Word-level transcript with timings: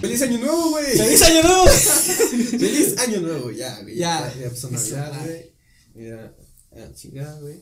¡Feliz 0.00 0.22
año 0.22 0.38
nuevo, 0.38 0.70
güey! 0.70 0.96
¡Feliz 0.96 1.22
año 1.22 1.42
nuevo! 1.42 1.66
¡Feliz 2.58 2.98
año 2.98 3.20
nuevo! 3.20 3.50
Ya, 3.50 3.80
güey. 3.82 3.96
Ya. 3.96 4.34
Ya, 4.40 4.50
pasó 4.50 4.70
Navidad, 4.70 5.12
ah. 5.12 5.24
güey. 5.24 5.52
Ya, 5.94 6.32
ya, 6.76 6.94
chingada, 6.94 7.40
güey. 7.40 7.56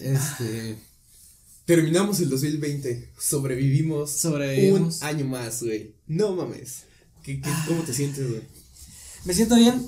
Este. 0.00 0.76
Terminamos 1.64 2.20
el 2.20 2.28
2020. 2.28 3.10
Sobrevivimos. 3.18 4.10
Sobrevivimos. 4.10 4.98
Un 5.00 5.06
año 5.06 5.24
más, 5.26 5.62
güey. 5.62 5.94
No 6.06 6.34
mames. 6.34 6.82
¿Qué, 7.22 7.40
qué, 7.40 7.50
¿Cómo 7.66 7.82
te 7.82 7.92
sientes, 7.92 8.28
güey? 8.28 8.42
Me 9.24 9.34
siento 9.34 9.56
bien. 9.56 9.84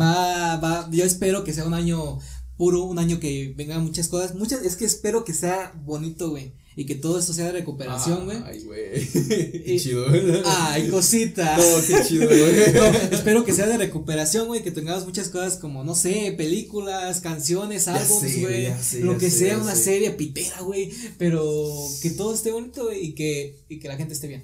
Va, 0.00 0.56
va. 0.56 0.88
Yo 0.92 1.04
espero 1.04 1.42
que 1.42 1.52
sea 1.52 1.66
un 1.66 1.74
año 1.74 2.20
puro, 2.56 2.84
un 2.84 2.98
año 2.98 3.18
que 3.18 3.52
vengan 3.56 3.84
muchas 3.84 4.08
cosas. 4.08 4.34
Muchas, 4.34 4.64
es 4.64 4.76
que 4.76 4.84
espero 4.84 5.24
que 5.24 5.34
sea 5.34 5.72
bonito, 5.84 6.30
güey. 6.30 6.52
Y 6.78 6.84
que 6.84 6.94
todo 6.94 7.18
esto 7.18 7.32
sea 7.32 7.46
de 7.46 7.52
recuperación, 7.52 8.26
güey. 8.26 8.36
Ay, 8.44 8.62
güey. 8.64 9.06
Qué 9.64 9.78
chido. 9.80 10.04
Ay, 10.44 10.88
cosita. 10.90 11.56
No, 11.56 11.62
qué 11.86 12.04
chido, 12.06 12.28
güey. 12.28 12.72
No, 12.74 12.84
espero 13.16 13.46
que 13.46 13.54
sea 13.54 13.66
de 13.66 13.78
recuperación, 13.78 14.46
güey, 14.46 14.62
que 14.62 14.70
tengamos 14.70 15.06
muchas 15.06 15.30
cosas 15.30 15.56
como, 15.56 15.84
no 15.84 15.94
sé, 15.94 16.34
películas, 16.36 17.22
canciones, 17.22 17.88
álbumes, 17.88 18.40
güey, 18.42 18.68
lo 19.02 19.16
que 19.16 19.30
sé, 19.30 19.38
sea, 19.48 19.58
una 19.58 19.74
sé. 19.74 19.84
serie 19.84 20.10
pitera, 20.10 20.60
güey, 20.60 20.90
pero 21.16 21.66
que 22.02 22.10
todo 22.10 22.34
esté 22.34 22.52
bonito, 22.52 22.84
güey, 22.84 23.06
y 23.06 23.14
que, 23.14 23.64
y 23.70 23.78
que 23.78 23.88
la 23.88 23.96
gente 23.96 24.12
esté 24.12 24.28
bien. 24.28 24.42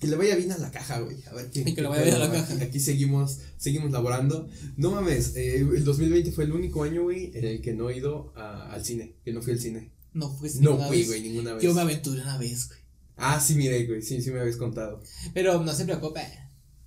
Que 0.00 0.06
le 0.08 0.16
vaya 0.16 0.34
bien 0.34 0.50
a 0.52 0.58
la 0.58 0.70
caja, 0.70 0.98
güey. 1.00 1.16
A 1.30 1.34
ver 1.34 1.50
qué. 1.50 1.60
Y 1.60 1.74
que 1.74 1.82
le 1.82 1.88
vaya 1.88 2.02
bien 2.04 2.14
a 2.16 2.18
la 2.20 2.32
caja. 2.32 2.54
Aquí, 2.54 2.62
aquí 2.64 2.80
seguimos, 2.80 3.38
seguimos 3.58 3.90
laborando. 3.92 4.48
No 4.76 4.90
mames, 4.92 5.36
eh, 5.36 5.58
el 5.58 5.84
2020 5.84 6.32
fue 6.32 6.44
el 6.44 6.52
único 6.52 6.82
año, 6.82 7.02
güey, 7.02 7.30
en 7.34 7.44
el 7.44 7.60
que 7.60 7.74
no 7.74 7.90
he 7.90 7.98
ido 7.98 8.32
a- 8.34 8.72
al 8.72 8.84
cine, 8.84 9.14
que 9.24 9.32
no 9.32 9.42
fui 9.42 9.52
al 9.52 9.60
cine. 9.60 9.90
No 10.16 10.28
No 10.28 10.70
ninguna 10.70 10.86
fui, 10.88 10.98
vez. 10.98 11.06
güey, 11.08 11.20
ninguna 11.22 11.54
vez. 11.54 11.62
Yo 11.62 11.74
me 11.74 11.82
aventuré 11.82 12.22
una 12.22 12.38
vez, 12.38 12.68
güey. 12.68 12.80
Ah, 13.16 13.40
sí, 13.40 13.54
mire, 13.54 13.86
güey, 13.86 14.02
sí, 14.02 14.20
sí 14.22 14.30
me 14.30 14.40
habías 14.40 14.56
contado. 14.56 15.00
Pero 15.34 15.62
no 15.62 15.72
se 15.74 15.84
preocupe. 15.84 16.20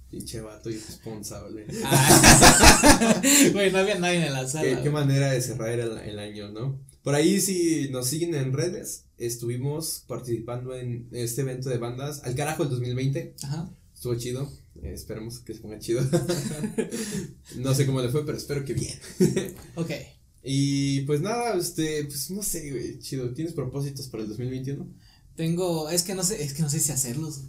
Pinche 0.10 0.42
vato 0.42 0.70
irresponsable. 0.72 1.66
Ah. 1.84 3.22
Güey, 3.54 3.72
no 3.72 3.78
había 3.78 4.00
nadie 4.00 4.26
en 4.26 4.34
la 4.34 4.48
sala. 4.48 4.64
¿Qué, 4.64 4.72
güey. 4.74 4.84
qué 4.84 4.90
manera 4.90 5.32
de 5.32 5.42
cerrar 5.42 5.70
el, 5.70 5.98
el 6.00 6.18
año, 6.20 6.50
¿no? 6.50 6.80
Por 7.04 7.14
ahí, 7.16 7.40
si 7.40 7.90
nos 7.92 8.08
siguen 8.08 8.34
en 8.36 8.52
redes, 8.54 9.06
estuvimos 9.20 10.04
participando 10.08 10.76
en 10.76 11.08
este 11.12 11.42
evento 11.42 11.70
de 11.70 11.78
bandas. 11.78 12.22
Al 12.24 12.34
carajo 12.36 12.64
el 12.64 12.70
2020. 12.70 13.36
Ajá. 13.44 13.70
Estuvo 13.94 14.16
chido. 14.16 14.52
eh, 14.82 14.94
esperemos 14.94 15.40
que 15.40 15.54
se 15.54 15.60
ponga 15.60 15.78
chido. 15.80 16.02
no 17.58 17.74
sé 17.76 17.86
cómo 17.86 18.02
le 18.02 18.10
fue, 18.10 18.26
pero 18.26 18.38
espero 18.38 18.66
que 18.66 18.74
bien. 18.74 18.98
Ok. 19.76 19.92
Y 20.44 21.02
pues 21.02 21.22
nada, 21.22 21.56
este, 21.58 22.06
pues 22.06 22.32
no 22.32 22.42
sé, 22.44 22.72
güey, 22.72 23.00
chido. 23.00 23.34
¿Tienes 23.34 23.54
propósitos 23.54 24.08
para 24.08 24.24
el 24.24 24.30
2021? 24.30 24.88
Tengo, 25.36 25.90
es 25.90 26.04
que 26.04 26.16
no 26.16 26.24
sé, 26.24 26.42
es 26.44 26.54
que 26.54 26.62
no 26.62 26.70
sé 26.70 26.80
si 26.80 26.92
hacerlos. 26.92 27.42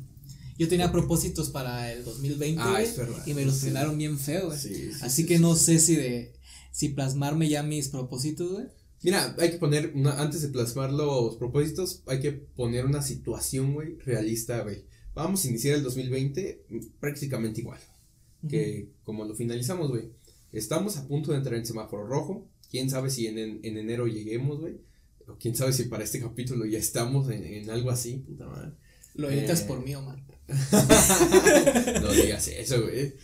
Yo 0.58 0.68
tenía 0.68 0.92
propósitos 0.92 1.48
para 1.50 1.92
el 1.92 2.04
2020, 2.04 2.60
Ah, 2.62 2.82
es 2.82 2.96
verdad, 2.96 3.26
y 3.26 3.32
me 3.34 3.44
los 3.44 3.54
sí. 3.54 3.60
frenaron 3.62 3.96
bien 3.96 4.18
feo, 4.18 4.46
güey. 4.48 4.58
Sí, 4.58 4.74
sí, 4.74 4.90
Así 5.02 5.22
sí, 5.22 5.28
que 5.28 5.38
no 5.38 5.56
sé 5.56 5.78
si 5.78 5.96
de, 5.96 6.32
si 6.70 6.90
plasmarme 6.90 7.48
ya 7.48 7.62
mis 7.62 7.88
propósitos, 7.88 8.52
güey. 8.52 8.66
Mira, 9.02 9.34
hay 9.38 9.52
que 9.52 9.58
poner, 9.58 9.92
una, 9.94 10.20
antes 10.20 10.42
de 10.42 10.48
plasmar 10.48 10.92
los 10.92 11.36
propósitos, 11.36 12.02
hay 12.06 12.20
que 12.20 12.32
poner 12.32 12.84
una 12.84 13.00
situación, 13.00 13.72
güey, 13.72 13.96
realista, 14.04 14.60
güey. 14.62 14.84
Vamos 15.14 15.44
a 15.44 15.48
iniciar 15.48 15.76
el 15.76 15.82
2020 15.82 16.66
prácticamente 17.00 17.60
igual 17.62 17.80
que 18.48 18.88
como 19.04 19.24
lo 19.24 19.34
finalizamos, 19.34 19.90
güey. 19.90 20.10
Estamos 20.52 20.96
a 20.96 21.06
punto 21.06 21.32
de 21.32 21.38
entrar 21.38 21.56
en 21.58 21.66
semáforo 21.66 22.06
rojo. 22.06 22.46
Quién 22.70 22.88
sabe 22.90 23.10
si 23.10 23.26
en, 23.26 23.38
en, 23.38 23.60
en 23.62 23.76
enero 23.78 24.06
lleguemos, 24.06 24.60
güey. 24.60 24.74
O 25.26 25.36
quién 25.38 25.54
sabe 25.56 25.72
si 25.72 25.84
para 25.84 26.04
este 26.04 26.20
capítulo 26.20 26.64
ya 26.66 26.78
estamos 26.78 27.28
en, 27.30 27.44
en 27.44 27.70
algo 27.70 27.90
así, 27.90 28.16
puta 28.18 28.46
madre. 28.46 28.72
Lo 29.14 29.28
editas 29.30 29.62
Eh, 29.62 29.64
por 29.66 29.84
mí, 29.84 29.94
Omar. 29.94 30.18
no 32.02 32.12
digas 32.12 32.48
eso, 32.48 32.82
güey. 32.82 33.14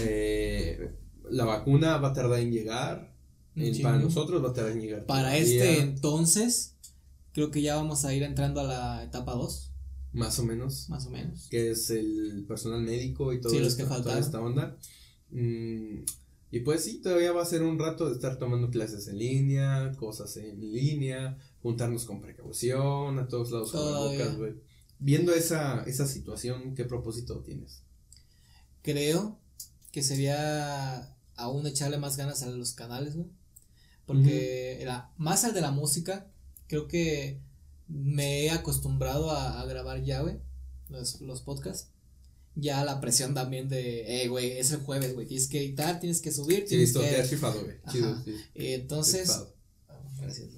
Eh, 0.00 0.90
la 1.30 1.44
vacuna 1.44 1.96
va 1.98 2.08
a 2.08 2.12
tardar 2.12 2.40
en 2.40 2.52
llegar. 2.52 3.12
Eh, 3.56 3.76
para 3.82 3.98
nosotros 3.98 4.44
va 4.44 4.50
a 4.50 4.52
tardar 4.52 4.72
en 4.72 4.80
llegar. 4.82 5.06
Para 5.06 5.30
todavía, 5.30 5.42
este 5.42 5.80
entonces, 5.80 6.74
creo 7.32 7.50
que 7.50 7.62
ya 7.62 7.76
vamos 7.76 8.04
a 8.04 8.14
ir 8.14 8.22
entrando 8.22 8.60
a 8.60 8.64
la 8.64 9.04
etapa 9.04 9.32
2, 9.32 9.72
Más 10.12 10.38
o 10.38 10.44
menos. 10.44 10.88
más 10.88 11.06
o 11.06 11.10
menos. 11.10 11.48
Que 11.50 11.70
es 11.72 11.90
el 11.90 12.44
personal 12.46 12.82
médico 12.82 13.32
y 13.32 13.40
todo 13.40 13.52
Sí, 13.52 13.58
los 13.58 13.68
esto, 13.68 13.78
que 13.82 13.88
toda 13.88 13.96
faltaron. 13.96 14.22
esta 14.22 14.40
onda. 14.40 14.76
Mm, 15.30 16.04
y 16.50 16.60
pues 16.60 16.84
sí, 16.84 17.00
todavía 17.00 17.32
va 17.32 17.42
a 17.42 17.46
ser 17.46 17.62
un 17.62 17.78
rato 17.78 18.08
de 18.08 18.14
estar 18.14 18.38
tomando 18.38 18.70
clases 18.70 19.06
en 19.08 19.18
línea, 19.18 19.92
cosas 19.98 20.36
en 20.38 20.72
línea, 20.72 21.36
juntarnos 21.62 22.06
con 22.06 22.22
precaución, 22.22 23.18
a 23.18 23.28
todos 23.28 23.50
lados 23.50 23.72
con 23.72 24.36
güey. 24.38 24.54
Viendo 24.98 25.32
esa, 25.34 25.82
esa 25.84 26.06
situación, 26.06 26.74
¿qué 26.74 26.84
propósito 26.84 27.40
tienes? 27.40 27.82
Creo 28.82 29.38
que 29.92 30.02
sería 30.02 31.14
aún 31.36 31.66
echarle 31.66 31.98
más 31.98 32.16
ganas 32.16 32.42
a 32.42 32.50
los 32.50 32.72
canales, 32.72 33.14
güey. 33.14 33.28
Porque 34.06 34.80
era 34.80 35.12
más 35.18 35.44
al 35.44 35.52
de 35.52 35.60
la 35.60 35.70
música, 35.70 36.26
creo 36.66 36.88
que 36.88 37.40
me 37.88 38.44
he 38.44 38.50
acostumbrado 38.50 39.30
a, 39.30 39.60
a 39.60 39.66
grabar 39.66 40.02
ya, 40.02 40.22
güey, 40.22 40.38
los, 40.88 41.20
los 41.20 41.42
podcasts. 41.42 41.90
Ya 42.60 42.84
la 42.84 43.00
presión 43.00 43.34
también 43.34 43.68
de, 43.68 44.22
eh, 44.22 44.28
güey, 44.28 44.58
es 44.58 44.72
el 44.72 44.80
jueves, 44.80 45.14
güey, 45.14 45.26
tienes 45.28 45.46
que 45.46 45.60
editar, 45.60 46.00
tienes 46.00 46.20
que 46.20 46.32
subir, 46.32 46.62
Sí, 46.62 46.70
tienes 46.70 46.88
listo, 46.88 47.00
que... 47.00 47.06
te 47.06 47.20
has 47.20 47.30
rifado, 47.30 47.62
güey. 47.62 47.76
Chido, 47.90 48.20
sí. 48.24 48.34
Y 48.54 48.72
entonces. 48.72 49.30
Ah, 49.30 49.46
Gracias, 50.20 50.48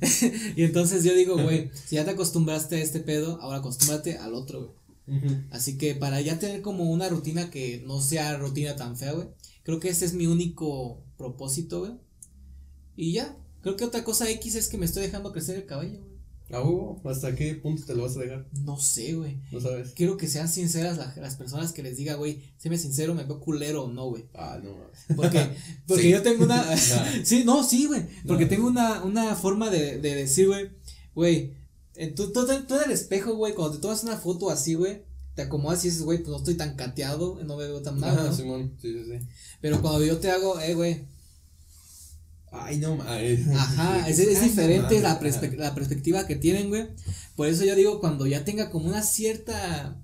y 0.56 0.62
entonces 0.62 1.04
yo 1.04 1.14
digo, 1.14 1.36
güey, 1.40 1.70
si 1.86 1.96
ya 1.96 2.04
te 2.04 2.12
acostumbraste 2.12 2.76
a 2.76 2.82
este 2.82 3.00
pedo, 3.00 3.40
ahora 3.40 3.58
acostúmbrate 3.58 4.18
al 4.18 4.34
otro, 4.34 4.60
güey. 4.60 4.84
Así 5.50 5.76
que 5.76 5.94
para 5.94 6.20
ya 6.22 6.38
tener 6.38 6.62
como 6.62 6.90
una 6.90 7.08
rutina 7.10 7.50
que 7.50 7.82
no 7.86 8.00
sea 8.00 8.38
rutina 8.38 8.74
tan 8.74 8.96
fea, 8.96 9.12
güey. 9.12 9.28
Creo 9.62 9.78
que 9.78 9.90
ese 9.90 10.06
es 10.06 10.14
mi 10.14 10.26
único 10.26 11.02
propósito, 11.18 11.80
güey. 11.80 11.92
Y 12.96 13.12
ya. 13.12 13.36
Creo 13.60 13.76
que 13.76 13.84
otra 13.84 14.02
cosa 14.02 14.30
X 14.30 14.54
es 14.54 14.68
que 14.68 14.78
me 14.78 14.86
estoy 14.86 15.02
dejando 15.02 15.32
crecer 15.32 15.56
el 15.56 15.66
cabello, 15.66 16.00
güey. 16.00 16.13
Ah, 16.50 16.60
Hugo, 16.62 17.00
¿hasta 17.04 17.34
qué 17.34 17.54
punto 17.54 17.84
te 17.86 17.94
lo 17.94 18.02
vas 18.02 18.16
a 18.16 18.20
dejar? 18.20 18.46
No 18.52 18.78
sé, 18.78 19.14
güey. 19.14 19.38
No 19.50 19.60
sabes. 19.60 19.92
Quiero 19.92 20.16
que 20.18 20.28
sean 20.28 20.48
sinceras 20.48 20.98
la- 20.98 21.14
las 21.16 21.36
personas 21.36 21.72
que 21.72 21.82
les 21.82 21.96
diga, 21.96 22.14
güey, 22.14 22.42
séme 22.58 22.76
sincero, 22.78 23.14
me 23.14 23.24
veo 23.24 23.40
culero 23.40 23.84
o 23.84 23.90
no, 23.90 24.10
güey. 24.10 24.26
Ah, 24.34 24.60
no 24.62 24.72
mames. 24.76 24.98
Porque, 25.16 25.40
porque 25.86 26.02
Sí. 26.04 26.10
yo 26.10 26.22
tengo 26.22 26.44
una. 26.44 26.62
Ah. 26.70 27.12
sí, 27.24 27.44
no, 27.44 27.64
sí, 27.64 27.86
güey. 27.86 28.02
Porque 28.26 28.46
tengo 28.46 28.66
una, 28.68 29.02
una 29.04 29.34
forma 29.34 29.70
de, 29.70 29.98
de 30.00 30.14
decir, 30.14 30.46
güey, 30.48 30.70
güey, 31.14 31.54
en 31.96 32.14
tu, 32.14 32.30
tú, 32.32 32.46
tú 32.68 32.74
en 32.76 32.84
el 32.84 32.90
espejo, 32.90 33.34
güey, 33.34 33.54
cuando 33.54 33.76
te 33.76 33.80
tomas 33.80 34.04
una 34.04 34.16
foto 34.18 34.50
así, 34.50 34.74
güey, 34.74 35.02
te 35.34 35.42
acomodas 35.42 35.82
y 35.84 35.88
dices, 35.88 36.02
güey, 36.02 36.18
pues 36.18 36.28
no 36.28 36.36
estoy 36.36 36.54
tan 36.54 36.76
cateado, 36.76 37.40
no 37.42 37.56
me 37.56 37.64
veo 37.66 37.80
tan 37.82 37.98
mal, 37.98 38.10
Ajá, 38.18 38.24
¿no? 38.24 38.34
Simón, 38.34 38.74
sí, 38.80 38.92
sí, 38.92 39.04
sí. 39.18 39.26
Pero 39.60 39.80
cuando 39.80 40.04
yo 40.04 40.18
te 40.18 40.30
hago, 40.30 40.60
eh, 40.60 40.74
güey, 40.74 41.06
Ay, 42.54 42.78
no 42.78 42.96
mames. 42.96 43.48
ajá, 43.48 44.08
es, 44.08 44.18
es 44.18 44.28
Ay, 44.28 44.34
no 44.36 44.42
diferente 44.42 45.00
la, 45.00 45.12
ajá. 45.12 45.20
perspe- 45.20 45.56
la 45.56 45.74
perspectiva 45.74 46.26
que 46.26 46.36
tienen, 46.36 46.68
güey. 46.68 46.86
Por 47.36 47.48
eso 47.48 47.64
yo 47.64 47.74
digo, 47.74 48.00
cuando 48.00 48.26
ya 48.26 48.44
tenga 48.44 48.70
como 48.70 48.86
una 48.86 49.02
cierta, 49.02 50.00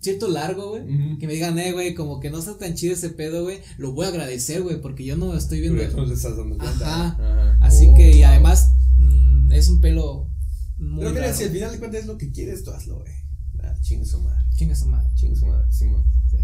cierto 0.00 0.28
largo, 0.28 0.70
güey. 0.70 1.18
Que 1.18 1.26
me 1.26 1.32
digan, 1.34 1.58
eh, 1.58 1.72
güey, 1.72 1.94
como 1.94 2.20
que 2.20 2.30
no 2.30 2.38
está 2.38 2.58
tan 2.58 2.74
chido 2.74 2.94
ese 2.94 3.10
pedo, 3.10 3.44
güey. 3.44 3.60
Lo 3.78 3.92
voy 3.92 4.06
a 4.06 4.08
agradecer, 4.08 4.62
güey, 4.62 4.80
porque 4.80 5.04
yo 5.04 5.16
no 5.16 5.34
estoy 5.36 5.60
viendo. 5.60 5.82
Porque 5.82 5.96
no 6.00 6.06
te 6.08 6.14
estás 6.14 6.36
dando 6.36 6.56
cuenta. 6.58 6.70
Ajá. 6.84 7.06
Ajá. 7.18 7.58
Así 7.62 7.88
Oh, 7.90 7.94
que, 7.96 8.10
y 8.12 8.18
wow. 8.20 8.26
además, 8.30 8.72
mm, 8.98 9.52
es 9.52 9.68
un 9.68 9.80
pelo 9.80 10.30
muy 10.78 10.98
Pero 11.00 11.10
mira, 11.12 11.32
si 11.32 11.44
al 11.44 11.50
final 11.50 11.72
de 11.72 11.78
cuentas 11.78 12.00
es 12.02 12.06
lo 12.06 12.18
que 12.18 12.30
quieres, 12.32 12.62
tú 12.64 12.70
hazlo, 12.70 12.98
güey. 12.98 13.12
Ah, 13.62 13.74
chingue 13.80 14.04
su 14.04 14.20
madre. 14.20 14.42
Chinga 14.56 14.74
su 14.74 14.86
madre. 14.86 15.08
Chingue 15.14 15.36
su 15.36 15.46
madre, 15.46 15.72
Simón. 15.72 16.04
Sí. 16.30 16.36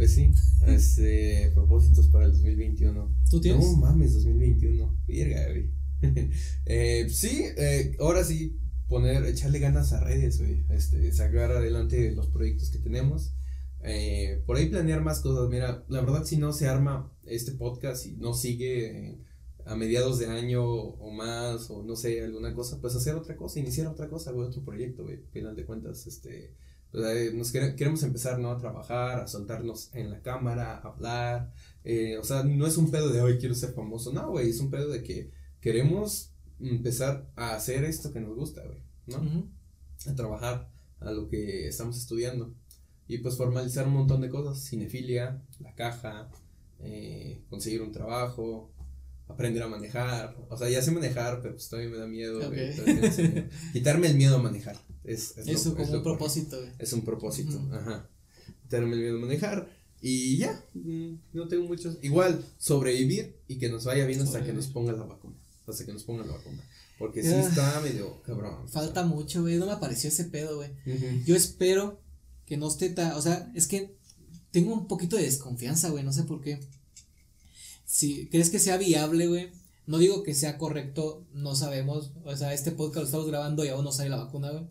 Pues 0.00 0.14
sí, 0.14 0.32
este, 0.66 1.50
propósitos 1.54 2.08
para 2.08 2.24
el 2.24 2.32
2021. 2.32 3.16
¿Tú 3.28 3.38
tienes? 3.38 3.66
No 3.66 3.76
mames, 3.76 4.14
2021. 4.14 4.96
Verga, 5.06 5.46
güey. 5.50 5.70
eh, 6.64 7.06
sí, 7.10 7.44
eh, 7.58 7.98
ahora 8.00 8.24
sí, 8.24 8.58
poner, 8.88 9.26
echarle 9.26 9.58
ganas 9.58 9.92
a 9.92 10.00
redes, 10.00 10.38
güey. 10.38 10.64
Este, 10.70 11.12
sacar 11.12 11.52
adelante 11.52 12.12
los 12.12 12.28
proyectos 12.28 12.70
que 12.70 12.78
tenemos. 12.78 13.34
Eh, 13.82 14.42
por 14.46 14.56
ahí 14.56 14.70
planear 14.70 15.02
más 15.02 15.20
cosas. 15.20 15.50
Mira, 15.50 15.84
la 15.90 16.00
verdad, 16.00 16.24
si 16.24 16.38
no 16.38 16.54
se 16.54 16.66
arma 16.66 17.12
este 17.26 17.52
podcast 17.52 18.06
y 18.06 18.12
no 18.12 18.32
sigue 18.32 19.18
a 19.66 19.76
mediados 19.76 20.18
de 20.18 20.28
año 20.28 20.64
o 20.64 21.10
más, 21.10 21.68
o 21.68 21.82
no 21.82 21.94
sé, 21.94 22.24
alguna 22.24 22.54
cosa, 22.54 22.80
pues 22.80 22.96
hacer 22.96 23.16
otra 23.16 23.36
cosa, 23.36 23.60
iniciar 23.60 23.86
otra 23.88 24.08
cosa, 24.08 24.32
güey, 24.32 24.48
otro 24.48 24.64
proyecto, 24.64 25.02
güey. 25.02 25.16
Al 25.16 25.28
final 25.30 25.56
de 25.56 25.66
cuentas, 25.66 26.06
este. 26.06 26.54
Pues, 26.92 27.04
eh, 27.04 27.32
nos 27.34 27.52
quere- 27.52 27.74
queremos 27.76 28.02
empezar, 28.02 28.38
¿no? 28.38 28.50
A 28.50 28.58
trabajar, 28.58 29.20
a 29.20 29.26
soltarnos 29.26 29.90
en 29.94 30.10
la 30.10 30.20
cámara, 30.22 30.76
a 30.78 30.88
hablar, 30.88 31.52
eh, 31.84 32.16
o 32.18 32.24
sea, 32.24 32.42
no 32.42 32.66
es 32.66 32.76
un 32.76 32.90
pedo 32.90 33.08
de 33.10 33.20
hoy 33.22 33.38
quiero 33.38 33.54
ser 33.54 33.72
famoso, 33.72 34.12
no, 34.12 34.30
güey, 34.30 34.50
es 34.50 34.60
un 34.60 34.70
pedo 34.70 34.88
de 34.90 35.02
que 35.02 35.30
queremos 35.60 36.32
empezar 36.60 37.30
a 37.36 37.54
hacer 37.54 37.84
esto 37.84 38.12
que 38.12 38.20
nos 38.20 38.34
gusta, 38.36 38.62
güey, 38.64 38.82
¿no? 39.06 39.48
A 40.06 40.14
trabajar 40.14 40.68
a 41.00 41.10
lo 41.12 41.28
que 41.28 41.68
estamos 41.68 41.96
estudiando. 41.96 42.54
Y 43.08 43.18
pues 43.18 43.36
formalizar 43.36 43.86
un 43.88 43.94
montón 43.94 44.20
de 44.20 44.28
cosas, 44.28 44.62
cinefilia, 44.64 45.42
la 45.58 45.74
caja, 45.74 46.30
eh, 46.78 47.42
conseguir 47.50 47.82
un 47.82 47.92
trabajo, 47.92 48.70
aprender 49.26 49.62
a 49.62 49.68
manejar, 49.68 50.36
o 50.48 50.56
sea, 50.56 50.68
ya 50.68 50.80
sé 50.82 50.90
manejar, 50.92 51.40
pero 51.42 51.54
pues 51.54 51.68
todavía 51.68 51.90
me 51.90 51.98
da 51.98 52.06
miedo, 52.06 52.38
güey, 52.48 52.70
Ok. 52.70 52.76
todavía 52.76 53.00
me 53.00 53.08
da 53.08 53.16
miedo. 53.32 53.48
quitarme 53.72 54.06
el 54.08 54.16
miedo 54.16 54.36
a 54.36 54.42
manejar. 54.42 54.76
Es, 55.04 55.36
es 55.38 55.48
Eso 55.48 55.74
como 55.74 55.90
un 55.92 56.02
propósito. 56.02 56.58
Es 56.78 56.92
un 56.92 57.02
propósito, 57.04 57.56
Ujú. 57.56 57.74
ajá. 57.74 58.08
quitarme 58.62 58.94
el 58.94 59.00
miedo 59.00 59.16
a 59.16 59.20
manejar. 59.20 59.68
Y 60.02 60.38
ya, 60.38 60.64
mm, 60.74 61.14
no 61.34 61.48
tengo 61.48 61.66
muchos. 61.66 61.98
Igual, 62.02 62.44
sobrevivir 62.58 63.36
y 63.48 63.58
que 63.58 63.68
nos 63.68 63.84
vaya 63.84 64.06
bien 64.06 64.20
hasta 64.22 64.42
que 64.44 64.52
nos 64.52 64.66
ponga 64.68 64.92
la 64.92 65.04
vacuna. 65.04 65.36
Hasta 65.66 65.84
que 65.84 65.92
nos 65.92 66.04
ponga 66.04 66.24
la 66.24 66.32
vacuna. 66.32 66.62
Porque 66.98 67.22
sí 67.22 67.30
Ya. 67.30 67.40
está 67.40 67.80
medio 67.80 68.20
cabrón. 68.22 68.68
Falta 68.68 69.04
mucho, 69.04 69.42
güey. 69.42 69.56
No 69.56 69.66
me 69.66 69.72
apareció 69.72 70.08
ese 70.08 70.24
pedo, 70.24 70.56
güey. 70.56 70.70
Yo 71.24 71.34
espero 71.36 72.00
que 72.46 72.56
no 72.56 72.68
esté 72.68 72.90
tan. 72.90 73.12
O 73.12 73.22
sea, 73.22 73.50
es 73.54 73.66
que 73.66 73.94
tengo 74.50 74.72
un 74.74 74.86
poquito 74.88 75.16
de 75.16 75.22
desconfianza, 75.22 75.88
güey. 75.90 76.02
No 76.04 76.12
sé 76.12 76.24
por 76.24 76.40
qué. 76.42 76.60
Si 77.84 78.28
crees 78.28 78.50
que 78.50 78.58
sea 78.58 78.76
viable, 78.76 79.26
güey. 79.28 79.50
No 79.86 79.98
digo 79.98 80.22
que 80.22 80.34
sea 80.34 80.56
correcto, 80.58 81.24
no 81.32 81.54
sabemos. 81.54 82.12
O 82.24 82.36
sea, 82.36 82.54
este 82.54 82.70
podcast 82.70 82.96
lo 82.98 83.04
estamos 83.06 83.26
grabando 83.26 83.64
y 83.64 83.68
aún 83.68 83.84
no 83.84 83.92
sale 83.92 84.08
la 84.10 84.16
vacuna, 84.16 84.50
güey. 84.50 84.64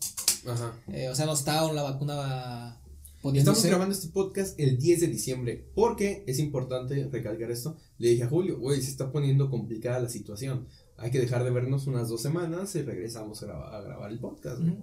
Ajá. 0.47 0.73
Eh, 0.93 1.09
o 1.09 1.15
sea, 1.15 1.25
no 1.25 1.33
está 1.33 1.59
aún 1.59 1.75
la 1.75 1.83
vacuna 1.83 2.77
Estamos 2.77 3.21
poniéndose. 3.21 3.67
grabando 3.67 3.93
este 3.93 4.07
podcast 4.09 4.57
el 4.59 4.77
10 4.77 5.01
de 5.01 5.07
diciembre. 5.07 5.67
Porque 5.75 6.23
es 6.25 6.39
importante 6.39 7.09
recalcar 7.11 7.51
esto. 7.51 7.75
Le 7.97 8.09
dije 8.11 8.23
a 8.23 8.29
Julio, 8.29 8.57
güey, 8.59 8.81
se 8.81 8.89
está 8.91 9.11
poniendo 9.11 9.49
complicada 9.49 9.99
la 9.99 10.07
situación. 10.09 10.67
Hay 10.95 11.11
que 11.11 11.19
dejar 11.19 11.43
de 11.43 11.51
vernos 11.51 11.87
unas 11.87 12.07
dos 12.07 12.21
semanas 12.21 12.73
y 12.75 12.81
regresamos 12.83 13.43
a, 13.43 13.45
graba- 13.47 13.77
a 13.77 13.81
grabar 13.81 14.11
el 14.11 14.19
podcast. 14.19 14.61
Ujú. 14.61 14.77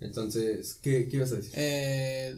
Entonces, 0.00 0.78
¿qué, 0.82 1.08
¿qué 1.08 1.16
ibas 1.16 1.32
a 1.32 1.36
decir? 1.36 1.52
Eh, 1.56 2.34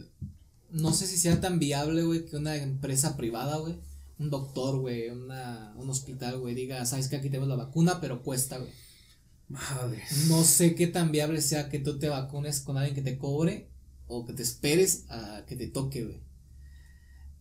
no 0.71 0.93
sé 0.93 1.07
si 1.07 1.17
sea 1.17 1.41
tan 1.41 1.59
viable, 1.59 2.03
güey, 2.03 2.25
que 2.25 2.35
una 2.37 2.55
empresa 2.57 3.17
privada, 3.17 3.57
güey, 3.57 3.75
un 4.17 4.29
doctor, 4.29 4.79
güey, 4.79 5.09
una, 5.09 5.73
un 5.77 5.89
hospital, 5.89 6.39
güey, 6.39 6.55
diga, 6.55 6.85
sabes 6.85 7.07
que 7.09 7.17
aquí 7.17 7.27
tenemos 7.29 7.49
la 7.49 7.55
vacuna, 7.55 7.99
pero 8.01 8.23
cuesta, 8.23 8.57
güey. 8.57 8.71
Madre. 9.47 10.01
No 10.29 10.43
sé 10.43 10.73
qué 10.73 10.87
tan 10.87 11.11
viable 11.11 11.41
sea 11.41 11.69
que 11.69 11.79
tú 11.79 11.99
te 11.99 12.09
vacunes 12.09 12.61
con 12.61 12.77
alguien 12.77 12.95
que 12.95 13.01
te 13.01 13.17
cobre 13.17 13.69
o 14.07 14.25
que 14.25 14.33
te 14.33 14.41
esperes 14.43 15.05
a 15.09 15.43
que 15.47 15.55
te 15.55 15.67
toque, 15.67 16.03
güey. 16.03 16.19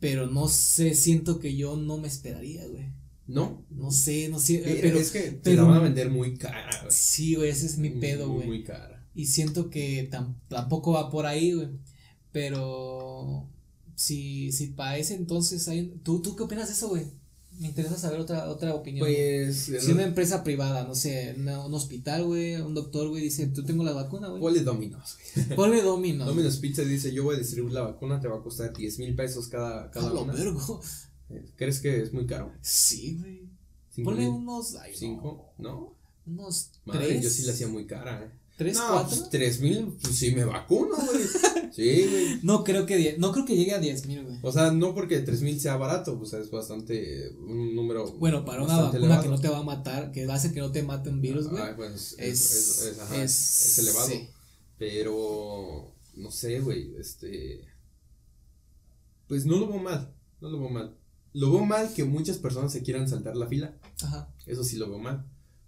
Pero 0.01 0.27
no 0.27 0.49
sé, 0.49 0.95
siento 0.95 1.39
que 1.39 1.57
yo 1.57 1.77
no 1.77 1.97
me 1.97 2.09
esperaría, 2.09 2.67
güey. 2.67 2.93
¿No? 3.27 3.65
No 3.71 3.91
sé, 3.91 4.29
no 4.29 4.39
sé, 4.39 4.57
Eh, 4.57 4.81
pero 4.83 4.99
es 4.99 5.11
que 5.11 5.21
te 5.21 5.33
pero- 5.43 5.63
la 5.63 5.69
van 5.69 5.79
a 5.79 5.85
vender 5.85 6.11
muy 6.11 6.37
cara, 6.37 6.69
güey. 6.83 6.93
sí, 6.93 7.37
güey, 7.37 7.49
ese 7.51 7.65
es 7.67 7.79
mi 7.79 7.89
pedo, 7.89 8.27
Muy, 8.27 8.37
güey. 8.37 8.47
Muy 8.49 8.65
cara. 8.65 9.09
Y 9.15 9.27
siento 9.27 9.71
que 9.71 10.11
tam- 10.11 10.35
tampoco 10.49 10.93
va 10.93 11.11
por 11.11 11.25
ahí, 11.25 11.53
güey. 11.55 11.69
Pero 12.33 13.49
si, 13.97 14.53
si 14.53 14.69
para 14.69 14.99
ese 14.99 15.15
entonces 15.15 15.67
hay... 15.69 15.95
¿Tú, 16.03 16.21
¿Tú 16.23 16.37
qué 16.37 16.43
opinas 16.45 16.69
de 16.69 16.75
eso, 16.75 16.89
güey? 16.89 17.05
Me 17.61 17.69
interesa 17.69 17.97
saber 17.97 18.19
otra, 18.19 18.49
otra 18.49 18.75
opinión. 18.75 19.07
Pues. 19.07 19.71
si 19.79 19.93
una 19.93 20.03
empresa 20.03 20.43
privada, 20.43 20.83
no 20.83 20.97
sé, 20.97 21.37
una- 21.39 21.65
un 21.65 21.73
hospital, 21.73 22.25
güey, 22.25 22.57
un 22.57 22.75
doctor, 22.75 23.09
güey, 23.09 23.23
dice, 23.23 23.47
tú 23.47 23.63
tengo 23.65 23.85
la 23.85 23.93
vacuna, 23.93 24.27
güey. 24.29 24.41
Ponle 24.41 24.65
Dominos, 24.65 25.17
güey. 25.37 25.49
Ponle 25.57 25.81
Domino. 25.83 26.25
Domino's 26.25 26.57
Pizza 26.57 26.83
dice: 26.83 27.13
Yo 27.13 27.23
voy 27.23 27.37
a 27.37 27.39
distribuir 27.39 27.73
la 27.73 27.83
vacuna, 27.83 28.21
te 28.21 28.27
va 28.27 28.39
a 28.39 28.43
costar 28.43 28.73
10 28.77 28.99
mil 28.99 29.15
pesos 29.15 29.47
cada, 29.47 29.89
cada 29.93 30.13
una. 30.13 30.33
vergo. 30.33 30.81
Eh, 31.31 31.45
¿Crees 31.57 31.79
que 31.81 32.03
es 32.03 32.13
muy 32.13 32.27
caro? 32.27 32.53
Sí, 32.61 33.19
güey. 33.21 33.43
¿Cinco 33.95 34.11
Ponle 34.11 34.25
mil? 34.27 34.35
unos... 34.35 34.75
ay, 34.75 34.91
no, 34.91 34.99
¿Cinco? 34.99 35.53
¿No? 35.59 35.95
unos 36.27 36.71
Madre, 36.87 37.07
tres. 37.07 37.23
yo 37.23 37.31
sí 37.31 37.43
la 37.45 37.53
hacía 37.53 37.69
muy 37.69 37.87
cara, 37.87 38.21
eh. 38.25 38.31
¿Tres, 38.57 38.77
no, 38.77 38.87
cuatro? 38.89 39.17
pues, 39.17 39.31
tres 39.31 39.61
mil, 39.61 39.97
pues 40.01 40.15
sí 40.17 40.31
me 40.33 40.45
vacuno, 40.45 40.95
güey. 40.95 41.25
sí, 41.73 42.07
güey. 42.09 42.39
No 42.45 42.63
creo 42.63 42.87
que 42.87 42.97
die- 42.97 43.17
no 43.19 43.33
creo 43.33 43.45
que 43.45 43.57
llegue 43.57 43.73
a 43.75 43.81
diez 43.81 44.07
mil, 44.07 44.23
güey. 44.25 44.39
O 44.43 44.53
sea, 44.53 44.71
no 44.71 44.95
porque 44.95 45.19
tres 45.21 45.43
mil 45.43 45.61
sea 45.61 45.77
barato, 45.77 46.17
pues 46.19 46.33
es 46.35 46.51
bastante, 46.51 47.31
un 47.39 47.75
número. 47.75 48.13
Bueno, 48.13 48.45
para 48.45 48.63
una 48.63 48.81
vacuna 48.81 49.21
que 49.21 49.29
no 49.29 49.41
te 49.41 49.49
va 49.49 49.59
a 49.59 49.63
matar, 49.65 50.13
que 50.13 50.25
hacer 50.31 50.53
que 50.53 50.61
no 50.61 50.71
te 50.71 50.85
mate 50.85 51.11
un 51.11 51.21
virus, 51.21 51.49
güey. 51.49 51.61
Ah, 51.63 51.75
bueno, 51.77 51.97
es, 51.97 52.13
es, 52.19 52.19
es, 52.21 52.53
es- 52.53 52.83
es- 52.93 52.99
ajá, 53.01 53.23
es- 53.25 53.65
es 53.67 53.79
elevado. 53.81 54.07
sí. 54.09 54.29
Pero, 54.79 55.93
no 56.17 56.31
sé, 56.31 56.61
güey, 56.61 56.95
este. 56.99 57.65
Pues 59.27 59.47
no 59.47 59.57
lo 59.57 59.67
veo 59.69 59.79
mal, 59.79 60.13
no 60.41 60.49
lo 60.51 60.61
veo 60.61 60.69
mal. 60.69 60.97
Lo 61.33 61.51
veo 61.51 61.65
mal 61.65 61.93
que 61.95 62.05
muchas 62.05 62.39
personas 62.39 62.73
se 62.73 62.83
quieran 62.83 63.09
saltar 63.09 63.37
la 63.37 63.47
fila. 63.49 63.77
Ajá. 64.03 64.33
Eso 64.47 64.63
sí 64.63 64.77
lo 64.77 64.89
veo 64.89 64.99
mal. 64.99 65.25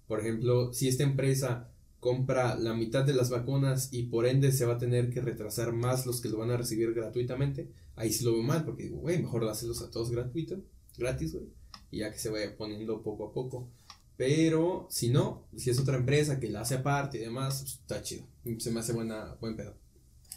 Por 0.07 0.21
ejemplo, 0.21 0.73
si 0.73 0.87
esta 0.87 1.03
empresa 1.03 1.73
compra 2.07 2.55
la 2.55 2.73
mitad 2.73 3.05
de 3.05 3.15
las 3.15 3.31
vacunas 3.31 3.89
y 3.91 4.05
por 4.05 4.27
ende 4.27 4.53
se 4.53 4.65
va 4.65 4.75
a 4.75 4.79
tener 4.79 5.11
que 5.11 5.21
retrasar 5.21 5.73
más 5.73 6.07
los 6.07 6.21
que 6.21 6.29
lo 6.29 6.39
van 6.39 6.53
a 6.53 6.57
recibir 6.57 6.95
gratuitamente, 6.95 7.69
ahí 7.97 8.13
sí 8.13 8.23
lo 8.23 8.33
veo 8.33 8.45
mal, 8.45 8.65
porque 8.65 8.85
digo, 8.85 8.99
güey, 8.99 9.21
mejor 9.21 9.45
dáselos 9.45 9.83
a 9.83 9.91
todos 9.91 10.13
gratuito, 10.13 10.63
gratis, 10.97 11.33
güey, 11.33 11.49
y 11.91 11.99
ya 11.99 12.13
que 12.13 12.19
se 12.21 12.31
vaya 12.31 12.57
poniendo 12.57 13.03
poco 13.03 13.27
a 13.27 13.33
poco. 13.33 13.69
Pero 14.17 14.87
si 14.89 15.09
no, 15.09 15.49
si 15.57 15.71
es 15.71 15.81
otra 15.81 15.97
empresa 15.97 16.39
que 16.39 16.49
la 16.49 16.61
hace 16.61 16.77
aparte 16.77 17.19
y 17.19 17.23
demás, 17.23 17.63
pues, 17.63 17.73
está 17.73 18.01
chido. 18.03 18.25
Se 18.59 18.71
me 18.71 18.79
hace 18.79 18.93
buena, 18.93 19.37
buen 19.41 19.57
pedo. 19.57 19.75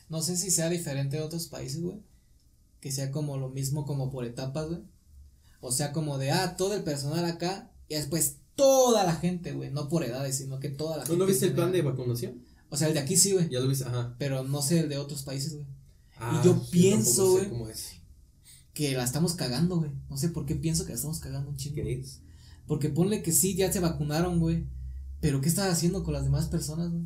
No 0.09 0.23
sé 0.23 0.37
si 0.37 0.49
sea 0.49 0.71
diferente 0.71 1.17
de 1.17 1.23
otros 1.23 1.49
países, 1.49 1.83
güey. 1.83 2.01
Que 2.81 2.91
sea 2.91 3.11
como 3.11 3.37
lo 3.37 3.49
mismo 3.49 3.85
como 3.85 4.09
por 4.09 4.25
etapas, 4.25 4.69
güey. 4.69 4.81
O 5.61 5.71
sea, 5.71 5.93
como 5.93 6.17
de, 6.17 6.31
ah, 6.31 6.57
todo 6.57 6.73
el 6.73 6.83
personal 6.83 7.25
acá 7.25 7.71
y 7.87 7.93
después 7.93 8.38
toda 8.59 9.03
la 9.03 9.15
gente, 9.15 9.53
güey. 9.53 9.71
No 9.71 9.89
por 9.89 10.03
edades, 10.03 10.37
sino 10.37 10.59
que 10.59 10.69
toda 10.69 10.97
la 10.97 11.03
¿Tú 11.03 11.11
gente. 11.11 11.19
no 11.19 11.25
viste 11.25 11.45
el 11.47 11.53
plan 11.53 11.71
de 11.71 11.81
vacunación? 11.81 12.43
O 12.69 12.77
sea, 12.77 12.87
el 12.87 12.93
de 12.93 12.99
aquí 12.99 13.17
sí, 13.17 13.31
güey. 13.31 13.49
Ya 13.49 13.59
lo 13.59 13.67
viste, 13.67 13.85
ajá. 13.85 14.15
Pero 14.19 14.43
no 14.43 14.61
sé 14.61 14.81
el 14.81 14.89
de 14.89 14.97
otros 14.97 15.23
países, 15.23 15.55
güey. 15.55 15.65
Ah, 16.17 16.41
yo 16.43 16.51
tampoco 16.51 16.71
pienso, 16.71 17.31
güey. 17.31 17.73
Que 18.73 18.93
la 18.93 19.03
estamos 19.03 19.33
cagando, 19.33 19.77
güey. 19.77 19.91
No 20.09 20.17
sé 20.17 20.29
por 20.29 20.45
qué 20.45 20.55
pienso 20.55 20.83
que 20.83 20.89
la 20.89 20.95
estamos 20.95 21.19
cagando 21.19 21.49
un 21.49 21.57
chingo. 21.57 21.75
¿Crees? 21.81 22.19
Porque 22.67 22.89
ponle 22.89 23.23
que 23.23 23.31
sí, 23.31 23.55
ya 23.55 23.71
se 23.71 23.79
vacunaron, 23.79 24.39
güey. 24.39 24.65
Pero 25.21 25.41
¿qué 25.41 25.49
estás 25.49 25.71
haciendo 25.71 26.03
con 26.03 26.13
las 26.13 26.23
demás 26.23 26.47
personas, 26.47 26.91
güey? 26.91 27.03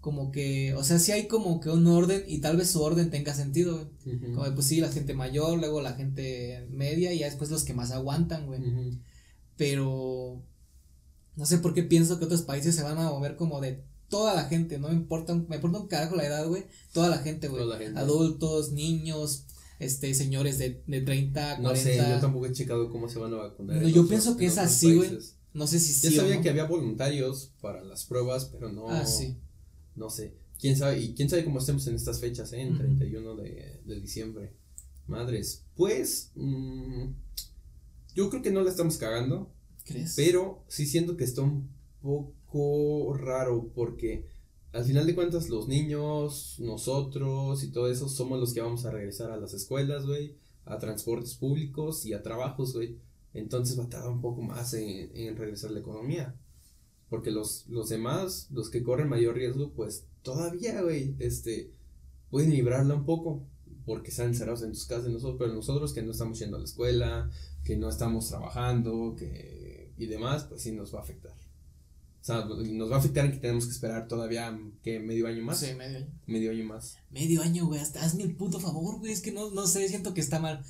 Como 0.00 0.32
que, 0.32 0.74
o 0.74 0.84
sea, 0.84 0.98
sí 0.98 1.12
hay 1.12 1.28
como 1.28 1.60
que 1.60 1.70
un 1.70 1.86
orden 1.86 2.24
y 2.26 2.38
tal 2.38 2.56
vez 2.58 2.70
su 2.70 2.82
orden 2.82 3.10
tenga 3.10 3.32
sentido, 3.32 3.88
güey. 4.04 4.16
Ujú. 4.16 4.26
Como 4.32 4.44
de, 4.44 4.52
pues 4.52 4.66
sí, 4.66 4.80
la 4.80 4.90
gente 4.90 5.14
mayor, 5.14 5.58
luego 5.58 5.80
la 5.80 5.94
gente 5.94 6.66
media 6.70 7.12
y 7.12 7.20
ya 7.20 7.26
después 7.26 7.50
los 7.50 7.64
que 7.64 7.72
más 7.72 7.90
aguantan, 7.92 8.46
güey. 8.46 8.60
Pero 9.56 10.42
no 11.36 11.46
sé 11.46 11.58
por 11.58 11.74
qué 11.74 11.82
pienso 11.82 12.18
que 12.18 12.24
otros 12.26 12.42
países 12.42 12.74
se 12.74 12.82
van 12.82 12.98
a 12.98 13.10
mover 13.10 13.36
como 13.36 13.60
de 13.60 13.82
toda 14.08 14.34
la 14.34 14.44
gente, 14.44 14.78
no 14.78 14.88
me 14.88 14.94
importa, 14.94 15.34
me 15.34 15.56
importa 15.56 15.78
un 15.80 15.88
carajo 15.88 16.14
la 16.16 16.26
edad, 16.26 16.46
güey. 16.46 16.64
Toda 16.92 17.08
la 17.08 17.18
gente, 17.18 17.48
güey. 17.48 17.64
Adultos, 17.96 18.72
niños, 18.72 19.46
este, 19.80 20.14
señores 20.14 20.58
de, 20.58 20.82
de 20.86 21.00
30, 21.00 21.58
40. 21.60 21.62
No 21.62 21.74
sé, 21.76 21.96
yo 21.96 22.20
tampoco 22.20 22.46
he 22.46 22.52
checado 22.52 22.90
cómo 22.90 23.08
se 23.08 23.18
van 23.18 23.32
a 23.34 23.38
vacunar. 23.38 23.76
No, 23.76 23.88
yo 23.88 24.02
otros- 24.02 24.08
pienso 24.08 24.36
que 24.36 24.46
es 24.46 24.58
así, 24.58 24.94
güey. 24.94 25.18
No 25.52 25.66
sé 25.66 25.78
si 25.80 25.92
Ya 26.00 26.10
sí 26.10 26.18
o 26.18 26.20
sabía 26.22 26.36
no. 26.36 26.42
que 26.42 26.50
había 26.50 26.64
voluntarios 26.64 27.52
para 27.60 27.82
las 27.84 28.04
pruebas, 28.04 28.46
pero 28.46 28.70
no. 28.72 28.88
Ah, 28.90 29.06
sí. 29.06 29.36
No 29.96 30.10
sé. 30.10 30.34
¿Quién 30.60 30.76
sabe? 30.76 31.00
Y 31.00 31.14
quién 31.14 31.28
sabe 31.30 31.44
cómo 31.44 31.58
estemos 31.60 31.86
en 31.86 31.94
estas 31.96 32.20
fechas, 32.20 32.52
¿eh? 32.52 32.60
En 32.60 32.70
Ujú. 32.74 32.78
31 32.78 33.36
de, 33.36 33.80
de 33.84 34.00
diciembre. 34.00 34.52
Madres. 35.06 35.62
Pues. 35.76 36.30
mm, 36.34 37.04
yo 38.16 38.30
creo 38.30 38.42
que 38.42 38.50
no 38.50 38.62
la 38.62 38.70
estamos 38.70 38.96
cagando. 38.96 39.52
Pero 40.16 40.64
sí 40.68 40.86
siento 40.86 41.16
que 41.16 41.24
está 41.24 41.42
un 41.42 41.68
poco 42.00 43.14
raro 43.14 43.70
porque 43.74 44.26
al 44.72 44.84
final 44.84 45.06
de 45.06 45.14
cuentas 45.14 45.48
los 45.48 45.68
niños, 45.68 46.56
nosotros 46.58 47.62
y 47.62 47.70
todo 47.70 47.88
eso 47.88 48.08
somos 48.08 48.40
los 48.40 48.52
que 48.52 48.60
vamos 48.60 48.84
a 48.84 48.90
regresar 48.90 49.30
a 49.30 49.36
las 49.36 49.54
escuelas, 49.54 50.04
güey, 50.04 50.34
a 50.64 50.78
transportes 50.78 51.34
públicos 51.34 52.04
y 52.06 52.12
a 52.12 52.22
trabajos, 52.22 52.74
güey. 52.74 52.98
Entonces 53.34 53.78
va 53.78 53.84
a 53.84 53.88
tardar 53.88 54.10
un 54.10 54.20
poco 54.20 54.42
más 54.42 54.74
en, 54.74 55.10
en 55.14 55.36
regresar 55.36 55.70
la 55.70 55.80
economía. 55.80 56.34
Porque 57.08 57.30
los, 57.30 57.66
los 57.68 57.88
demás, 57.88 58.48
los 58.50 58.70
que 58.70 58.82
corren 58.82 59.08
mayor 59.08 59.36
riesgo, 59.36 59.70
pues 59.70 60.06
todavía, 60.22 60.82
güey, 60.82 61.14
este, 61.20 61.70
pueden 62.30 62.50
librarla 62.50 62.94
un 62.94 63.04
poco. 63.04 63.46
Porque 63.86 64.10
están 64.10 64.28
encerrados 64.28 64.62
en 64.62 64.74
sus 64.74 64.86
casas, 64.86 65.10
nosotros, 65.10 65.36
pero 65.38 65.52
nosotros 65.52 65.92
que 65.92 66.02
no 66.02 66.12
estamos 66.12 66.38
yendo 66.38 66.56
a 66.56 66.60
la 66.60 66.64
escuela, 66.64 67.30
que 67.64 67.76
no 67.76 67.88
estamos 67.88 68.28
trabajando, 68.28 69.14
que 69.16 69.63
y 69.98 70.06
demás, 70.06 70.44
pues 70.44 70.62
sí 70.62 70.72
nos 70.72 70.94
va 70.94 71.00
a 71.00 71.02
afectar. 71.02 71.32
O 71.32 72.26
sea, 72.26 72.46
nos 72.46 72.90
va 72.90 72.96
a 72.96 72.98
afectar 72.98 73.26
en 73.26 73.32
que 73.32 73.38
tenemos 73.38 73.66
que 73.66 73.72
esperar 73.72 74.08
todavía, 74.08 74.58
que 74.82 74.98
medio 74.98 75.26
año 75.26 75.44
más. 75.44 75.60
Sí, 75.60 75.74
medio 75.74 75.98
año. 75.98 76.08
Medio 76.26 76.50
año 76.52 76.64
más. 76.64 76.96
Medio 77.10 77.42
año, 77.42 77.66
güey. 77.66 77.80
Hasta 77.80 78.02
hazme 78.02 78.22
el 78.22 78.34
puto 78.34 78.58
favor, 78.60 78.98
güey. 78.98 79.12
Es 79.12 79.20
que 79.20 79.30
no, 79.30 79.50
no 79.50 79.66
sé, 79.66 79.86
siento 79.88 80.14
que 80.14 80.22
está 80.22 80.40
mal. 80.40 80.64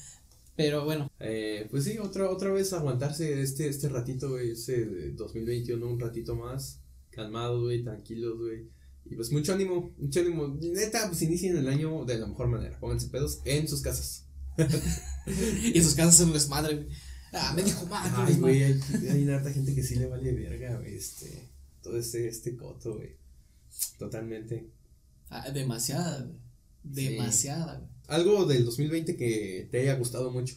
Pero 0.56 0.84
bueno, 0.84 1.10
Eh, 1.20 1.66
pues 1.70 1.84
sí, 1.84 1.98
otra, 1.98 2.30
otra 2.30 2.52
vez 2.52 2.72
aguantarse 2.72 3.40
este, 3.40 3.68
este 3.68 3.88
ratito, 3.88 4.30
güey, 4.30 4.50
ese 4.52 4.84
de 4.84 5.12
2021, 5.12 5.86
un 5.86 5.98
ratito 6.00 6.34
más, 6.36 6.80
calmado, 7.10 7.62
güey, 7.62 7.82
tranquilos, 7.82 8.38
güey. 8.38 8.68
Y 9.04 9.16
pues 9.16 9.30
mucho 9.30 9.52
ánimo, 9.52 9.92
mucho 9.98 10.20
ánimo. 10.20 10.48
Neta, 10.60 11.06
pues 11.08 11.22
inicien 11.22 11.56
el 11.56 11.68
año 11.68 12.04
de 12.04 12.18
la 12.18 12.26
mejor 12.26 12.48
manera. 12.48 12.78
Pónganse 12.80 13.08
pedos 13.08 13.40
en 13.44 13.68
sus 13.68 13.80
casas. 13.80 14.26
y 15.26 15.76
en 15.76 15.84
sus 15.84 15.94
casas 15.94 16.16
son 16.16 16.28
un 16.28 16.34
desmadre, 16.34 16.76
güey. 16.76 16.88
Ah, 17.34 17.52
me 17.54 17.62
dijo 17.62 17.86
mal, 17.86 18.10
Ay, 18.16 18.36
güey, 18.36 18.62
hay, 18.62 18.80
hay 19.10 19.22
una 19.24 19.36
harta 19.36 19.52
gente 19.52 19.74
que 19.74 19.82
sí 19.82 19.96
le 19.96 20.06
vale 20.06 20.32
verga, 20.32 20.76
güey, 20.78 20.94
este, 20.94 21.48
todo 21.82 21.98
este, 21.98 22.28
este 22.28 22.56
coto, 22.56 22.96
güey. 22.96 23.16
Totalmente. 23.98 24.70
Ah, 25.30 25.50
demasiada, 25.50 26.22
güey. 26.22 26.38
Sí. 26.94 27.08
Demasiada, 27.10 27.78
güey. 27.78 27.90
Algo 28.06 28.44
del 28.44 28.64
2020 28.64 29.16
que 29.16 29.68
te 29.70 29.80
haya 29.80 29.94
gustado 29.96 30.30
mucho. 30.30 30.54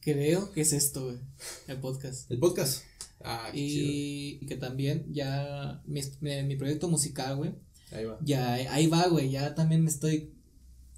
Creo 0.00 0.52
que 0.52 0.62
es 0.62 0.72
esto, 0.72 1.04
güey. 1.04 1.18
El 1.66 1.80
podcast. 1.80 2.30
El 2.30 2.38
podcast. 2.38 2.82
Ah, 3.20 3.48
qué. 3.52 3.58
Y, 3.60 4.46
que 4.46 4.56
también 4.56 5.06
ya 5.12 5.82
mi, 5.86 6.02
mi, 6.20 6.42
mi 6.42 6.56
proyecto 6.56 6.88
musical, 6.88 7.36
güey. 7.36 7.54
Ahí 7.92 8.04
va. 8.04 8.18
Ya 8.22 8.54
ahí 8.54 8.86
va, 8.86 9.06
güey. 9.08 9.30
Ya 9.30 9.54
también 9.54 9.82
me 9.82 9.90
estoy. 9.90 10.32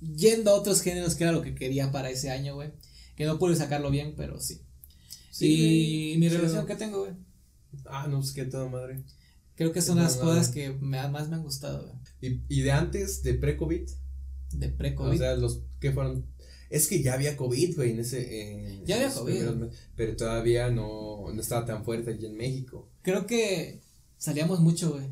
yendo 0.00 0.50
a 0.50 0.54
otros 0.54 0.80
géneros 0.80 1.14
que 1.14 1.24
era 1.24 1.32
lo 1.32 1.42
que 1.42 1.54
quería 1.54 1.92
para 1.92 2.10
ese 2.10 2.30
año, 2.30 2.54
güey. 2.54 2.72
Que 3.16 3.24
no 3.24 3.38
pude 3.38 3.56
sacarlo 3.56 3.90
bien, 3.90 4.14
pero 4.16 4.40
sí. 4.40 4.60
y 5.40 6.16
mi 6.18 6.28
relación 6.28 6.66
que 6.66 6.76
tengo, 6.76 7.00
güey. 7.00 7.12
Ah, 7.86 8.06
no, 8.08 8.18
pues 8.18 8.32
que 8.32 8.44
toda 8.44 8.68
madre. 8.68 9.02
Creo 9.54 9.72
que 9.72 9.80
son 9.80 9.96
las 9.96 10.16
cosas 10.16 10.50
que 10.50 10.70
me, 10.70 11.08
más 11.08 11.28
me 11.28 11.36
han 11.36 11.42
gustado, 11.42 11.82
güey. 11.82 11.96
¿Y, 12.20 12.40
¿Y 12.48 12.60
de 12.62 12.72
antes, 12.72 13.22
de 13.22 13.34
pre-COVID? 13.34 13.88
De 14.52 14.68
pre-COVID. 14.68 15.14
O 15.14 15.18
sea, 15.18 15.36
los 15.36 15.62
que 15.80 15.92
fueron 15.92 16.24
es 16.68 16.88
que 16.88 17.02
ya 17.02 17.14
había 17.14 17.36
COVID, 17.36 17.76
güey, 17.76 17.92
en 17.92 18.00
ese. 18.00 18.82
ya 18.84 18.96
había 18.96 19.10
COVID. 19.12 19.70
pero 19.94 20.16
todavía 20.16 20.70
no, 20.70 21.32
no 21.32 21.40
estaba 21.40 21.64
tan 21.64 21.84
fuerte 21.84 22.10
allí 22.10 22.26
en 22.26 22.36
México. 22.36 22.88
Creo 23.02 23.26
que 23.26 23.80
salíamos 24.18 24.60
mucho, 24.60 24.92
güey. 24.92 25.06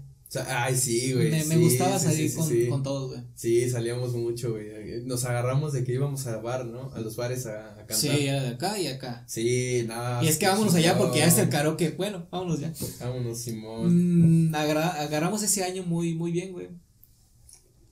Ay, 0.48 0.76
sí, 0.76 1.12
güey. 1.12 1.30
Me, 1.46 1.56
gustaba 1.56 1.98
salir 1.98 2.34
con, 2.34 2.48
con, 2.68 2.82
todos, 2.82 3.10
güey. 3.10 3.22
Sí, 3.34 3.68
salíamos 3.68 4.14
mucho, 4.14 4.52
güey. 4.52 5.02
Nos 5.04 5.24
agarramos 5.24 5.72
de 5.72 5.84
que 5.84 5.92
íbamos 5.92 6.26
a 6.26 6.38
bar, 6.38 6.66
¿no? 6.66 6.92
A 6.94 7.00
los 7.00 7.16
bares 7.16 7.46
a, 7.46 7.72
a 7.72 7.76
cantar. 7.78 7.96
Sí, 7.96 8.08
de 8.08 8.48
acá 8.48 8.78
y 8.78 8.86
acá. 8.86 9.24
Sí, 9.26 9.84
nada. 9.86 10.22
Y 10.22 10.28
es 10.28 10.38
que 10.38 10.46
vámonos 10.46 10.74
allá 10.74 10.96
porque 10.96 11.18
ya 11.18 11.26
está 11.26 11.42
el 11.42 11.48
karaoke. 11.48 11.90
Bueno, 11.90 12.26
vámonos 12.30 12.60
ya. 12.60 12.72
Vámonos, 13.00 13.38
Simón. 13.38 14.50
Mm, 14.50 14.54
agarramos 14.54 15.42
ese 15.42 15.64
año 15.64 15.82
muy, 15.82 16.14
muy 16.14 16.32
bien, 16.32 16.52
güey. 16.52 16.68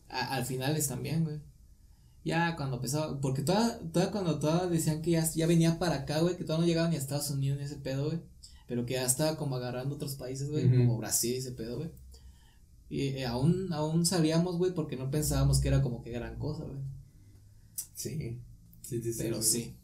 al 0.09 0.45
finales 0.45 0.89
también, 0.89 1.25
güey. 1.25 1.41
Ya 2.25 2.55
cuando 2.57 2.77
empezaba, 2.77 3.21
porque 3.21 3.43
toda, 3.43 3.81
toda 3.93 4.13
cuando 4.13 4.39
todas 4.39 4.71
decían 4.71 5.03
que 5.03 5.11
ya, 5.13 5.29
ya 5.33 5.47
venía 5.47 5.79
para 5.79 5.97
acá, 5.97 6.21
güey, 6.21 6.37
que 6.37 6.45
todavía 6.45 6.63
no 6.63 6.69
llegaba 6.69 6.89
ni 6.89 6.97
a 6.97 7.01
Estados 7.01 7.31
Unidos 7.31 7.59
ni 7.59 7.65
ese 7.65 7.77
pedo, 7.77 8.07
güey. 8.07 8.21
Pero 8.69 8.87
que 8.87 8.95
ya 8.95 9.05
estaba 9.05 9.37
como 9.37 9.57
agarrando 9.57 9.97
otros 9.97 10.15
países, 10.15 10.49
güey, 10.49 10.71
como 10.71 10.97
Brasil 10.97 11.35
y 11.35 11.39
ese 11.39 11.53
pedo, 11.53 11.79
güey. 11.79 11.91
Y 12.93 13.09
eh, 13.09 13.25
aún, 13.25 13.73
aún 13.73 14.05
sabíamos, 14.05 14.59
güey, 14.59 14.75
porque 14.75 14.97
no 14.97 15.11
pensábamos 15.11 15.61
que 15.61 15.69
era 15.69 15.81
como 15.81 16.03
que 16.03 16.11
gran 16.11 16.39
cosa, 16.39 16.65
güey. 16.65 16.79
Sí, 17.95 18.39
sí, 18.83 19.01
sí, 19.01 19.15
Pero 19.17 19.41
sí. 19.41 19.75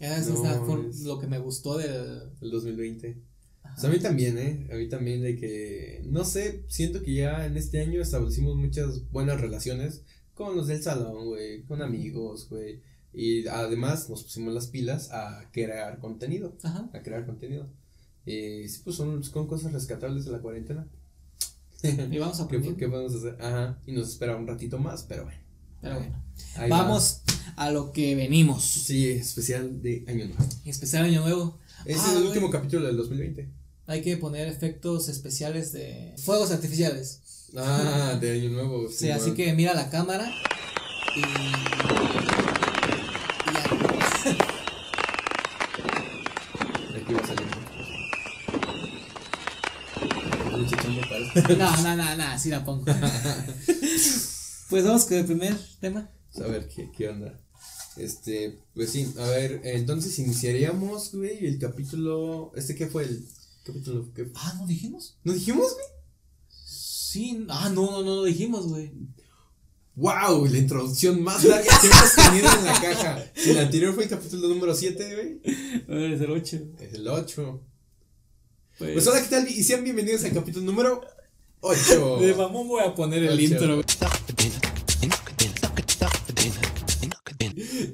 Eso 0.00 0.44
es 0.88 1.02
lo 1.02 1.20
que 1.20 1.28
me 1.28 1.38
gustó 1.38 1.78
del... 1.78 2.32
El 2.40 2.50
2020. 2.50 3.16
O 3.62 3.80
sea, 3.80 3.88
a 3.88 3.92
mí 3.92 4.00
también, 4.00 4.38
¿eh? 4.38 4.68
A 4.72 4.74
mí 4.74 4.88
también 4.88 5.22
de 5.22 5.36
que, 5.36 6.02
no 6.06 6.24
sé, 6.24 6.64
siento 6.66 7.04
que 7.04 7.14
ya 7.14 7.46
en 7.46 7.56
este 7.56 7.80
año 7.80 8.02
establecimos 8.02 8.56
muchas 8.56 9.08
buenas 9.12 9.40
relaciones 9.40 10.02
con 10.34 10.56
los 10.56 10.66
del 10.66 10.82
salón, 10.82 11.26
güey, 11.26 11.62
con 11.62 11.80
amigos, 11.80 12.48
güey. 12.48 12.80
Y 13.14 13.46
además 13.46 14.10
nos 14.10 14.24
pusimos 14.24 14.52
las 14.52 14.66
pilas 14.66 15.12
a 15.12 15.48
crear 15.52 16.00
contenido. 16.00 16.56
Ajá. 16.64 16.90
A 16.92 17.02
crear 17.02 17.24
contenido. 17.24 17.68
Y 18.26 18.66
sí, 18.66 18.80
pues 18.82 18.96
son, 18.96 19.22
con 19.30 19.46
cosas 19.46 19.72
rescatables 19.72 20.24
de 20.24 20.32
la 20.32 20.40
cuarentena. 20.40 20.88
Y 22.10 22.18
vamos 22.18 22.40
a 22.40 22.48
¿Qué, 22.48 22.60
¿Qué, 22.76 22.88
podemos 22.88 23.14
hacer? 23.14 23.36
Ajá. 23.40 23.78
Y 23.86 23.92
nos 23.92 24.08
espera 24.08 24.36
un 24.36 24.46
ratito 24.46 24.78
más, 24.78 25.02
pero 25.02 25.24
bueno. 25.24 25.38
Pero 25.80 25.96
bueno. 25.96 26.22
vamos 26.68 27.22
a 27.56 27.70
lo 27.70 27.90
que 27.92 28.14
venimos. 28.14 28.62
Sí, 28.64 29.10
especial 29.10 29.82
de 29.82 30.04
Año 30.06 30.26
Nuevo. 30.26 30.44
Especial 30.64 31.04
Año 31.04 31.22
Nuevo. 31.22 31.58
Es 31.84 31.98
ah, 31.98 32.14
el 32.16 32.22
último 32.24 32.50
capítulo 32.50 32.86
del 32.86 32.96
2020. 32.96 33.48
Hay 33.86 34.02
que 34.02 34.16
poner 34.16 34.46
efectos 34.46 35.08
especiales 35.08 35.72
de 35.72 36.14
fuegos 36.18 36.52
artificiales. 36.52 37.20
Ah, 37.56 38.16
de 38.20 38.30
año 38.30 38.50
nuevo. 38.50 38.88
Sí, 38.92 39.10
así 39.10 39.32
que 39.32 39.52
mira 39.52 39.74
la 39.74 39.90
cámara 39.90 40.32
y. 41.16 41.20
y 41.20 41.24
Aquí 46.96 47.12
va 47.12 47.20
a 47.20 47.26
salir. 47.26 47.52
No, 51.34 51.82
no, 51.82 51.96
no, 51.96 52.16
no, 52.16 52.24
así 52.24 52.50
la 52.50 52.64
pongo. 52.64 52.84
pues 54.68 54.84
vamos 54.84 55.04
con 55.04 55.16
el 55.16 55.24
primer 55.24 55.56
tema. 55.80 56.10
A 56.36 56.46
ver, 56.46 56.68
¿qué, 56.68 56.90
qué 56.96 57.08
onda? 57.08 57.38
Este, 57.96 58.58
pues 58.74 58.90
sí, 58.90 59.12
a 59.18 59.26
ver, 59.28 59.60
entonces 59.64 60.18
iniciaríamos, 60.18 61.14
güey, 61.14 61.46
el 61.46 61.58
capítulo. 61.58 62.52
¿Este 62.54 62.74
qué 62.74 62.86
fue 62.86 63.04
el 63.04 63.26
capítulo? 63.64 64.12
¿Qué? 64.14 64.30
Ah, 64.34 64.54
¿no 64.58 64.66
dijimos? 64.66 65.18
¿No 65.24 65.32
dijimos, 65.32 65.74
güey? 65.74 65.86
Sí, 66.48 67.46
ah, 67.48 67.70
no, 67.74 67.90
no, 67.90 68.02
no 68.02 68.16
lo 68.16 68.24
dijimos, 68.24 68.66
güey. 68.68 68.92
¡Wow! 69.94 70.46
La 70.46 70.56
introducción 70.56 71.22
más 71.22 71.44
larga 71.44 71.70
que 71.80 71.86
hemos 71.86 72.14
tenido 72.14 72.48
en 72.50 72.64
la 72.64 72.80
caja. 72.80 73.24
el 73.36 73.58
anterior 73.58 73.94
fue 73.94 74.04
el 74.04 74.10
capítulo 74.10 74.48
número 74.48 74.74
7, 74.74 75.14
güey. 75.14 76.12
Es 76.14 76.20
el 76.20 76.30
8. 76.30 76.60
Es 76.80 76.94
el 76.94 77.06
8. 77.06 77.62
Pues, 78.78 78.92
pues, 78.94 79.06
hola, 79.06 79.20
¿qué 79.20 79.28
tal? 79.28 79.48
Y 79.48 79.62
sean 79.62 79.84
bienvenidos 79.84 80.24
al 80.24 80.32
capítulo 80.32 80.64
número 80.64 81.02
8. 81.64 82.18
De 82.18 82.34
mamón 82.34 82.66
voy 82.66 82.82
a 82.82 82.92
poner 82.92 83.22
el 83.22 83.40
intro. 83.40 83.82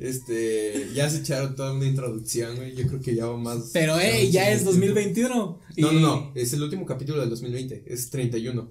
Este, 0.01 0.91
ya 0.95 1.11
se 1.11 1.19
echaron 1.19 1.55
toda 1.55 1.75
una 1.75 1.85
introducción, 1.85 2.57
güey. 2.57 2.75
Yo 2.75 2.87
creo 2.87 3.01
que 3.01 3.15
ya 3.15 3.27
va 3.27 3.37
más. 3.37 3.71
Pero, 3.75 3.99
eh, 4.01 4.31
ya 4.31 4.51
es 4.51 4.65
2021. 4.65 5.61
No, 5.77 5.93
no, 5.93 6.01
no. 6.01 6.33
Es 6.35 6.55
el 6.55 6.63
último 6.63 6.87
capítulo 6.87 7.21
del 7.21 7.29
2020. 7.29 7.85
Es 7.87 8.09
31. 8.09 8.71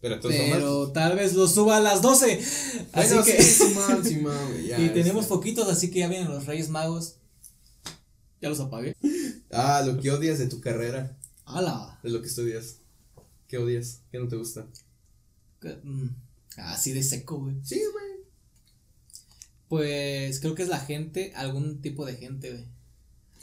Pero, 0.00 0.90
tal 0.92 1.16
vez 1.16 1.34
lo 1.34 1.46
suba 1.46 1.76
a 1.76 1.80
las 1.80 2.00
12. 2.00 2.40
Así 2.92 3.14
que. 3.24 4.82
y 4.82 4.88
tenemos 4.90 5.26
poquitos, 5.26 5.68
así 5.68 5.90
que 5.90 5.98
ya 5.98 6.08
vienen 6.08 6.30
los 6.30 6.46
Reyes 6.46 6.70
Magos. 6.70 7.16
Ya 8.40 8.48
los 8.48 8.60
apagué. 8.60 8.96
Ah, 9.50 9.82
lo 9.84 10.00
que 10.00 10.10
odias 10.10 10.38
de 10.38 10.46
tu 10.46 10.60
carrera. 10.60 11.18
¡Hala! 11.44 11.98
De 12.02 12.10
lo 12.10 12.22
que 12.22 12.28
estudias. 12.28 12.76
¿Qué 13.48 13.56
odias? 13.56 14.02
¿Qué 14.12 14.18
no 14.18 14.28
te 14.28 14.36
gusta? 14.36 14.66
Mm, 15.82 16.08
así 16.58 16.92
de 16.92 17.02
seco, 17.02 17.40
güey. 17.40 17.56
Sí, 17.64 17.80
güey. 17.92 18.08
Pues 19.68 20.38
creo 20.40 20.54
que 20.54 20.62
es 20.62 20.68
la 20.68 20.78
gente, 20.78 21.32
algún 21.34 21.80
tipo 21.80 22.04
de 22.04 22.16
gente, 22.16 22.52
güey. 22.52 22.64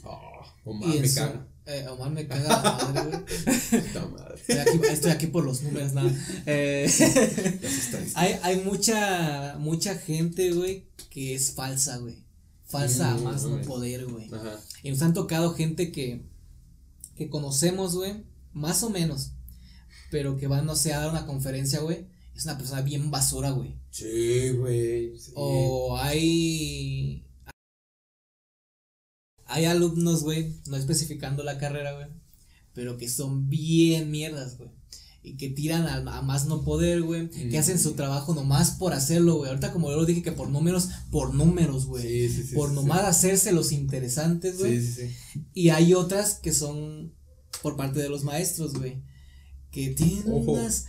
Oh, 0.04 0.46
Omar 0.64 0.90
me 0.90 1.12
caga. 1.12 1.48
Eh, 1.66 1.88
Omar 1.90 2.12
me 2.12 2.28
caga 2.28 2.62
madre, 2.62 3.02
güey. 3.10 3.24
Estoy 4.36 4.58
aquí, 4.58 4.80
estoy 4.92 5.12
aquí 5.12 5.28
por 5.28 5.44
los 5.44 5.64
números, 5.64 5.94
nada. 5.94 6.12
Eh, 6.46 6.88
hay, 8.14 8.40
hay 8.44 8.62
mucha, 8.62 9.56
mucha 9.58 9.96
gente, 9.96 10.52
güey, 10.52 10.86
que 11.10 11.34
es 11.34 11.54
falsa, 11.54 11.98
güey. 11.98 12.24
Falsa 12.66 13.14
a 13.14 13.18
más 13.18 13.44
no 13.44 13.60
poder, 13.64 14.06
güey. 14.06 14.30
Y 14.84 14.92
nos 14.92 15.02
han 15.02 15.16
tocado 15.16 15.56
gente 15.56 15.92
que, 15.92 16.22
que 17.16 17.28
conocemos, 17.28 17.96
güey, 17.96 18.24
más 18.54 18.84
o 18.84 18.92
menos. 18.92 19.32
Pero 20.12 20.38
que 20.38 20.48
va, 20.48 20.62
no 20.62 20.76
sé, 20.76 20.94
a 20.94 21.00
dar 21.00 21.10
una 21.10 21.26
conferencia, 21.26 21.80
güey. 21.80 22.08
Es 22.36 22.46
una 22.46 22.58
persona 22.58 22.82
bien 22.82 23.12
basura, 23.12 23.52
güey. 23.52 23.76
Sí, 23.92 24.50
güey. 24.50 25.14
O 25.36 25.98
hay 25.98 27.26
hay 29.48 29.66
alumnos, 29.66 30.24
güey, 30.24 30.54
no 30.68 30.76
especificando 30.76 31.44
la 31.44 31.58
carrera, 31.58 31.94
güey, 31.94 32.08
pero 32.74 32.98
que 32.98 33.08
son 33.08 33.50
bien 33.50 34.12
mierdas, 34.12 34.58
güey. 34.58 34.70
Y 35.24 35.38
que 35.38 35.50
tiran 35.50 35.88
a, 35.88 36.22
más 36.22 36.46
no 36.46 36.64
poder, 36.64 37.02
güey. 37.02 37.30
Que 37.32 37.58
hacen 37.58 37.80
su 37.80 37.94
trabajo 37.94 38.36
nomás 38.36 38.72
por 38.72 38.94
hacerlo, 38.94 39.38
güey. 39.38 39.50
Ahorita, 39.50 39.74
como 39.74 39.90
yo 39.90 39.96
lo 39.96 40.06
dije, 40.06 40.22
que 40.22 40.32
por 40.32 40.50
números, 40.50 40.90
por 41.10 41.34
números, 41.34 41.88
güey. 41.88 42.04
Sí, 42.04 42.30
sí, 42.30 42.44
sí, 42.44 42.56
por 42.56 42.72
nomás 42.74 43.06
hacerse 43.06 43.52
los 43.52 43.72
interesantes, 43.72 44.60
güey. 44.60 44.80
Sí, 44.80 44.86
sí, 44.86 45.08
sí. 45.08 45.46
Y 45.56 45.70
hay 45.70 45.96
otras 45.96 46.36
que 46.36 46.54
son 46.54 47.16
por 47.64 47.76
parte 47.76 48.02
de 48.02 48.10
los 48.10 48.24
maestros, 48.24 48.76
güey. 48.76 49.02
Que 49.76 49.90
tienen 49.90 50.32
unas 50.32 50.86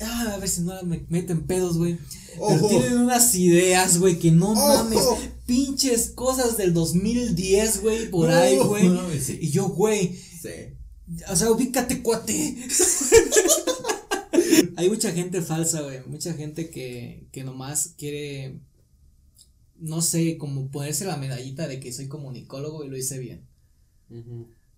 Ah, 0.00 0.32
a 0.34 0.38
ver 0.38 0.48
si 0.48 0.62
no 0.62 0.82
me 0.82 1.06
meten 1.08 1.46
pedos, 1.46 1.78
güey. 1.78 1.98
Pero 2.34 2.68
tienen 2.68 2.98
unas 2.98 3.32
ideas, 3.36 3.98
güey, 3.98 4.18
que 4.18 4.32
no 4.32 4.54
mames. 4.54 5.04
Pinches 5.46 6.10
cosas 6.10 6.56
del 6.56 6.74
2010, 6.74 7.82
güey, 7.82 8.10
por 8.10 8.30
ahí, 8.30 8.58
güey. 8.58 8.90
Y 9.40 9.50
yo, 9.50 9.68
güey. 9.68 10.16
Sí. 10.16 10.50
O 11.30 11.36
sea, 11.36 11.52
ubícate, 11.52 12.02
cuate. 12.02 12.32
Hay 14.76 14.88
mucha 14.88 15.12
gente 15.12 15.42
falsa, 15.42 15.82
güey. 15.82 16.00
Mucha 16.06 16.34
gente 16.34 16.70
que, 16.70 17.28
que 17.30 17.44
nomás 17.44 17.94
quiere. 17.96 18.58
No 19.76 20.02
sé, 20.02 20.38
como 20.38 20.72
ponerse 20.72 21.04
la 21.04 21.16
medallita 21.16 21.68
de 21.68 21.78
que 21.78 21.92
soy 21.92 22.08
comunicólogo 22.08 22.84
y 22.84 22.88
lo 22.88 22.96
hice 22.96 23.18
bien. 23.18 23.46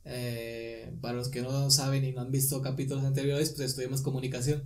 Eh, 0.05 0.97
para 1.01 1.15
los 1.15 1.29
que 1.29 1.43
no 1.43 1.71
saben 1.71 2.05
y 2.05 2.13
no 2.13 2.23
han 2.23 2.31
visto 2.31 2.63
capítulos 2.63 3.05
anteriores, 3.05 3.51
pues 3.51 3.71
estudiamos 3.71 4.03
comunicación. 4.03 4.63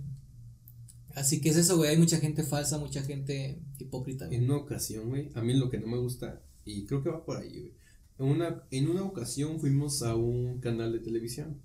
Así 1.13 1.39
que 1.39 1.49
es 1.49 1.57
eso, 1.57 1.77
güey. 1.77 1.91
Hay 1.91 1.97
mucha 1.97 2.17
gente 2.17 2.43
falsa, 2.43 2.77
mucha 2.77 3.01
gente 3.01 3.59
hipócrita. 3.79 4.27
En 4.29 4.45
una 4.45 4.57
ocasión, 4.57 5.09
güey, 5.09 5.29
a 5.33 5.41
mí 5.41 5.53
lo 5.53 5.69
que 5.69 5.79
no 5.79 5.87
me 5.87 5.97
gusta, 5.97 6.41
y 6.65 6.85
creo 6.85 7.03
que 7.03 7.09
va 7.09 7.25
por 7.25 7.37
ahí, 7.37 7.59
güey. 7.59 7.73
En 8.17 8.25
una, 8.27 8.63
en 8.71 8.89
una 8.89 9.03
ocasión 9.03 9.59
fuimos 9.59 10.01
a 10.01 10.15
un 10.15 10.59
canal 10.59 10.93
de 10.93 10.99
televisión. 10.99 11.61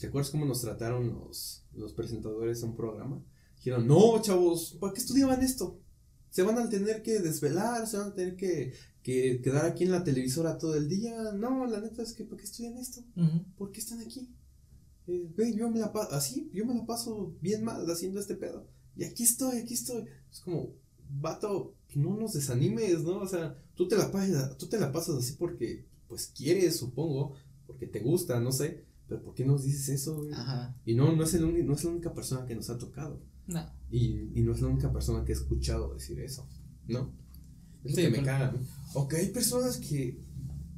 ¿Te 0.00 0.08
acuerdas 0.08 0.30
cómo 0.30 0.44
nos 0.44 0.60
trataron 0.60 1.08
los, 1.08 1.64
los 1.74 1.92
presentadores 1.92 2.62
a 2.62 2.66
un 2.66 2.76
programa? 2.76 3.22
Dijeron, 3.56 3.86
no, 3.86 4.20
chavos, 4.20 4.76
¿para 4.80 4.92
qué 4.92 5.00
estudiaban 5.00 5.42
esto? 5.42 5.80
Se 6.30 6.42
van 6.42 6.58
a 6.58 6.68
tener 6.68 7.02
que 7.02 7.20
desvelar, 7.20 7.86
se 7.86 7.96
van 7.96 8.08
a 8.08 8.14
tener 8.14 8.36
que 8.36 8.74
que 9.08 9.40
quedar 9.40 9.64
aquí 9.64 9.84
en 9.84 9.92
la 9.92 10.04
televisora 10.04 10.58
todo 10.58 10.74
el 10.74 10.86
día. 10.86 11.32
No, 11.32 11.64
la 11.66 11.80
neta 11.80 12.02
es 12.02 12.12
que 12.12 12.24
¿para 12.24 12.36
qué 12.36 12.44
estudian 12.44 12.76
esto? 12.76 13.00
¿Por 13.56 13.72
qué 13.72 13.80
están 13.80 14.00
aquí? 14.00 14.28
Eh, 15.06 15.32
yo 15.56 15.70
me 15.70 15.78
la 15.78 15.94
paso, 15.94 16.14
así, 16.14 16.50
yo 16.52 16.66
me 16.66 16.74
la 16.74 16.84
paso 16.84 17.34
bien 17.40 17.64
mal 17.64 17.90
haciendo 17.90 18.20
este 18.20 18.34
pedo. 18.34 18.66
Y 18.96 19.04
aquí 19.04 19.22
estoy, 19.22 19.60
aquí 19.60 19.72
estoy. 19.72 20.04
Es 20.30 20.40
como, 20.40 20.74
vato, 21.08 21.74
no 21.94 22.18
nos 22.18 22.34
desanimes, 22.34 23.02
¿no? 23.02 23.20
O 23.20 23.26
sea, 23.26 23.56
tú 23.74 23.88
te 23.88 23.96
la 23.96 24.12
pasas, 24.12 24.58
tú 24.58 24.66
te 24.66 24.78
la 24.78 24.92
pasas 24.92 25.16
así 25.16 25.36
porque, 25.38 25.86
pues 26.06 26.26
quieres, 26.26 26.76
supongo, 26.76 27.32
porque 27.66 27.86
te 27.86 28.00
gusta, 28.00 28.38
no 28.40 28.52
sé, 28.52 28.84
pero 29.08 29.22
¿por 29.22 29.32
qué 29.32 29.46
nos 29.46 29.64
dices 29.64 29.88
eso, 29.88 30.16
güey? 30.18 30.34
Ajá. 30.34 30.76
Y 30.84 30.94
no, 30.94 31.16
no 31.16 31.22
es, 31.22 31.32
el 31.32 31.66
no 31.66 31.72
es 31.72 31.82
la 31.82 31.90
única 31.90 32.12
persona 32.12 32.44
que 32.44 32.54
nos 32.54 32.68
ha 32.68 32.76
tocado. 32.76 33.22
No. 33.46 33.72
Y, 33.90 34.38
y 34.38 34.42
no 34.42 34.52
es 34.52 34.60
la 34.60 34.68
única 34.68 34.92
persona 34.92 35.24
que 35.24 35.32
he 35.32 35.34
escuchado 35.34 35.94
decir 35.94 36.20
eso, 36.20 36.46
¿no? 36.86 37.16
Es 37.88 37.96
lo 37.96 38.02
que 38.02 38.10
me 38.18 38.22
caga. 38.22 38.52
¿no? 38.52 38.58
O 38.94 39.08
que 39.08 39.16
hay 39.16 39.28
personas 39.28 39.76
que, 39.78 40.18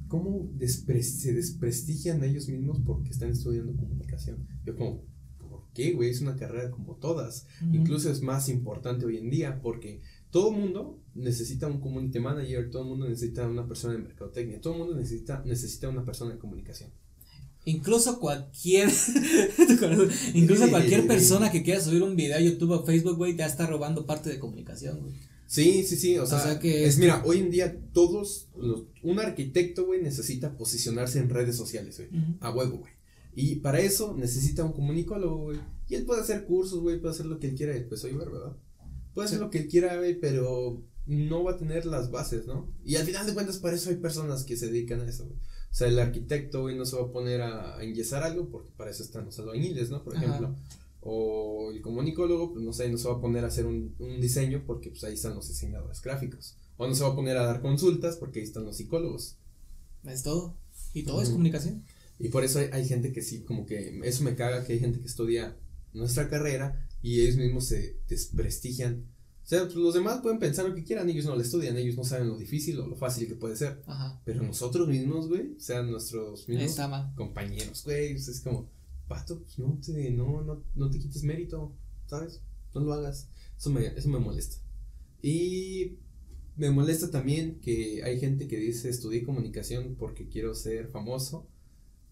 ¿cómo 0.09 0.51
despre- 0.59 1.03
se 1.03 1.33
desprestigian 1.33 2.23
a 2.23 2.27
ellos 2.27 2.49
mismos 2.49 2.79
porque 2.85 3.11
están 3.11 3.31
estudiando 3.31 3.77
comunicación? 3.77 4.47
Yo 4.65 4.77
como, 4.77 5.03
¿por 5.39 5.65
qué, 5.75 5.93
güey? 5.93 6.11
Es 6.11 6.21
una 6.21 6.37
carrera 6.37 6.71
como 6.71 6.97
todas. 6.97 7.47
Incluso 7.73 8.11
es 8.11 8.23
más 8.23 8.49
importante 8.49 9.07
hoy 9.07 9.17
en 9.19 9.31
día 9.31 9.61
porque 9.63 10.01
todo 10.31 10.51
mundo 10.53 11.01
necesita 11.15 11.67
un 11.67 11.81
community 11.81 12.21
manager, 12.21 12.71
todo 12.71 12.83
el 12.83 12.89
mundo 12.89 13.09
necesita 13.09 13.47
una 13.49 13.67
persona 13.67 13.95
de 13.95 14.01
mercadotecnia, 14.01 14.61
todo 14.61 14.75
el 14.75 14.79
mundo 14.81 14.95
necesita, 14.97 15.43
necesita 15.45 15.89
una 15.89 16.05
persona 16.05 16.33
de 16.33 16.39
comunicación. 16.39 16.91
Incluso 17.67 18.19
cualquier 18.19 18.89
incluso 20.35 20.65
Sí, 20.65 20.71
cualquier 20.71 21.03
sí. 21.03 21.09
persona 21.09 21.51
que 21.51 21.63
quiera 21.63 21.81
subir 21.81 22.03
un 22.03 22.17
video 22.17 22.37
a 22.37 22.41
YouTube 22.41 22.71
o 22.71 22.85
Facebook, 22.87 23.17
güey, 23.17 23.37
ya 23.37 23.47
está 23.47 23.67
robando 23.67 24.07
parte 24.07 24.31
de 24.31 24.39
comunicación, 24.39 25.01
güey. 25.01 25.13
Sí, 25.53 25.83
sí, 25.83 25.97
sí, 25.97 26.17
o 26.17 26.27
sea, 26.27 26.39
sea 26.41 26.59
que 26.61 26.85
es, 26.85 26.91
es- 26.95 26.99
mira, 26.99 27.23
hoy 27.27 27.39
en 27.39 27.51
día 27.51 27.77
todos, 27.93 28.49
los, 28.57 28.85
un 29.03 29.19
arquitecto, 29.19 29.85
güey, 29.85 30.01
necesita 30.01 30.57
posicionarse 30.57 31.19
en 31.19 31.29
redes 31.29 31.57
sociales, 31.57 31.97
güey, 31.97 32.09
a 32.41 32.51
huevo, 32.53 32.79
güey. 32.79 32.93
Y 33.35 33.57
para 33.57 33.81
eso 33.81 34.15
necesita 34.17 34.63
un 34.65 34.73
comunicólogo, 34.73 35.37
güey. 35.47 35.59
Y 35.89 35.97
él 35.97 36.05
puede 36.05 36.21
hacer 36.21 36.45
cursos, 36.45 36.79
güey, 36.81 37.01
puede 37.01 37.15
hacer 37.15 37.27
lo 37.27 37.41
que 37.41 37.49
él 37.49 37.57
quiera, 37.57 37.75
pues 37.89 38.01
soy 38.01 38.13
ver, 38.13 38.31
¿verdad? 38.31 38.57
Puede 39.13 39.27
hacer 39.27 39.41
lo 39.41 39.51
que 39.51 39.59
él 39.59 39.67
quiera, 39.69 39.97
güey, 39.97 40.21
pero 40.21 40.85
no 41.07 41.43
va 41.43 41.53
a 41.53 41.57
tener 41.57 41.85
las 41.85 42.13
bases, 42.13 42.47
¿no? 42.47 42.73
Y 42.85 42.95
al 42.95 43.05
final 43.05 43.27
de 43.27 43.35
cuentas, 43.35 43.59
para 43.59 43.75
eso 43.75 43.91
hay 43.91 43.97
personas 43.97 44.45
que 44.45 44.57
se 44.57 44.67
dedican 44.69 45.01
a 45.01 45.09
eso, 45.09 45.25
güey. 45.27 45.37
O 45.37 45.75
sea, 45.75 45.89
el 45.89 45.99
arquitecto, 45.99 46.63
güey, 46.63 46.77
no 46.77 46.85
se 46.85 46.95
va 46.95 47.03
a 47.03 47.11
poner 47.13 47.43
a, 47.43 47.77
a 47.79 47.83
enyesar 47.83 48.23
algo 48.23 48.49
porque 48.51 48.71
para 48.77 48.91
eso 48.93 49.03
están 49.03 49.25
los 49.25 49.37
albañiles, 49.41 49.91
¿no? 49.91 50.05
Por 50.05 50.17
Ajá. 50.17 50.27
O 51.03 51.71
el 51.73 51.81
comunicólogo, 51.81 52.53
pues 52.53 52.65
no 52.65 52.73
sé, 52.73 52.91
no 52.91 52.99
se 52.99 53.09
va 53.09 53.15
a 53.15 53.21
poner 53.21 53.45
a 53.45 53.49
hacer 53.49 53.67
un, 53.67 53.95
un 53.99 54.21
diseño 54.21 54.65
porque 54.67 54.91
pues 54.91 55.03
ahí 55.05 55.15
están 55.15 55.35
los 55.35 55.49
diseñadores 55.49 56.01
gráficos. 56.03 56.57
O 56.77 56.87
no 56.87 56.95
se 56.95 57.03
va 57.05 57.11
a 57.11 57.15
poner 57.15 57.37
a 57.37 57.47
dar 57.47 57.61
consultas 57.63 58.17
porque 58.17 58.41
ahí 58.41 58.45
están 58.45 58.65
los 58.65 58.77
psicólogos. 58.77 59.37
Es 60.05 60.23
todo. 60.23 60.57
Y 60.95 61.03
todo 61.05 61.21
es 61.23 61.29
Ujú. 61.29 61.37
comunicación. 61.37 61.85
Y 62.19 62.29
por 62.29 62.45
eso 62.45 62.59
hay, 62.59 62.69
hay 62.73 62.87
gente 62.87 63.13
que 63.13 63.23
sí, 63.23 63.41
como 63.45 63.65
que 63.65 64.01
eso 64.05 64.25
me 64.25 64.35
caga 64.35 64.65
que 64.65 64.75
hay 64.75 64.79
gente 64.79 65.01
que 65.01 65.07
estudia 65.07 65.57
nuestra 65.95 66.29
carrera 66.29 66.87
y 67.03 67.21
ellos 67.23 67.37
mismos 67.37 67.67
se 67.67 67.97
desprestigian. 68.09 69.07
O 69.43 69.49
sea, 69.51 69.65
pues 69.65 69.75
los 69.75 69.95
demás 69.95 70.21
pueden 70.21 70.39
pensar 70.39 70.69
lo 70.69 70.75
que 70.75 70.85
quieran, 70.85 71.09
ellos 71.09 71.25
no 71.25 71.35
lo 71.35 71.41
estudian, 71.41 71.77
ellos 71.77 71.97
no 71.97 72.05
saben 72.05 72.29
lo 72.29 72.37
difícil 72.37 72.79
o 72.79 72.87
lo 72.87 72.95
fácil 72.97 73.27
que 73.27 73.35
puede 73.35 73.57
ser. 73.57 73.83
Ajá. 73.87 74.21
Pero 74.25 74.43
nosotros 74.43 74.87
mismos, 74.87 75.29
güey, 75.29 75.55
o 75.57 75.61
sea, 75.61 75.83
nuestros 75.83 76.47
mismos 76.49 76.77
compañeros, 77.17 77.83
güey, 77.85 78.13
pues 78.13 78.29
es 78.29 78.41
como, 78.41 78.69
pato, 79.11 79.41
pues 79.41 79.59
no 79.59 79.77
te, 79.85 80.11
no, 80.13 80.43
no, 80.43 80.63
no 80.77 80.91
te 80.91 81.01
quites 81.01 81.25
mérito, 81.25 81.75
¿sabes? 82.07 82.41
No 82.73 82.81
lo 82.83 82.93
hagas. 82.93 83.29
Eso 83.59 83.71
me, 83.71 83.87
eso 83.89 84.09
me 84.09 84.21
molesta. 84.21 84.57
Y 85.21 85.99
me 86.57 86.71
molesta 86.71 87.11
también 87.11 87.59
que 87.61 88.03
hay 88.05 88.21
gente 88.21 88.47
que 88.47 88.57
dice 88.57 88.89
estudié 88.89 89.25
comunicación 89.25 89.97
porque 89.99 90.29
quiero 90.29 90.55
ser 90.55 90.89
famoso. 90.89 91.49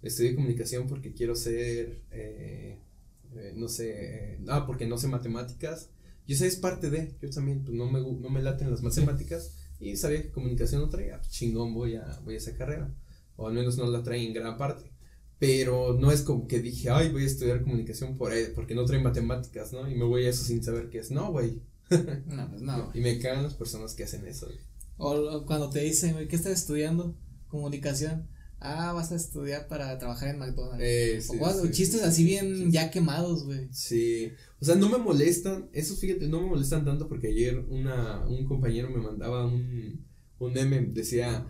Estudié 0.02 0.34
comunicación 0.34 0.88
porque 0.88 1.12
quiero 1.12 1.36
ser, 1.36 2.02
eh, 2.10 2.80
eh, 3.36 3.52
no 3.56 3.68
sé, 3.68 4.34
eh, 4.34 4.40
ah, 4.48 4.66
porque 4.66 4.86
no 4.86 4.98
sé 4.98 5.06
matemáticas. 5.06 5.90
Y 6.26 6.32
esa 6.34 6.46
es 6.46 6.56
parte 6.56 6.90
de, 6.90 7.14
yo 7.22 7.30
también, 7.30 7.64
pues 7.64 7.76
no 7.76 7.90
me, 7.90 8.00
no 8.00 8.28
me 8.28 8.42
laten 8.42 8.70
las 8.70 8.82
matemáticas 8.82 9.56
y 9.80 9.96
sabía 9.96 10.22
que 10.22 10.30
comunicación 10.30 10.82
no 10.82 10.88
traía, 10.88 11.20
chingón, 11.22 11.72
voy 11.72 11.94
a, 11.94 12.20
voy 12.24 12.34
a 12.34 12.38
esa 12.38 12.54
carrera. 12.54 12.92
O 13.36 13.46
al 13.46 13.54
menos 13.54 13.78
no 13.78 13.86
la 13.88 14.02
trae 14.02 14.26
en 14.26 14.34
gran 14.34 14.58
parte. 14.58 14.90
Pero 15.38 15.96
no 15.98 16.10
es 16.10 16.22
como 16.22 16.48
que 16.48 16.60
dije, 16.60 16.90
ay, 16.90 17.10
voy 17.10 17.22
a 17.22 17.26
estudiar 17.26 17.62
comunicación 17.62 18.16
por 18.16 18.32
él, 18.32 18.52
porque 18.54 18.74
no 18.74 18.84
trae 18.84 19.00
matemáticas, 19.00 19.72
¿no? 19.72 19.88
Y 19.88 19.94
me 19.94 20.04
voy 20.04 20.26
a 20.26 20.30
eso 20.30 20.44
sin 20.44 20.64
saber 20.64 20.90
qué 20.90 20.98
es. 20.98 21.10
No, 21.10 21.32
güey. 21.32 21.62
No, 22.26 22.50
pues 22.50 22.60
no. 22.60 22.90
Y 22.92 23.00
me 23.00 23.18
cagan 23.18 23.44
las 23.44 23.54
personas 23.54 23.94
que 23.94 24.04
hacen 24.04 24.26
eso, 24.26 24.46
güey. 24.46 24.58
O, 24.98 25.46
cuando 25.46 25.70
te 25.70 25.80
dicen, 25.80 26.12
güey, 26.14 26.28
¿qué 26.28 26.36
estás 26.36 26.52
estudiando? 26.52 27.16
Comunicación. 27.46 28.28
Ah, 28.60 28.92
vas 28.92 29.12
a 29.12 29.14
estudiar 29.14 29.68
para 29.68 29.96
trabajar 29.98 30.30
en 30.30 30.40
McDonald's. 30.40 30.82
Eh, 30.84 31.20
o 31.40 31.52
sí, 31.52 31.70
chistes 31.70 32.00
sí, 32.00 32.06
así 32.06 32.16
sí, 32.16 32.24
bien 32.24 32.72
ya 32.72 32.90
quemados, 32.90 33.44
güey. 33.44 33.68
Sí, 33.70 34.32
o 34.60 34.64
sea, 34.64 34.74
no 34.74 34.88
me 34.88 34.98
molestan, 34.98 35.70
eso 35.72 35.94
fíjate, 35.94 36.26
no 36.26 36.40
me 36.40 36.48
molestan 36.48 36.84
tanto 36.84 37.08
porque 37.08 37.28
ayer 37.28 37.60
una, 37.68 38.26
un 38.26 38.44
compañero 38.46 38.90
me 38.90 38.98
mandaba 38.98 39.46
un, 39.46 40.04
un 40.40 40.52
meme, 40.52 40.80
decía, 40.90 41.46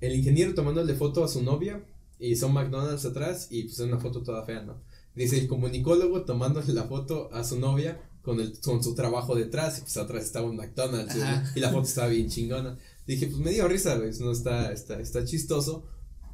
el 0.00 0.16
ingeniero 0.16 0.54
tomándole 0.54 0.94
foto 0.94 1.22
a 1.22 1.28
su 1.28 1.42
novia 1.42 1.84
y 2.18 2.36
son 2.36 2.52
McDonald's 2.52 3.04
atrás 3.04 3.48
y 3.50 3.62
pues 3.64 3.74
es 3.80 3.86
una 3.86 3.98
foto 3.98 4.22
toda 4.22 4.44
fea, 4.44 4.62
¿no? 4.62 4.80
Dice 5.14 5.38
el 5.38 5.48
comunicólogo 5.48 6.22
tomándole 6.24 6.72
la 6.72 6.84
foto 6.84 7.28
a 7.32 7.42
su 7.44 7.58
novia 7.58 8.00
con, 8.22 8.40
el, 8.40 8.58
con 8.60 8.82
su 8.82 8.94
trabajo 8.94 9.34
detrás 9.34 9.78
y 9.78 9.80
pues 9.82 9.96
atrás 9.96 10.24
estaba 10.24 10.46
un 10.48 10.56
McDonald's 10.56 11.16
y- 11.16 11.20
Ajá. 11.20 11.52
y 11.56 11.60
la 11.60 11.70
foto 11.70 11.86
estaba 11.88 12.08
bien 12.08 12.28
chingona. 12.28 12.76
Dije, 13.06 13.26
pues 13.26 13.38
me 13.38 13.50
dio 13.52 13.66
risa, 13.66 13.96
güey, 13.96 14.10
no 14.20 14.30
está, 14.32 14.70
está, 14.72 15.00
está 15.00 15.24
chistoso, 15.24 15.86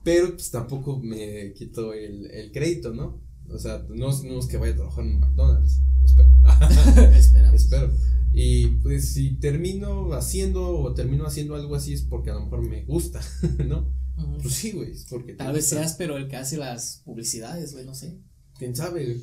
pero 0.03 0.33
pues 0.33 0.51
tampoco 0.51 0.99
me 0.99 1.53
quito 1.55 1.93
el, 1.95 2.31
el 2.31 2.51
crédito, 2.53 2.93
¿no? 2.93 3.21
O 3.49 3.59
sea, 3.59 3.85
no, 3.89 4.11
es- 4.11 4.25
no 4.25 4.39
es 4.39 4.47
que 4.47 4.57
vaya 4.57 4.73
a 4.73 4.77
trabajar 4.77 5.05
en 5.05 5.21
McDonald's, 5.21 5.81
espero. 6.05 6.31
Espero. 7.55 7.91
Y 8.33 8.67
pues 8.83 9.13
si 9.15 9.37
termino 9.37 10.13
haciendo 10.15 10.77
o 10.79 10.93
termino 10.93 11.25
haciendo 11.27 11.55
algo 11.55 11.77
así 11.77 11.93
es 11.95 12.03
porque 12.03 12.31
a 12.31 12.35
lo 12.35 12.41
mejor 12.43 12.63
me 12.69 12.85
gusta, 12.85 13.21
¿no? 13.67 13.89
Pues 14.43 14.55
sí, 14.55 14.73
güey, 14.73 14.93
porque 15.11 15.35
Tal 15.35 15.53
vez 15.53 15.67
seas, 15.67 15.95
pero 15.95 16.17
el 16.17 16.29
que 16.29 16.37
hace 16.37 16.57
las 16.57 17.03
publicidades, 17.05 17.73
güey, 17.73 17.85
no 17.85 17.95
sé. 17.95 18.17
quién 18.59 18.75
sabe. 18.77 19.21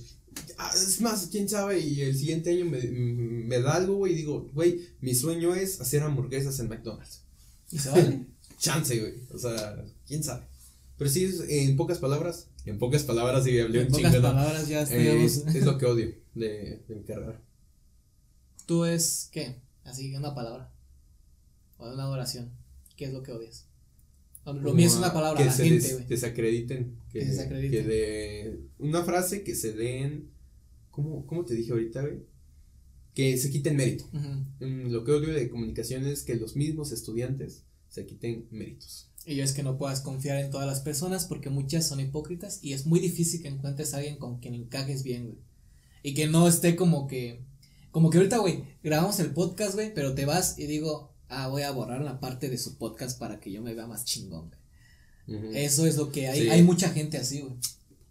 Ah, 0.58 0.72
es 0.74 1.02
más, 1.02 1.28
quién 1.32 1.48
sabe, 1.50 1.80
y 1.80 2.02
el 2.02 2.18
siguiente 2.18 2.52
año 2.52 2.66
me, 2.66 2.80
me 2.82 3.60
da 3.62 3.76
algo, 3.76 3.96
güey, 3.96 4.14
y 4.14 4.16
digo, 4.16 4.50
güey, 4.54 4.82
mi 5.02 5.14
sueño 5.14 5.54
es 5.56 5.82
hacer 5.82 6.04
hamburguesas 6.04 6.60
en 6.60 6.70
McDonald's. 6.70 7.22
Y 7.72 7.80
se 7.80 7.90
vale. 7.90 8.26
Chance, 8.58 9.00
güey, 9.00 9.14
o 9.34 9.38
sea, 9.38 9.84
quién 10.08 10.24
sabe. 10.24 10.46
Pero 10.98 11.10
sí, 11.10 11.30
en 11.50 11.76
pocas 11.76 11.98
palabras, 12.00 12.48
en 12.66 12.78
pocas 12.78 13.04
palabras, 13.04 13.44
sí, 13.44 13.60
hablé 13.60 13.82
en 13.82 13.88
un 13.88 13.92
pocas 13.94 14.16
palabras 14.16 14.68
ya 14.68 14.84
Eh, 14.84 15.26
es, 15.26 15.46
es 15.48 15.66
lo 15.66 15.78
que 15.80 15.86
odio 15.86 16.14
de, 16.36 16.84
de 16.88 16.96
mi 16.96 17.04
carrera. 17.04 17.42
Tú 18.66 18.86
es, 18.86 19.30
¿qué? 19.32 19.62
Así, 19.84 20.16
una 20.16 20.34
palabra. 20.36 20.72
O 21.78 21.92
una 21.92 22.08
oración. 22.10 22.52
¿Qué 22.96 23.06
es 23.06 23.14
lo 23.14 23.24
que 23.24 23.32
odias? 23.32 23.66
Lo, 24.46 24.54
lo 24.54 24.74
mío 24.74 24.88
es 24.88 24.96
una 24.96 25.14
palabra, 25.14 25.38
que 25.40 25.46
la 25.46 25.52
se 25.54 25.64
gente, 25.66 25.84
des- 25.84 25.94
güey. 25.94 26.08
desacrediten. 26.08 26.98
Que, 27.12 27.20
Que 27.20 27.26
desacrediten. 27.26 27.72
que 27.84 27.88
de. 27.88 28.60
Una 28.80 29.04
frase 29.04 29.44
que 29.44 29.56
se 29.56 29.74
den. 29.74 30.30
¿Cómo, 30.90 31.26
cómo 31.26 31.46
te 31.46 31.54
dije 31.56 31.72
ahorita, 31.72 32.02
güey? 32.02 32.20
Que 33.14 33.38
se 33.38 33.50
quiten 33.50 33.76
mérito. 33.76 34.06
Mm, 34.14 34.90
Lo 34.92 35.04
que 35.04 35.12
odio 35.12 35.34
de 35.34 35.50
comunicación 35.50 36.06
es 36.06 36.24
que 36.24 36.36
los 36.36 36.56
mismos 36.56 36.92
estudiantes 36.92 37.64
se 37.90 38.06
quiten 38.06 38.48
méritos. 38.52 39.10
Y 39.26 39.36
yo 39.36 39.44
es 39.44 39.54
que 39.54 39.64
no 39.64 39.78
puedas 39.78 40.02
confiar 40.02 40.38
en 40.40 40.50
todas 40.50 40.66
las 40.66 40.80
personas 40.80 41.26
porque 41.26 41.50
muchas 41.50 41.88
son 41.88 42.00
hipócritas 42.00 42.60
y 42.64 42.74
es 42.74 42.86
muy 42.88 43.00
difícil 43.00 43.42
que 43.42 43.50
encuentres 43.50 43.94
a 43.94 43.98
alguien 43.98 44.18
con 44.18 44.40
quien 44.40 44.54
encajes 44.56 45.04
bien, 45.04 45.26
güey. 45.28 45.38
Y 46.04 46.14
que 46.16 46.28
no 46.28 46.48
esté 46.48 46.76
como 46.76 47.06
que, 47.08 47.42
como 47.92 48.10
que 48.10 48.18
ahorita, 48.18 48.38
güey, 48.40 48.64
grabamos 48.84 49.20
el 49.20 49.32
podcast, 49.32 49.76
güey, 49.76 49.94
pero 49.94 50.16
te 50.16 50.26
vas 50.26 50.58
y 50.58 50.66
digo, 50.66 51.11
ah, 51.32 51.48
voy 51.48 51.64
a 51.64 51.72
borrar 51.72 52.02
la 52.02 52.20
parte 52.20 52.50
de 52.50 52.58
su 52.58 52.78
podcast 52.78 53.18
para 53.18 53.40
que 53.40 53.52
yo 53.52 53.62
me 53.62 53.74
vea 53.74 53.88
más 53.88 54.06
chingón, 54.06 54.50
güey. 55.28 55.40
Ujú. 55.40 55.52
Eso 55.56 55.86
es 55.86 55.96
lo 55.98 56.12
que 56.12 56.28
hay, 56.28 56.42
Sí. 56.42 56.50
hay 56.50 56.62
mucha 56.64 56.90
gente 56.90 57.18
así, 57.18 57.42
güey. 57.42 57.54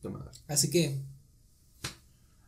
Puta 0.01 0.09
madre. 0.17 0.31
Así 0.49 0.71
que. 0.71 0.99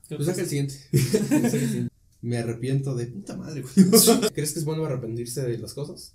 Pues. 0.08 0.26
Saca 0.26 0.42
el 0.42 0.48
siguiente. 0.48 0.74
Me 2.22 2.38
arrepiento 2.38 2.94
de 2.94 3.06
puta 3.06 3.37
madre, 3.37 3.62
güey. 3.62 3.74
¿Crees 4.32 4.52
que 4.52 4.58
es 4.61 4.64
bueno 4.64 4.85
arrepentirse 4.85 5.42
de 5.42 5.58
las 5.58 5.74
cosas? 5.74 6.14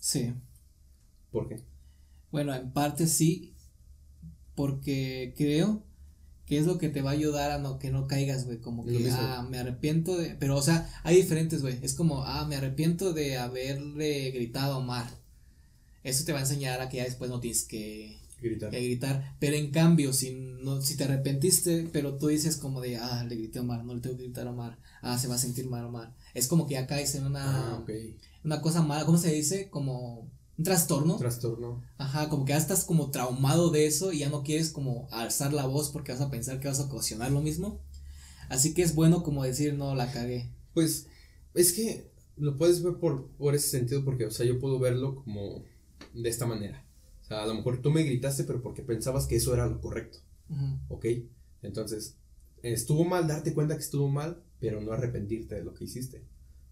Sí. 0.00 0.32
¿Por 1.30 1.48
qué? 1.48 1.60
Bueno, 2.32 2.54
en 2.54 2.70
parte 2.72 3.06
sí, 3.06 3.54
porque 4.54 5.34
creo 5.36 5.82
que 6.46 6.58
es 6.58 6.66
lo 6.66 6.78
que 6.78 6.88
te 6.88 7.02
va 7.02 7.10
a 7.10 7.14
ayudar 7.14 7.50
a 7.50 7.58
no 7.58 7.78
que 7.78 7.90
no 7.90 8.06
caigas, 8.06 8.44
güey, 8.46 8.58
como 8.60 8.84
que 8.84 8.92
mismo. 8.92 9.18
ah, 9.20 9.46
me 9.48 9.58
arrepiento 9.58 10.16
de, 10.16 10.36
pero 10.36 10.56
o 10.56 10.62
sea, 10.62 10.88
hay 11.02 11.16
diferentes, 11.16 11.60
güey, 11.62 11.78
es 11.82 11.94
como, 11.94 12.22
ah, 12.24 12.46
me 12.46 12.56
arrepiento 12.56 13.12
de 13.12 13.36
haberle 13.36 14.30
gritado 14.30 14.74
a 14.74 14.78
Omar. 14.78 15.10
Eso 16.04 16.24
te 16.24 16.32
va 16.32 16.38
a 16.38 16.42
enseñar 16.42 16.80
a 16.80 16.88
que 16.88 16.98
ya 16.98 17.04
después 17.04 17.30
no 17.30 17.40
tienes 17.40 17.64
que, 17.64 18.20
Gritar. 18.40 18.70
que 18.70 18.80
gritar, 18.80 19.34
pero 19.40 19.56
en 19.56 19.70
cambio, 19.72 20.12
si 20.12 20.32
no 20.62 20.80
si 20.82 20.96
te 20.96 21.04
arrepentiste, 21.04 21.88
pero 21.92 22.16
tú 22.16 22.28
dices 22.28 22.56
como 22.58 22.80
de, 22.80 22.96
ah, 22.96 23.24
le 23.28 23.34
grité 23.36 23.58
a 23.58 23.62
Omar, 23.62 23.84
no 23.84 23.94
le 23.94 24.00
tengo 24.00 24.16
que 24.16 24.22
gritar 24.24 24.46
a 24.46 24.50
Omar. 24.52 24.78
Ah, 25.02 25.18
se 25.18 25.26
va 25.26 25.34
a 25.34 25.38
sentir 25.38 25.66
mal 25.66 25.84
Omar. 25.84 26.14
Es 26.34 26.46
como 26.46 26.66
que 26.66 26.74
ya 26.74 26.86
caes 26.86 27.14
en 27.16 27.26
una 27.26 27.72
Ah, 27.74 27.78
ok. 27.80 27.90
una 28.44 28.60
cosa 28.60 28.82
mala, 28.82 29.04
¿cómo 29.04 29.18
se 29.18 29.32
dice? 29.32 29.68
Como 29.68 30.30
un 30.58 30.64
trastorno. 30.64 31.16
Trastorno. 31.16 31.82
Ajá, 31.98 32.28
como 32.28 32.44
que 32.44 32.52
ya 32.52 32.58
estás 32.58 32.84
como 32.84 33.10
traumado 33.10 33.70
de 33.70 33.86
eso 33.86 34.12
y 34.12 34.20
ya 34.20 34.30
no 34.30 34.42
quieres 34.42 34.70
como 34.70 35.08
alzar 35.10 35.52
la 35.52 35.66
voz 35.66 35.90
porque 35.90 36.12
vas 36.12 36.20
a 36.20 36.30
pensar 36.30 36.60
que 36.60 36.68
vas 36.68 36.80
a 36.80 36.84
ocasionar 36.84 37.30
lo 37.30 37.42
mismo. 37.42 37.80
Así 38.48 38.74
que 38.74 38.82
es 38.82 38.94
bueno 38.94 39.22
como 39.22 39.44
decir, 39.44 39.74
no, 39.74 39.94
la 39.94 40.10
cagué. 40.12 40.50
Pues 40.72 41.08
es 41.54 41.72
que 41.72 42.10
lo 42.36 42.56
puedes 42.56 42.82
ver 42.82 42.94
por, 42.94 43.28
por 43.32 43.54
ese 43.54 43.68
sentido 43.68 44.04
porque, 44.04 44.26
o 44.26 44.30
sea, 44.30 44.46
yo 44.46 44.58
puedo 44.58 44.78
verlo 44.78 45.16
como 45.16 45.62
de 46.14 46.28
esta 46.28 46.46
manera. 46.46 46.84
O 47.22 47.24
sea, 47.24 47.42
a 47.42 47.46
lo 47.46 47.54
mejor 47.54 47.82
tú 47.82 47.90
me 47.90 48.04
gritaste, 48.04 48.44
pero 48.44 48.62
porque 48.62 48.82
pensabas 48.82 49.26
que 49.26 49.36
eso 49.36 49.52
era 49.52 49.66
lo 49.66 49.80
correcto. 49.80 50.18
¿Ok? 50.88 51.06
Entonces, 51.62 52.14
estuvo 52.62 53.04
mal 53.04 53.26
darte 53.26 53.52
cuenta 53.52 53.74
que 53.74 53.82
estuvo 53.82 54.08
mal, 54.08 54.42
pero 54.60 54.80
no 54.80 54.92
arrepentirte 54.92 55.56
de 55.56 55.64
lo 55.64 55.74
que 55.74 55.84
hiciste. 55.84 56.22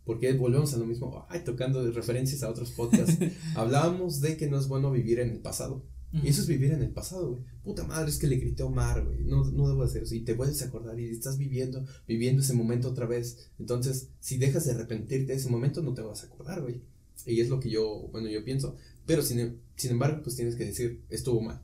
Porque 0.04 0.32
volvemos 0.34 0.74
a 0.74 0.76
lo 0.76 0.86
mismo, 0.86 1.26
ay, 1.28 1.42
tocando 1.44 1.90
referencias 1.90 2.42
a 2.42 2.50
otros 2.50 2.72
podcasts. 2.72 3.18
Hablábamos 3.54 4.20
de 4.20 4.36
que 4.36 4.48
no 4.48 4.58
es 4.58 4.68
bueno 4.68 4.90
vivir 4.90 5.20
en 5.20 5.30
el 5.30 5.40
pasado. 5.40 5.84
Y 6.22 6.28
eso 6.28 6.42
es 6.42 6.46
vivir 6.46 6.70
en 6.70 6.80
el 6.80 6.90
pasado, 6.90 7.30
güey. 7.30 7.42
Puta 7.64 7.82
madre, 7.82 8.08
es 8.08 8.18
que 8.18 8.28
le 8.28 8.36
grité 8.36 8.62
a 8.62 8.66
Omar, 8.66 9.04
güey. 9.04 9.24
No, 9.24 9.44
no 9.50 9.68
debo 9.68 9.82
hacer 9.82 10.04
eso. 10.04 10.14
Y 10.14 10.20
te 10.20 10.34
vuelves 10.34 10.62
a 10.62 10.66
acordar 10.66 10.98
y 11.00 11.08
estás 11.08 11.38
viviendo, 11.38 11.84
viviendo 12.06 12.40
ese 12.40 12.54
momento 12.54 12.88
otra 12.88 13.06
vez. 13.06 13.50
Entonces, 13.58 14.10
si 14.20 14.38
dejas 14.38 14.64
de 14.64 14.72
arrepentirte 14.72 15.32
de 15.32 15.38
ese 15.38 15.50
momento, 15.50 15.82
no 15.82 15.92
te 15.92 16.02
vas 16.02 16.22
a 16.22 16.26
acordar, 16.26 16.62
güey. 16.62 16.82
Y 17.26 17.40
es 17.40 17.48
lo 17.48 17.58
que 17.58 17.68
yo, 17.68 18.08
bueno, 18.12 18.28
yo 18.28 18.44
pienso. 18.44 18.76
Pero 19.06 19.22
sin, 19.22 19.58
sin 19.74 19.90
embargo, 19.90 20.22
pues 20.22 20.36
tienes 20.36 20.54
que 20.54 20.64
decir, 20.64 21.02
estuvo 21.10 21.40
mal. 21.40 21.60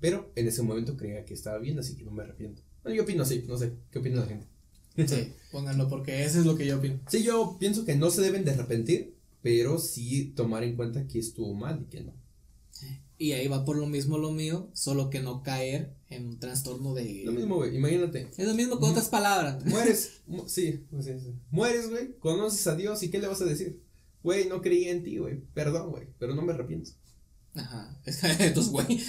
Pero 0.00 0.32
en 0.34 0.48
ese 0.48 0.62
momento 0.62 0.96
creía 0.96 1.24
que 1.24 1.34
estaba 1.34 1.58
bien, 1.58 1.78
así 1.78 1.96
que 1.96 2.04
no 2.04 2.10
me 2.10 2.22
arrepiento. 2.22 2.62
Bueno, 2.82 2.96
yo 2.96 3.02
opino 3.04 3.22
así, 3.22 3.44
no 3.46 3.56
sé. 3.56 3.72
¿Qué 3.90 3.98
opina 3.98 4.20
la 4.20 4.26
gente? 4.26 4.46
Sí, 4.96 5.32
pónganlo 5.50 5.88
porque 5.88 6.24
eso 6.24 6.40
es 6.40 6.46
lo 6.46 6.56
que 6.56 6.66
yo 6.66 6.78
opino. 6.78 7.00
Sí, 7.08 7.22
yo 7.22 7.56
pienso 7.58 7.84
que 7.84 7.96
no 7.96 8.10
se 8.10 8.22
deben 8.22 8.44
de 8.44 8.52
arrepentir, 8.52 9.14
pero 9.42 9.78
sí 9.78 10.32
tomar 10.36 10.64
en 10.64 10.76
cuenta 10.76 11.06
que 11.06 11.18
estuvo 11.18 11.54
mal 11.54 11.82
y 11.82 11.90
que 11.90 12.02
no. 12.02 12.12
Y 13.18 13.32
ahí 13.32 13.46
va 13.46 13.64
por 13.64 13.76
lo 13.76 13.86
mismo 13.86 14.18
lo 14.18 14.32
mío, 14.32 14.68
solo 14.72 15.08
que 15.08 15.20
no 15.20 15.44
caer 15.44 15.94
en 16.08 16.26
un 16.26 16.40
trastorno 16.40 16.92
de... 16.92 17.22
Lo 17.24 17.30
mismo, 17.30 17.54
güey, 17.54 17.76
imagínate. 17.76 18.28
Es 18.36 18.48
lo 18.48 18.54
mismo 18.54 18.80
con 18.80 18.90
otras 18.90 19.08
palabras. 19.08 19.64
Mueres, 19.64 20.22
sí, 20.46 20.84
sí, 21.00 21.20
sí, 21.20 21.34
mueres, 21.52 21.88
güey, 21.88 22.18
conoces 22.18 22.66
a 22.66 22.74
Dios 22.74 23.00
y 23.04 23.10
¿qué 23.10 23.20
le 23.20 23.28
vas 23.28 23.40
a 23.40 23.44
decir? 23.44 23.80
Güey, 24.24 24.48
no 24.48 24.60
creí 24.60 24.88
en 24.88 25.04
ti, 25.04 25.18
güey, 25.18 25.40
perdón, 25.54 25.90
güey, 25.90 26.08
pero 26.18 26.34
no 26.34 26.42
me 26.42 26.52
arrepiento. 26.52 26.90
Ajá, 27.54 27.96
es 28.06 28.16
que 28.16 28.26
entonces, 28.46 28.72
güey. 28.72 28.86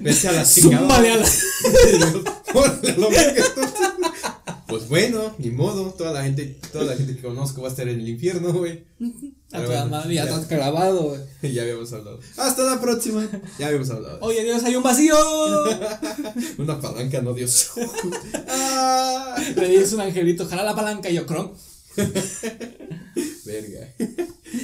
Vete 0.00 0.28
a 0.28 0.32
la 0.32 0.44
chingada. 0.44 0.96
a 0.96 1.02
la. 1.02 1.26
Pues 4.70 4.88
bueno, 4.88 5.34
ni 5.38 5.50
modo, 5.50 5.92
toda 5.92 6.12
la 6.12 6.22
gente, 6.22 6.58
toda 6.72 6.84
la 6.84 6.96
gente 6.96 7.16
que 7.16 7.22
conozco 7.22 7.60
va 7.62 7.68
a 7.68 7.70
estar 7.70 7.88
en 7.88 8.00
el 8.00 8.08
infierno, 8.08 8.52
güey. 8.52 8.84
A 9.52 9.64
tu 9.64 9.90
madre, 9.90 10.14
ya 10.14 10.24
estás 10.24 10.48
grabado, 10.48 11.08
güey. 11.08 11.20
Ya 11.54 11.62
habíamos 11.62 11.92
hablado. 11.92 12.20
Hasta 12.36 12.62
la 12.62 12.80
próxima. 12.80 13.28
Ya 13.58 13.66
habíamos 13.66 13.90
hablado. 13.90 14.18
Oye, 14.20 14.44
Dios, 14.44 14.62
hay 14.62 14.76
un 14.76 14.82
vacío. 14.82 15.14
Una 16.58 16.80
palanca, 16.80 17.20
no 17.20 17.34
Dios. 17.34 17.70
ah. 18.48 19.34
Le 19.56 19.68
dices 19.68 19.92
un 19.92 20.00
angelito, 20.02 20.46
jala 20.46 20.62
la 20.62 20.76
palanca 20.76 21.10
y 21.10 21.14
yo, 21.14 21.26
cron. 21.26 21.52
Verga. 23.44 23.94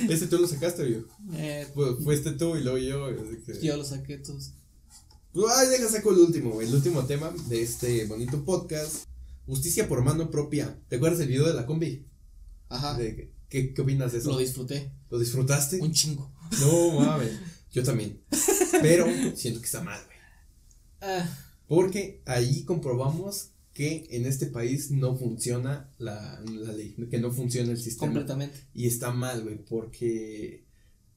¿Este 0.09 0.27
tú 0.29 0.39
lo 0.39 0.47
sacaste 0.47 0.83
o 0.83 0.87
yo? 0.87 0.99
Eh, 1.35 1.67
fuiste 2.05 2.33
tú 2.33 2.57
y 2.57 2.63
luego 2.63 2.79
yo. 2.79 3.09
Yo 3.61 3.77
lo 3.77 3.85
saqué 3.85 4.19
todos. 4.19 4.53
Ay, 5.35 5.69
deja 5.69 5.89
saco 5.89 6.13
el 6.13 6.19
último, 6.19 6.51
güey. 6.53 6.67
El 6.69 6.75
último 6.75 7.05
tema 7.05 7.31
de 7.49 7.63
este 7.63 8.07
bonito 8.07 8.43
podcast. 8.45 9.05
Justicia 9.47 9.89
por 9.89 10.03
mano 10.03 10.31
propia. 10.31 10.79
¿Te 10.89 10.97
acuerdas 10.97 11.21
del 11.21 11.29
video 11.29 11.47
de 11.47 11.55
la 11.55 11.67
combi? 11.67 12.05
Ajá. 12.69 12.99
¿qué, 13.49 13.73
¿Qué 13.73 13.81
opinas 13.81 14.13
de 14.13 14.19
eso? 14.19 14.33
Lo 14.33 14.39
disfruté. 14.39 14.93
¿Lo 15.09 15.19
disfrutaste? 15.19 15.81
Un 15.81 15.93
chingo. 15.93 16.33
No, 16.61 17.01
mames. 17.01 17.33
Yo 17.73 17.83
también. 17.83 18.21
Pero 18.83 19.07
siento 19.37 19.61
que 19.61 19.67
está 19.67 19.83
mal, 19.83 20.01
güey. 20.05 20.17
Ah. 21.01 21.29
Porque 21.69 22.23
ahí 22.27 22.65
comprobamos 22.65 23.51
que 23.73 24.07
en 24.11 24.25
este 24.25 24.47
país 24.47 24.91
no 24.91 25.17
funciona 25.17 25.93
la, 25.99 26.41
la, 26.41 26.73
ley, 26.73 26.97
que 27.11 27.19
no 27.19 27.31
funciona 27.31 27.73
el 27.73 27.77
sistema. 27.77 28.07
Completamente. 28.13 28.59
Y 28.73 28.87
está 28.87 29.13
mal, 29.13 29.43
güey, 29.43 29.63
porque, 29.65 30.65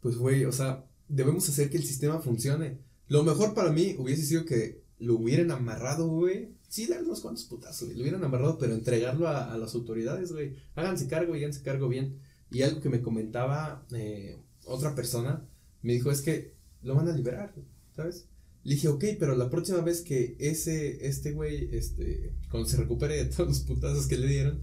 pues, 0.02 0.18
güey, 0.18 0.44
o 0.44 0.52
sea, 0.52 0.86
debemos 1.08 1.48
hacer 1.48 1.70
que 1.70 1.78
el 1.78 1.86
sistema 1.86 2.20
funcione. 2.20 2.80
Lo 3.08 3.24
mejor 3.24 3.54
para 3.54 3.72
mí 3.72 3.96
hubiese 3.98 4.26
sido 4.26 4.44
que 4.44 4.84
lo 5.00 5.16
hubieran 5.16 5.52
amarrado, 5.52 6.08
güey, 6.10 6.50
sí 6.70 6.86
dar 6.88 7.04
unos 7.04 7.20
cuantos 7.20 7.44
putazos, 7.46 7.88
güey. 7.88 7.98
Lo 7.98 8.04
hubieran 8.04 8.24
amarrado, 8.24 8.58
pero 8.58 8.74
entregarlo 8.74 9.28
a, 9.28 9.58
las 9.58 9.76
autoridades, 9.76 10.32
güey. 10.32 10.56
Háganse 10.76 11.08
cargo 11.08 11.36
y 11.36 11.40
háganse 11.40 11.64
cargo 11.64 11.90
bien. 11.90 12.20
Y 12.52 12.62
algo 12.62 12.80
que 12.82 12.90
me 12.90 13.02
comentaba 13.02 13.86
eh, 13.92 14.38
otra 14.66 14.96
persona, 14.96 15.46
me 15.82 15.94
dijo, 15.94 16.12
es 16.12 16.22
que 16.22 16.54
lo 16.82 16.96
van 16.96 17.10
a 17.10 17.16
liberar, 17.16 17.54
¿sabes? 17.96 18.28
Le 18.64 18.76
dije, 18.76 18.88
ok, 18.88 19.04
pero 19.20 19.36
la 19.36 19.50
próxima 19.50 19.82
vez 19.82 20.02
que 20.02 20.36
ese, 20.40 21.08
este 21.08 21.32
güey, 21.32 21.70
este, 21.76 22.34
cuando 22.50 22.68
se 22.68 22.78
recupere 22.78 23.16
de 23.16 23.26
todos 23.26 23.50
los 23.50 23.60
putazos 23.62 24.08
que 24.08 24.18
le 24.18 24.28
dieron, 24.28 24.62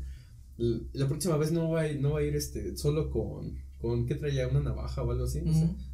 la 0.57 1.09
próxima 1.09 1.37
vez 1.37 1.53
no 1.53 1.71
va 1.71 1.83
a 1.83 1.88
ir, 1.88 2.01
no 2.01 2.12
va 2.12 2.21
a 2.21 2.23
ir 2.23 2.37
este, 2.37 2.77
solo 2.77 3.11
con, 3.11 3.57
con, 3.81 4.07
¿qué 4.07 4.14
traía? 4.14 4.49
Una 4.49 4.61
navaja 4.61 5.03
o 5.03 5.11
algo 5.11 5.25
así. 5.25 5.42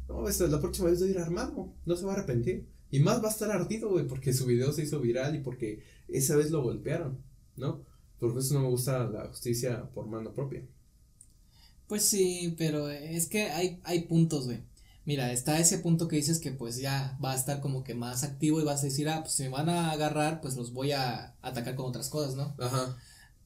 No, 0.07 0.27
este, 0.27 0.47
la 0.47 0.61
próxima 0.61 0.89
vez 0.89 1.01
va 1.01 1.05
a 1.05 1.09
ir 1.09 1.19
armado, 1.19 1.73
no 1.85 1.95
se 1.95 2.05
va 2.05 2.13
a 2.13 2.15
arrepentir. 2.15 2.67
Y 2.93 2.99
más 2.99 3.23
va 3.23 3.29
a 3.29 3.31
estar 3.31 3.49
ardido, 3.49 3.89
güey, 3.89 4.05
porque 4.05 4.33
su 4.33 4.45
video 4.45 4.71
se 4.71 4.83
hizo 4.83 4.99
viral 4.99 5.35
y 5.35 5.39
porque 5.39 5.81
esa 6.09 6.35
vez 6.35 6.51
lo 6.51 6.61
golpearon, 6.61 7.17
¿no? 7.55 7.81
Por 8.19 8.37
eso 8.37 8.53
no 8.53 8.59
me 8.59 8.67
gusta 8.67 9.05
la 9.05 9.25
justicia 9.29 9.89
por 9.95 10.05
mano 10.05 10.31
propia. 10.31 10.61
Pues 11.87 12.05
sí, 12.05 12.53
pero 12.55 12.87
es 12.91 13.25
que 13.25 13.49
hay, 13.49 13.79
hay 13.83 14.01
puntos, 14.01 14.45
güey. 14.45 14.59
Mira, 15.05 15.31
está 15.31 15.59
ese 15.59 15.79
punto 15.79 16.07
que 16.07 16.17
dices 16.17 16.37
que 16.37 16.51
pues 16.51 16.77
ya 16.77 17.17
va 17.17 17.31
a 17.31 17.35
estar 17.35 17.61
como 17.61 17.83
que 17.83 17.95
más 17.95 18.23
activo 18.23 18.61
y 18.61 18.63
vas 18.63 18.81
a 18.81 18.85
decir, 18.85 19.09
ah, 19.09 19.21
pues 19.23 19.33
si 19.33 19.41
me 19.41 19.49
van 19.49 19.69
a 19.69 19.89
agarrar, 19.89 20.39
pues 20.39 20.55
los 20.55 20.71
voy 20.71 20.91
a 20.91 21.33
atacar 21.41 21.73
con 21.73 21.87
otras 21.87 22.09
cosas, 22.09 22.35
¿no? 22.35 22.55
Ajá. 22.59 22.95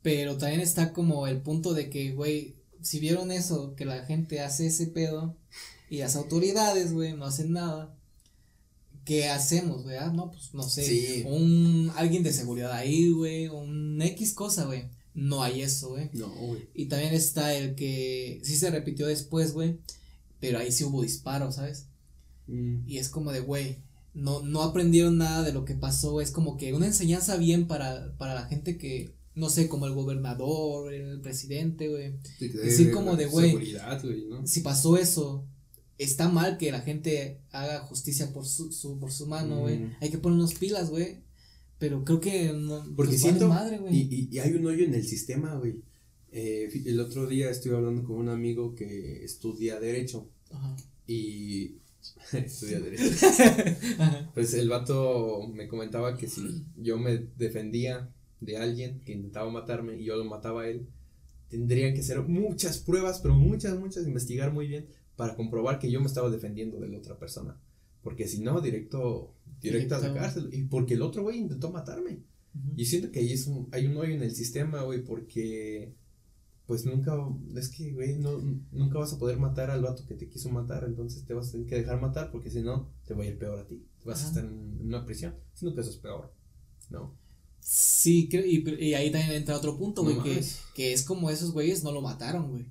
Pero 0.01 0.35
también 0.35 0.59
está 0.59 0.91
como 0.91 1.25
el 1.25 1.39
punto 1.39 1.73
de 1.73 1.89
que, 1.89 2.11
güey, 2.11 2.57
si 2.81 2.99
vieron 2.99 3.31
eso, 3.31 3.75
que 3.75 3.85
la 3.85 4.03
gente 4.03 4.41
hace 4.41 4.67
ese 4.67 4.87
pedo 4.87 5.37
y 5.89 5.99
las 5.99 6.17
autoridades, 6.17 6.91
güey, 6.91 7.13
no 7.13 7.23
hacen 7.23 7.53
nada, 7.53 7.96
¿qué 9.07 9.29
hacemos, 9.29 9.83
güey? 9.83 9.95
Ah, 9.95 10.11
no, 10.13 10.29
pues 10.31 10.53
no 10.53 10.63
sé, 10.63 11.23
un 11.25 11.89
alguien 11.95 12.23
de 12.23 12.33
seguridad 12.33 12.73
ahí, 12.73 13.09
güey, 13.09 13.47
un 13.47 14.01
X 14.01 14.33
cosa, 14.33 14.65
güey. 14.65 14.89
No 15.13 15.41
hay 15.41 15.61
eso, 15.61 15.89
güey. 15.89 16.09
No, 16.13 16.27
güey. 16.27 16.67
Y 16.75 16.87
también 16.87 17.13
está 17.13 17.55
el 17.55 17.73
que 17.73 18.41
sí 18.43 18.57
se 18.57 18.69
repitió 18.69 19.07
después, 19.07 19.53
güey, 19.53 19.79
pero 20.41 20.59
ahí 20.59 20.73
sí 20.73 20.83
hubo 20.83 21.01
disparos, 21.01 21.55
¿sabes? 21.55 21.87
Mm. 22.47 22.81
Y 22.85 22.97
es 22.97 23.07
como 23.07 23.31
de, 23.31 23.39
güey, 23.39 23.77
no, 24.13 24.41
no 24.41 24.61
aprendieron 24.61 25.17
nada 25.17 25.41
de 25.41 25.53
lo 25.53 25.63
que 25.63 25.73
pasó, 25.73 26.19
es 26.19 26.31
como 26.31 26.57
que 26.57 26.73
una 26.73 26.87
enseñanza 26.87 27.37
bien 27.37 27.65
para, 27.65 28.15
para 28.17 28.35
la 28.35 28.45
gente 28.45 28.77
que, 28.77 29.15
no 29.35 29.49
sé, 29.49 29.69
como 29.69 29.87
el 29.87 29.93
gobernador, 29.93 30.93
el 30.93 31.21
presidente, 31.21 31.87
güey. 31.87 32.17
Decir 32.39 32.91
como 32.91 33.15
de, 33.15 33.27
güey, 33.27 33.73
¿no? 34.29 34.45
si 34.45 34.59
pasó 34.59 34.97
eso, 34.97 35.47
está 35.97 36.29
mal 36.29 36.57
que 36.57 36.71
la 36.71 36.81
gente 36.81 37.41
haga 37.51 37.79
justicia 37.79 38.31
por 38.33 38.45
su, 38.45 38.71
su 38.71 38.99
por 38.99 39.11
su 39.11 39.27
mano, 39.27 39.61
güey. 39.61 39.79
Mm. 39.79 39.95
Hay 40.01 40.09
que 40.09 40.17
ponernos 40.17 40.53
pilas, 40.55 40.89
güey. 40.89 41.17
Pero 41.79 42.03
creo 42.03 42.19
que 42.19 42.51
no. 42.53 42.83
Porque 42.95 43.11
pues 43.11 43.21
siento. 43.21 43.47
Madre, 43.47 43.79
y, 43.91 44.29
y, 44.31 44.39
hay 44.39 44.53
un 44.53 44.65
hoyo 44.65 44.85
en 44.85 44.93
el 44.93 45.05
sistema, 45.05 45.55
güey. 45.55 45.81
Eh, 46.31 46.69
el 46.85 46.99
otro 46.99 47.27
día 47.27 47.49
estuve 47.49 47.75
hablando 47.75 48.03
con 48.03 48.17
un 48.17 48.29
amigo 48.29 48.75
que 48.75 49.23
estudia 49.23 49.79
Derecho. 49.79 50.29
Ajá. 50.51 50.75
Y. 51.07 51.77
estudia 52.33 52.79
Derecho. 52.79 53.03
Pues 54.33 54.53
el 54.53 54.69
vato 54.69 55.47
me 55.53 55.67
comentaba 55.67 56.17
que 56.17 56.27
si 56.27 56.63
yo 56.77 56.97
me 56.97 57.17
defendía 57.37 58.11
de 58.39 58.57
alguien 58.57 59.01
que 59.01 59.13
intentaba 59.13 59.49
matarme 59.49 59.99
y 59.99 60.05
yo 60.05 60.15
lo 60.15 60.25
mataba 60.25 60.63
a 60.63 60.69
él, 60.69 60.87
tendrían 61.49 61.93
que 61.93 62.01
hacer 62.01 62.21
muchas 62.21 62.77
pruebas, 62.77 63.19
pero 63.19 63.33
muchas, 63.33 63.79
muchas, 63.79 64.05
investigar 64.05 64.53
muy 64.53 64.67
bien 64.67 64.87
para 65.17 65.35
comprobar 65.35 65.79
que 65.79 65.91
yo 65.91 65.99
me 65.99 66.05
estaba 66.05 66.29
defendiendo 66.29 66.79
de 66.79 66.87
la 66.87 66.99
otra 66.99 67.19
persona. 67.19 67.59
Porque 68.01 68.27
si 68.27 68.39
no, 68.39 68.61
directo, 68.61 69.33
directo, 69.59 69.95
a 69.95 69.99
la 69.99 70.13
cárcel. 70.13 70.49
Y 70.53 70.63
porque 70.63 70.93
el 70.93 71.01
otro 71.01 71.23
güey 71.23 71.39
intentó 71.39 71.71
matarme. 71.71 72.21
Y 72.75 72.85
siento 72.85 73.11
que 73.11 73.19
ahí 73.19 73.33
es 73.33 73.47
un, 73.47 73.67
hay 73.71 73.87
un 73.87 73.97
hoyo 73.97 74.13
en 74.13 74.23
el 74.23 74.33
sistema, 74.33 74.83
güey, 74.83 75.03
porque 75.03 75.93
pues 76.65 76.85
nunca, 76.85 77.17
es 77.55 77.69
que, 77.69 77.93
güey, 77.93 78.17
no, 78.17 78.39
nunca 78.71 78.99
vas 78.99 79.13
a 79.13 79.17
poder 79.17 79.37
matar 79.37 79.71
al 79.71 79.81
vato 79.81 80.05
que 80.05 80.15
te 80.15 80.27
quiso 80.27 80.49
matar, 80.49 80.83
entonces 80.85 81.23
te 81.23 81.33
vas 81.33 81.47
a 81.47 81.51
tener 81.53 81.67
que 81.67 81.75
dejar 81.75 82.01
matar 82.01 82.29
porque 82.29 82.49
si 82.49 82.61
no, 82.61 82.89
te 83.05 83.13
va 83.13 83.23
a 83.23 83.27
ir 83.27 83.39
peor 83.39 83.59
a 83.59 83.67
ti. 83.67 83.85
Vas 84.03 84.23
a 84.23 84.27
estar 84.27 84.43
en, 84.43 84.81
una 84.81 85.05
prisión, 85.05 85.35
sino 85.53 85.73
que 85.73 85.81
eso 85.81 85.89
es 85.91 85.97
peor, 85.97 86.33
¿no? 86.89 87.15
Sí, 87.59 88.29
y, 88.31 88.85
y 88.85 88.93
ahí 88.93 89.11
también 89.11 89.33
entra 89.33 89.55
otro 89.55 89.77
punto, 89.77 90.03
güey, 90.03 90.21
que, 90.21 90.43
que, 90.73 90.93
es 90.93 91.03
como 91.03 91.29
esos 91.29 91.51
güeyes 91.51 91.83
no 91.83 91.91
lo 91.91 92.01
mataron, 92.01 92.49
güey. 92.51 92.65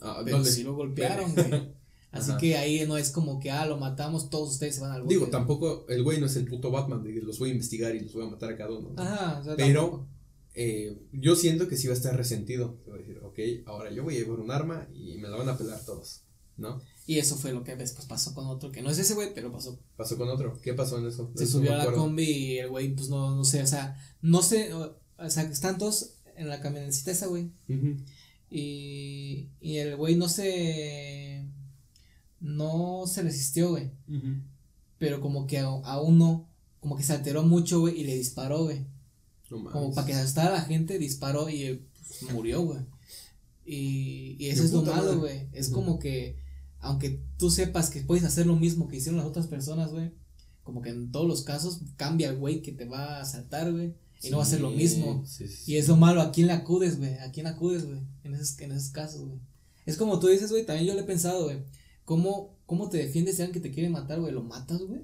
Ah, 0.00 0.22
pero 0.24 0.44
sí 0.44 0.62
lo 0.62 0.74
golpearon, 0.74 1.34
güey. 1.34 1.72
Así 2.12 2.32
que 2.38 2.56
ahí 2.56 2.84
no 2.86 2.96
es 2.96 3.10
como 3.10 3.38
que, 3.38 3.50
ah, 3.50 3.66
lo 3.66 3.76
matamos, 3.76 4.30
todos 4.30 4.50
ustedes 4.50 4.74
se 4.74 4.80
van 4.80 4.90
al 4.90 5.06
Digo, 5.06 5.28
tampoco, 5.28 5.86
el 5.88 6.02
güey 6.02 6.18
no 6.18 6.26
es 6.26 6.34
el 6.36 6.46
puto 6.46 6.70
Batman 6.70 7.04
de 7.04 7.12
los 7.22 7.38
voy 7.38 7.50
a 7.50 7.52
investigar 7.52 7.94
y 7.94 8.00
los 8.00 8.12
voy 8.12 8.26
a 8.26 8.30
matar 8.30 8.52
a 8.52 8.56
cada 8.56 8.76
uno. 8.76 8.94
Ajá, 8.96 9.42
Pero 9.56 10.08
eh, 10.54 10.98
yo 11.12 11.36
siento 11.36 11.68
que 11.68 11.76
sí 11.76 11.86
va 11.86 11.94
a 11.94 11.96
estar 11.96 12.16
resentido. 12.16 12.78
Va 12.88 12.96
a 12.96 12.98
decir, 12.98 13.20
ok, 13.22 13.38
ahora 13.66 13.92
yo 13.92 14.02
voy 14.02 14.16
a 14.16 14.18
llevar 14.18 14.40
un 14.40 14.50
arma 14.50 14.88
y 14.92 15.18
me 15.18 15.28
la 15.28 15.36
van 15.36 15.48
a 15.48 15.56
pelar 15.56 15.84
todos, 15.84 16.22
¿no? 16.56 16.82
Y 17.06 17.18
eso 17.18 17.36
fue 17.36 17.52
lo 17.52 17.62
que 17.62 17.76
después 17.76 18.06
pasó 18.06 18.34
con 18.34 18.46
otro, 18.46 18.70
que 18.72 18.82
no 18.82 18.90
es 18.90 18.98
ese 18.98 19.14
güey, 19.14 19.32
pero 19.34 19.52
pasó. 19.52 19.78
¿Pasó 19.96 20.16
con 20.16 20.28
otro? 20.28 20.60
¿Qué 20.60 20.74
pasó 20.74 20.98
en 20.98 21.06
eso? 21.06 21.30
Se 21.36 21.46
subió 21.46 21.74
a 21.74 21.78
la 21.78 21.92
combi 21.92 22.24
y 22.24 22.58
el 22.58 22.68
güey, 22.68 22.94
pues 22.94 23.08
no, 23.08 23.36
no 23.36 23.44
sé, 23.44 23.62
o 23.62 23.66
sea, 23.66 23.96
no 24.20 24.42
sé, 24.42 24.72
o 24.74 24.96
sea, 25.28 25.44
están 25.44 25.78
todos 25.78 26.16
en 26.36 26.48
la 26.48 26.60
camionetita 26.60 27.10
esa, 27.10 27.26
güey. 27.26 27.50
Y, 28.48 29.50
y 29.60 29.76
el 29.76 29.96
güey 29.96 30.16
no 30.16 30.28
se. 30.28 31.46
No 32.40 33.04
se 33.06 33.22
resistió, 33.22 33.70
güey. 33.70 33.90
Pero 34.98 35.20
como 35.20 35.46
que 35.46 35.58
a, 35.58 35.66
a, 35.66 36.00
uno, 36.00 36.48
como 36.80 36.96
que 36.96 37.02
se 37.02 37.12
alteró 37.12 37.42
mucho, 37.42 37.80
güey, 37.80 38.00
y 38.00 38.04
le 38.04 38.14
disparó, 38.14 38.64
güey. 38.64 38.86
como 39.48 39.94
para 39.94 40.06
que 40.06 40.14
asustara 40.14 40.48
a 40.48 40.58
la 40.58 40.62
gente, 40.62 40.98
disparó 40.98 41.48
y 41.48 41.82
pues, 42.08 42.32
murió, 42.32 42.62
güey. 42.62 42.80
Y, 43.64 44.36
y 44.38 44.48
eso 44.48 44.64
es 44.64 44.72
lo 44.72 44.82
malo, 44.82 45.20
güey. 45.20 45.48
Es 45.52 45.68
como 45.68 45.98
que, 45.98 46.36
aunque 46.80 47.22
tú 47.38 47.50
sepas 47.50 47.90
que 47.90 48.00
puedes 48.00 48.24
hacer 48.24 48.46
lo 48.46 48.56
mismo 48.56 48.88
que 48.88 48.96
hicieron 48.96 49.18
las 49.18 49.26
otras 49.26 49.46
personas, 49.46 49.92
güey, 49.92 50.12
como 50.62 50.82
que 50.82 50.90
en 50.90 51.10
todos 51.10 51.26
los 51.26 51.42
casos 51.42 51.80
cambia 51.96 52.30
el 52.30 52.36
güey 52.36 52.62
que 52.62 52.72
te 52.72 52.84
va 52.84 53.16
a 53.16 53.22
asaltar, 53.22 53.72
güey. 53.72 53.94
Y 54.22 54.30
no 54.30 54.36
va 54.36 54.42
a 54.42 54.46
ser 54.46 54.60
lo 54.60 54.70
mismo. 54.70 55.24
y 55.66 55.76
es 55.76 55.88
lo 55.88 55.96
malo, 55.96 56.20
¿a 56.20 56.30
quién 56.30 56.46
le 56.46 56.52
acudes, 56.52 56.98
güey? 56.98 57.14
¿A 57.18 57.30
quién 57.32 57.46
acudes, 57.46 57.86
güey? 57.86 58.00
En 58.22 58.34
esos, 58.34 58.58
en 58.60 58.72
esos 58.72 58.90
casos, 58.90 59.22
güey. 59.22 59.38
Es 59.86 59.96
como 59.96 60.20
tú 60.20 60.26
dices, 60.26 60.50
güey, 60.50 60.66
también 60.66 60.86
yo 60.86 60.94
le 60.94 61.00
he 61.00 61.04
pensado, 61.04 61.44
güey. 61.44 61.62
¿Cómo, 62.10 62.58
¿Cómo 62.66 62.88
te 62.88 62.98
defiendes 62.98 63.36
si 63.36 63.42
alguien 63.42 63.62
que 63.62 63.68
te 63.68 63.72
quiere 63.72 63.88
matar, 63.88 64.18
güey? 64.18 64.32
¿Lo 64.32 64.42
matas, 64.42 64.80
güey? 64.82 65.02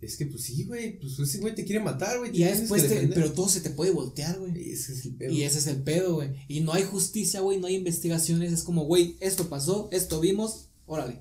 Es 0.00 0.16
que 0.16 0.26
pues 0.26 0.42
sí, 0.42 0.64
güey, 0.64 0.98
pues 0.98 1.16
ese 1.20 1.38
güey 1.38 1.54
te 1.54 1.64
quiere 1.64 1.80
matar, 1.80 2.18
güey. 2.18 2.32
Y 2.34 2.38
ya 2.38 2.48
después 2.48 2.88
te, 2.88 3.06
pero 3.06 3.30
todo 3.30 3.48
se 3.48 3.60
te 3.60 3.70
puede 3.70 3.92
voltear, 3.92 4.36
güey. 4.40 4.72
Ese 4.72 4.94
es 4.94 5.06
el 5.06 5.14
pedo. 5.14 5.32
Y 5.32 5.44
ese 5.44 5.60
es 5.60 5.68
el 5.68 5.84
pedo, 5.84 6.14
güey. 6.14 6.30
Y 6.48 6.62
no 6.62 6.72
hay 6.72 6.82
justicia, 6.82 7.42
güey, 7.42 7.60
no 7.60 7.68
hay 7.68 7.76
investigaciones, 7.76 8.52
es 8.52 8.64
como, 8.64 8.86
güey, 8.86 9.16
esto 9.20 9.48
pasó, 9.48 9.88
esto 9.92 10.18
vimos, 10.18 10.70
órale. 10.86 11.20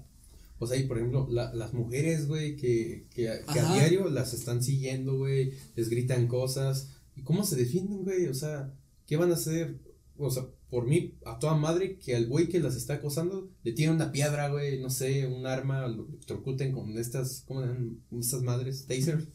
O 0.57 0.65
sea, 0.65 0.75
y 0.75 0.87
por 0.87 0.97
ejemplo, 0.97 1.27
la, 1.29 1.53
las 1.53 1.75
mujeres, 1.75 2.27
güey, 2.27 2.55
que, 2.55 3.05
que, 3.13 3.25
que 3.53 3.59
a 3.59 3.73
diario 3.75 4.09
las 4.09 4.33
están 4.33 4.63
siguiendo, 4.63 5.19
güey, 5.19 5.53
les 5.75 5.87
gritan 5.87 6.27
cosas. 6.27 6.87
¿Y 7.15 7.21
cómo 7.21 7.43
se 7.43 7.55
defienden, 7.55 8.03
güey? 8.03 8.25
O 8.25 8.33
sea, 8.33 8.73
¿qué 9.05 9.17
van 9.17 9.29
a 9.29 9.35
hacer? 9.35 9.77
O 10.17 10.31
sea, 10.31 10.47
por 10.69 10.87
mí, 10.87 11.13
a 11.25 11.39
toda 11.39 11.55
madre, 11.55 11.97
que 11.97 12.15
al 12.15 12.27
güey 12.27 12.49
que 12.49 12.59
las 12.59 12.75
está 12.75 12.95
acosando 12.95 13.49
le 13.63 13.73
tiene 13.73 13.93
una 13.93 14.11
piedra, 14.11 14.49
güey, 14.49 14.79
no 14.81 14.89
sé, 14.89 15.27
un 15.27 15.45
arma, 15.45 15.87
lo 15.87 16.07
trocuten 16.25 16.71
con 16.71 16.97
estas, 16.97 17.43
¿cómo 17.47 17.61
se 17.61 17.67
llaman? 17.67 17.99
Estas 18.19 18.41
madres, 18.41 18.85
taser. 18.87 19.25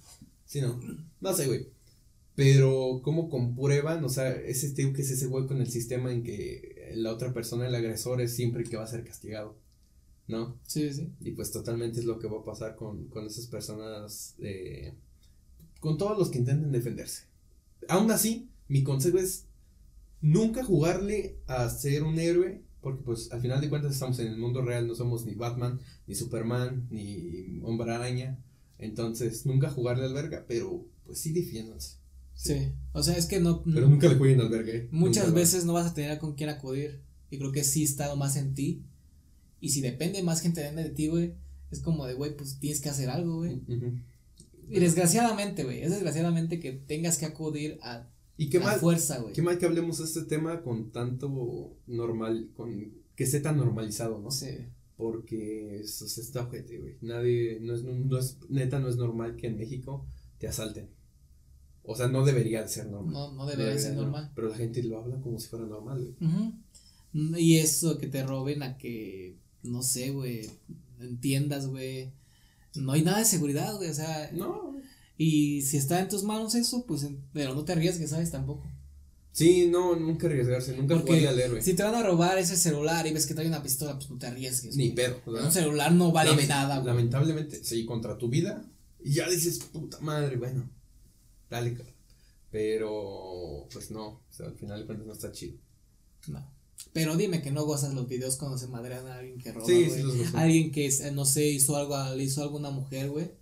Sí, 0.44 0.60
no, 0.60 0.80
no 1.20 1.34
sé, 1.34 1.46
güey. 1.46 1.68
Pero, 2.34 3.00
¿cómo 3.04 3.28
comprueban? 3.28 4.02
O 4.04 4.08
sea, 4.08 4.32
ese 4.32 4.70
tío 4.70 4.92
que 4.92 5.02
es 5.02 5.10
ese 5.10 5.26
güey 5.26 5.46
con 5.46 5.60
el 5.60 5.70
sistema 5.70 6.12
en 6.12 6.22
que 6.22 6.92
la 6.94 7.12
otra 7.12 7.32
persona, 7.32 7.68
el 7.68 7.74
agresor, 7.74 8.20
es 8.20 8.34
siempre 8.34 8.64
que 8.64 8.76
va 8.76 8.84
a 8.84 8.88
ser 8.88 9.04
castigado. 9.04 9.56
¿No? 10.26 10.56
Sí, 10.66 10.92
sí. 10.92 11.12
Y 11.20 11.32
pues 11.32 11.50
totalmente 11.50 11.98
es 12.00 12.04
lo 12.04 12.18
que 12.18 12.28
va 12.28 12.38
a 12.38 12.44
pasar 12.44 12.76
con, 12.76 13.08
con 13.08 13.26
esas 13.26 13.46
personas, 13.46 14.36
eh, 14.38 14.94
con 15.80 15.98
todos 15.98 16.16
los 16.16 16.30
que 16.30 16.38
intenten 16.38 16.72
defenderse. 16.72 17.24
Aún 17.88 18.10
así, 18.10 18.48
mi 18.68 18.84
consejo 18.84 19.18
es 19.18 19.46
nunca 20.20 20.64
jugarle 20.64 21.38
a 21.46 21.68
ser 21.68 22.02
un 22.02 22.18
héroe, 22.18 22.62
porque 22.80 23.02
pues 23.02 23.30
al 23.32 23.40
final 23.40 23.60
de 23.60 23.68
cuentas 23.68 23.92
estamos 23.92 24.18
en 24.18 24.28
el 24.28 24.38
mundo 24.38 24.62
real, 24.62 24.86
no 24.86 24.94
somos 24.94 25.24
ni 25.26 25.34
Batman, 25.34 25.80
ni 26.06 26.14
Superman, 26.14 26.86
ni 26.90 27.60
Hombre 27.62 27.92
Araña, 27.92 28.38
entonces 28.78 29.44
nunca 29.46 29.70
jugarle 29.70 30.04
al 30.04 30.14
verga, 30.14 30.44
pero 30.48 30.86
pues 31.04 31.18
sí 31.18 31.32
defiéndanse. 31.32 31.98
Sí. 32.34 32.72
o 32.92 33.02
sea, 33.02 33.18
es 33.18 33.26
que 33.26 33.38
no... 33.38 33.62
Pero 33.64 33.86
nunca 33.86 34.08
le 34.08 34.14
jueguen 34.14 34.40
al 34.40 34.48
verga. 34.48 34.72
¿eh? 34.72 34.88
Muchas 34.90 35.34
veces 35.34 35.66
no 35.66 35.74
vas 35.74 35.90
a 35.90 35.94
tener 35.94 36.18
con 36.18 36.34
quién 36.34 36.48
acudir, 36.48 37.02
y 37.30 37.36
creo 37.36 37.52
que 37.52 37.64
sí 37.64 37.82
está 37.82 38.14
más 38.16 38.36
en 38.36 38.54
ti, 38.54 38.82
y 39.60 39.70
si 39.70 39.82
depende 39.82 40.22
más 40.22 40.40
gente 40.40 40.62
de 40.62 40.90
ti, 40.90 41.08
güey, 41.08 41.34
es 41.70 41.80
como 41.80 42.06
de, 42.06 42.14
güey, 42.14 42.34
pues 42.36 42.58
tienes 42.58 42.80
que 42.80 42.88
hacer 42.88 43.10
algo, 43.10 43.36
güey. 43.36 43.60
Y 44.68 44.80
desgraciadamente, 44.80 45.64
güey, 45.64 45.82
es 45.82 45.90
desgraciadamente 45.90 46.60
que 46.60 46.72
tengas 46.72 47.18
que 47.18 47.26
acudir 47.26 47.78
a 47.82 48.08
y 48.40 48.48
qué 48.48 48.58
mal, 48.58 48.80
fuerza, 48.80 49.18
güey. 49.18 49.34
Qué 49.34 49.42
mal 49.42 49.58
que 49.58 49.66
hablemos 49.66 49.98
de 49.98 50.04
este 50.04 50.22
tema 50.22 50.62
con 50.62 50.92
tanto 50.92 51.76
normal, 51.86 52.48
con 52.54 52.94
que 53.14 53.24
esté 53.24 53.40
tan 53.40 53.58
normalizado, 53.58 54.18
¿no? 54.18 54.30
Sí. 54.30 54.48
Porque 54.96 55.80
eso 55.80 56.08
se 56.08 56.22
está 56.22 56.44
ojete, 56.44 56.78
güey. 56.78 56.96
Nadie, 57.02 57.58
no 57.60 57.74
es, 57.74 57.84
no 57.84 58.18
es, 58.18 58.38
neta, 58.48 58.80
no 58.80 58.88
es 58.88 58.96
normal 58.96 59.36
que 59.36 59.48
en 59.48 59.58
México 59.58 60.06
te 60.38 60.48
asalten. 60.48 60.88
O 61.82 61.94
sea, 61.94 62.08
no 62.08 62.24
debería 62.24 62.62
de 62.62 62.68
ser 62.68 62.86
normal. 62.86 63.12
No, 63.12 63.32
no 63.34 63.44
debería, 63.44 63.74
de 63.74 63.78
ser 63.78 63.94
normal. 63.94 64.32
Pero 64.34 64.48
la 64.48 64.56
gente 64.56 64.82
lo 64.84 64.98
habla 64.98 65.20
como 65.20 65.38
si 65.38 65.46
fuera 65.48 65.66
normal, 65.66 66.14
güey. 66.18 67.42
Y 67.42 67.58
eso 67.58 67.98
que 67.98 68.06
te 68.06 68.24
roben 68.24 68.62
a 68.62 68.78
que, 68.78 69.36
no 69.62 69.82
sé, 69.82 70.12
güey, 70.12 70.48
entiendas, 70.98 71.66
güey. 71.66 72.10
No 72.74 72.92
hay 72.92 73.02
nada 73.02 73.18
de 73.18 73.26
seguridad, 73.26 73.76
güey, 73.76 73.90
o 73.90 73.94
sea. 73.94 74.30
No. 74.32 74.80
Y 75.22 75.60
si 75.60 75.76
está 75.76 76.00
en 76.00 76.08
tus 76.08 76.24
manos 76.24 76.54
eso, 76.54 76.86
pues, 76.86 77.06
pero 77.34 77.54
no 77.54 77.62
te 77.62 77.72
arriesgues, 77.72 78.08
¿sabes? 78.08 78.30
Tampoco. 78.30 78.66
Sí, 79.32 79.66
no, 79.66 79.94
nunca 79.94 80.26
arriesgarse, 80.26 80.74
nunca 80.74 80.96
Porque 80.96 81.28
al 81.28 81.38
héroe. 81.38 81.60
Si 81.60 81.74
te 81.74 81.82
van 81.82 81.94
a 81.94 82.02
robar 82.02 82.38
ese 82.38 82.56
celular 82.56 83.06
y 83.06 83.12
ves 83.12 83.26
que 83.26 83.34
trae 83.34 83.46
una 83.46 83.62
pistola, 83.62 83.96
pues 83.96 84.08
no 84.08 84.16
te 84.16 84.28
arriesgues. 84.28 84.76
Ni 84.76 84.92
pedo. 84.92 85.20
Un 85.26 85.52
celular 85.52 85.92
no 85.92 86.10
vale 86.10 86.46
nada, 86.46 86.76
güey. 86.78 86.86
Lamentablemente, 86.86 87.62
sí, 87.62 87.84
contra 87.84 88.16
tu 88.16 88.30
vida. 88.30 88.64
Y 89.04 89.12
ya 89.12 89.28
dices, 89.28 89.58
puta 89.58 90.00
madre, 90.00 90.38
bueno, 90.38 90.70
dale, 91.50 91.76
Pero, 92.50 93.68
pues 93.70 93.90
no, 93.90 94.06
o 94.06 94.22
sea, 94.30 94.46
al 94.46 94.54
final 94.54 94.80
de 94.80 94.86
cuentas 94.86 95.06
no 95.06 95.12
está 95.12 95.32
chido. 95.32 95.58
No. 96.28 96.50
Pero 96.94 97.14
dime 97.18 97.42
que 97.42 97.50
no 97.50 97.66
gozas 97.66 97.92
los 97.92 98.08
videos 98.08 98.36
cuando 98.36 98.56
se 98.56 98.68
madrean 98.68 99.06
a 99.06 99.18
alguien 99.18 99.38
que 99.38 99.52
roba, 99.52 99.66
sí, 99.66 99.90
Sí, 99.90 100.02
los 100.02 100.34
alguien 100.34 100.72
que, 100.72 100.90
no 101.12 101.26
sé, 101.26 101.46
hizo 101.46 101.76
algo, 101.76 101.96
le 102.14 102.24
hizo 102.24 102.42
algo 102.42 102.56
a 102.56 102.60
una 102.60 102.70
mujer, 102.70 103.10
güey. 103.10 103.32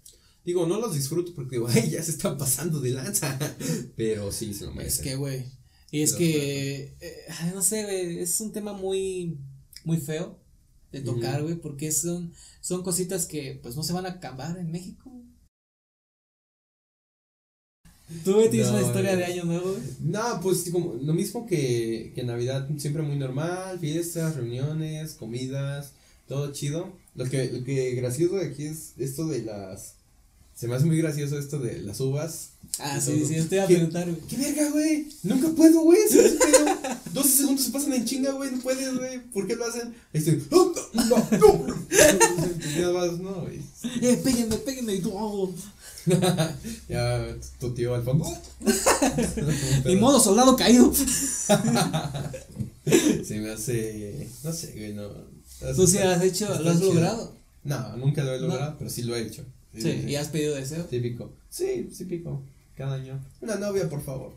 Digo, 0.48 0.66
no 0.66 0.80
los 0.80 0.94
disfruto 0.94 1.34
porque, 1.34 1.58
güey, 1.58 1.90
ya 1.90 2.02
se 2.02 2.12
están 2.12 2.38
pasando 2.38 2.80
de 2.80 2.92
lanza. 2.92 3.38
Pero 3.96 4.32
sí, 4.32 4.54
se 4.54 4.64
lo 4.64 4.72
merecen. 4.72 5.04
Es 5.04 5.06
que, 5.06 5.14
güey. 5.14 5.44
Y 5.90 6.00
es 6.00 6.14
que, 6.14 6.96
eh, 7.00 7.26
no 7.54 7.60
sé, 7.60 7.84
güey, 7.84 8.20
es 8.20 8.40
un 8.40 8.50
tema 8.50 8.72
muy, 8.72 9.36
muy 9.84 9.98
feo 9.98 10.38
de 10.90 11.02
tocar, 11.02 11.42
güey, 11.42 11.56
porque 11.56 11.92
son, 11.92 12.32
son 12.62 12.82
cositas 12.82 13.26
que, 13.26 13.60
pues, 13.62 13.76
no 13.76 13.82
se 13.82 13.92
van 13.92 14.06
a 14.06 14.12
acabar 14.12 14.56
en 14.56 14.70
México. 14.70 15.22
¿Tú, 18.24 18.40
tienes 18.50 18.70
una 18.70 18.80
historia 18.80 19.16
de 19.16 19.26
año 19.26 19.44
nuevo, 19.44 19.72
güey? 19.72 19.82
No, 20.00 20.40
pues, 20.42 20.70
como, 20.70 20.94
lo 20.94 21.12
mismo 21.12 21.44
que, 21.44 22.12
que 22.14 22.22
Navidad, 22.22 22.66
siempre 22.78 23.02
muy 23.02 23.18
normal, 23.18 23.78
fiestas, 23.80 24.34
reuniones, 24.34 25.12
comidas, 25.12 25.92
todo 26.26 26.52
chido. 26.52 26.96
Lo 27.14 27.26
que, 27.26 27.50
lo 27.52 27.62
que 27.64 27.94
gracioso 27.96 28.36
de 28.36 28.46
aquí 28.46 28.64
es 28.64 28.94
esto 28.96 29.26
de 29.26 29.42
las 29.42 29.97
se 30.58 30.66
me 30.66 30.74
hace 30.74 30.86
muy 30.86 30.98
gracioso 30.98 31.38
esto 31.38 31.60
de 31.60 31.78
las 31.82 32.00
uvas. 32.00 32.48
Ah, 32.80 33.00
sí, 33.00 33.24
sí, 33.24 33.36
estoy 33.36 33.58
a 33.58 33.66
preguntar, 33.66 34.10
güey. 34.10 34.20
¿Qué 34.22 34.36
verga, 34.36 34.70
güey? 34.70 35.06
Nunca 35.22 35.50
puedo, 35.50 35.82
güey. 35.82 36.00
12 37.12 37.28
segundos 37.28 37.64
se 37.64 37.70
pasan 37.70 37.92
en 37.92 38.04
chinga, 38.04 38.32
güey. 38.32 38.50
No 38.50 38.60
puedes, 38.60 38.92
güey. 38.92 39.20
¿Por 39.30 39.46
qué 39.46 39.54
lo 39.54 39.64
hacen? 39.64 39.94
Este, 40.12 40.42
no, 40.50 40.74
no, 40.94 41.04
no. 41.04 41.26
no, 43.18 43.34
güey. 43.42 43.60
Eh, 44.02 44.20
péguenme, 44.24 44.56
péguenme. 44.56 44.94
Y 44.96 45.00
tú, 45.00 45.54
ya, 46.88 47.36
tu 47.60 47.72
tío 47.72 47.94
al 47.94 48.02
fondo. 48.02 48.26
Ni 49.84 49.94
modo, 49.94 50.18
soldado 50.18 50.56
caído. 50.56 50.92
se 53.24 53.38
me 53.38 53.52
hace. 53.52 54.28
No 54.42 54.52
sé, 54.52 54.72
güey, 54.72 54.92
no. 54.92 55.08
¿Tú 55.76 55.86
sí 55.86 55.98
has 55.98 56.20
hecho, 56.20 56.48
lo 56.60 56.68
has 56.68 56.80
logrado? 56.80 57.32
No, 57.62 57.96
nunca 57.96 58.24
lo 58.24 58.34
he 58.34 58.40
logrado, 58.40 58.74
pero 58.76 58.90
sí 58.90 59.02
lo 59.02 59.14
he 59.14 59.22
hecho. 59.22 59.44
Sí, 59.76 60.04
¿y 60.06 60.16
has 60.16 60.28
pedido 60.28 60.54
deseo? 60.54 60.84
Típico. 60.84 61.30
Sí, 61.50 61.88
típico. 61.96 62.42
Cada 62.76 62.94
año. 62.94 63.18
Una 63.40 63.56
novia, 63.56 63.88
por 63.88 64.02
favor. 64.02 64.32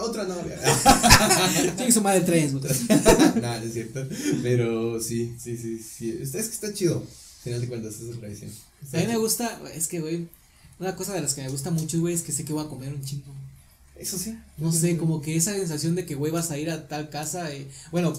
Otra 0.00 0.24
novia. 0.24 0.58
Tiene 1.76 1.90
su 1.90 2.00
madre 2.00 2.20
tres, 2.20 2.52
no, 2.54 2.60
no 2.60 3.54
es 3.54 3.72
cierto. 3.72 4.06
Pero 4.42 5.00
sí, 5.00 5.34
sí, 5.38 5.56
sí, 5.56 5.78
sí. 5.78 6.20
Es 6.22 6.32
que 6.32 6.38
está 6.38 6.72
chido. 6.72 6.98
Al 6.98 7.42
final 7.42 7.60
de 7.60 7.68
cuentas, 7.68 8.00
es 8.00 8.18
tradición. 8.18 8.50
A 8.92 8.96
mí 8.98 9.06
me 9.08 9.16
gusta, 9.16 9.60
es 9.74 9.88
que, 9.88 10.00
güey, 10.00 10.28
una 10.78 10.94
cosa 10.94 11.14
de 11.14 11.22
las 11.22 11.34
que 11.34 11.42
me 11.42 11.48
gusta 11.48 11.70
mucho, 11.70 11.98
güey, 11.98 12.14
es 12.14 12.22
que 12.22 12.32
sé 12.32 12.44
que 12.44 12.52
voy 12.52 12.64
a 12.64 12.68
comer 12.68 12.94
un 12.94 13.04
chingo. 13.04 13.32
Eso 13.96 14.18
sí. 14.18 14.38
No 14.56 14.72
sé, 14.72 14.96
como 14.96 15.20
que 15.20 15.36
esa 15.36 15.52
sensación 15.52 15.94
de 15.94 16.06
que, 16.06 16.14
güey, 16.14 16.30
vas 16.30 16.50
a 16.50 16.58
ir 16.58 16.70
a 16.70 16.86
tal 16.86 17.10
casa. 17.10 17.52
Y, 17.54 17.68
bueno, 17.90 18.12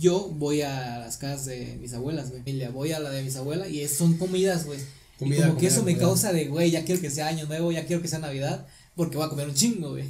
yo 0.00 0.28
voy 0.28 0.62
a 0.62 0.98
las 0.98 1.16
casas 1.16 1.46
de 1.46 1.78
mis 1.80 1.92
abuelas, 1.94 2.30
güey. 2.30 2.68
Voy 2.72 2.92
a 2.92 2.98
la 2.98 3.10
de 3.10 3.22
mis 3.22 3.36
abuelas 3.36 3.70
y 3.70 3.86
son 3.86 4.16
comidas, 4.18 4.66
güey 4.66 4.80
y 5.20 5.40
como 5.40 5.56
que 5.56 5.66
eso 5.66 5.82
me 5.82 5.96
causa 5.96 6.32
de, 6.32 6.46
güey, 6.46 6.70
ya 6.70 6.84
quiero 6.84 7.00
que 7.00 7.10
sea 7.10 7.28
año 7.28 7.46
nuevo, 7.46 7.72
ya 7.72 7.86
quiero 7.86 8.02
que 8.02 8.08
sea 8.08 8.18
Navidad, 8.18 8.66
porque 8.94 9.16
voy 9.16 9.26
a 9.26 9.30
comer 9.30 9.48
un 9.48 9.54
chingo, 9.54 9.90
güey. 9.90 10.04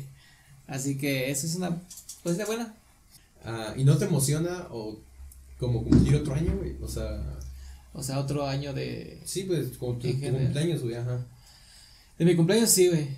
Así 0.67 0.99
que 0.99 1.31
eso 1.31 1.47
es 1.47 1.55
una, 1.55 1.81
pues 2.23 2.37
de 2.37 2.45
buena. 2.45 2.75
Ah, 3.45 3.75
¿y 3.77 3.85
no 3.85 3.97
te 3.97 4.07
emociona 4.07 4.67
o 4.71 4.99
como 5.59 5.85
cumplir 5.85 6.17
otro 6.17 6.35
año, 6.35 6.57
güey? 6.59 6.77
O 6.83 6.89
sea... 6.89 7.39
O 7.93 8.03
sea, 8.03 8.19
otro 8.19 8.47
año 8.47 8.75
de... 8.75 9.23
Sí, 9.25 9.45
pues 9.45 9.79
como 9.79 9.95
tu, 9.95 10.09
cumpleaños, 10.09 10.83
güey, 10.83 10.97
ajá. 10.97 11.25
De 12.19 12.25
mi 12.25 12.35
cumpleaños 12.35 12.71
sí, 12.71 12.89
güey. 12.89 13.09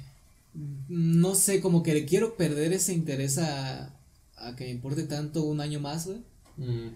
No 0.88 1.34
sé, 1.34 1.60
como 1.60 1.82
que 1.82 1.94
le 1.94 2.04
quiero 2.04 2.36
perder 2.36 2.72
ese 2.72 2.92
interés 2.92 3.38
a, 3.38 3.92
a 4.36 4.56
que 4.56 4.64
me 4.64 4.70
importe 4.70 5.04
tanto 5.04 5.42
un 5.42 5.60
año 5.60 5.80
más, 5.80 6.06
güey. 6.06 6.18
Mm. 6.58 6.88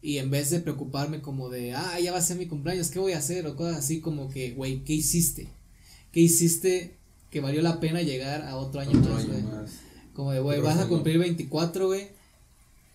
Y 0.00 0.18
en 0.18 0.30
vez 0.30 0.50
de 0.50 0.60
preocuparme 0.60 1.20
como 1.20 1.48
de, 1.48 1.74
ah, 1.74 1.98
ya 2.00 2.12
va 2.12 2.18
a 2.18 2.22
ser 2.22 2.36
mi 2.36 2.46
cumpleaños, 2.46 2.90
¿qué 2.90 2.98
voy 2.98 3.12
a 3.12 3.18
hacer? 3.18 3.46
O 3.46 3.56
cosas 3.56 3.78
así 3.78 4.00
como 4.00 4.30
que, 4.30 4.52
güey, 4.52 4.84
¿qué 4.84 4.92
hiciste? 4.92 5.48
¿Qué 6.12 6.20
hiciste 6.20 6.96
que 7.30 7.40
valió 7.40 7.62
la 7.62 7.80
pena 7.80 8.02
llegar 8.02 8.42
a 8.42 8.56
otro 8.56 8.80
año 8.80 9.00
más, 9.00 9.26
güey? 9.26 9.42
Como 10.14 10.32
de, 10.32 10.40
güey, 10.40 10.60
vas 10.60 10.78
a 10.78 10.88
cumplir 10.88 11.18
24, 11.18 11.86
güey. 11.86 12.08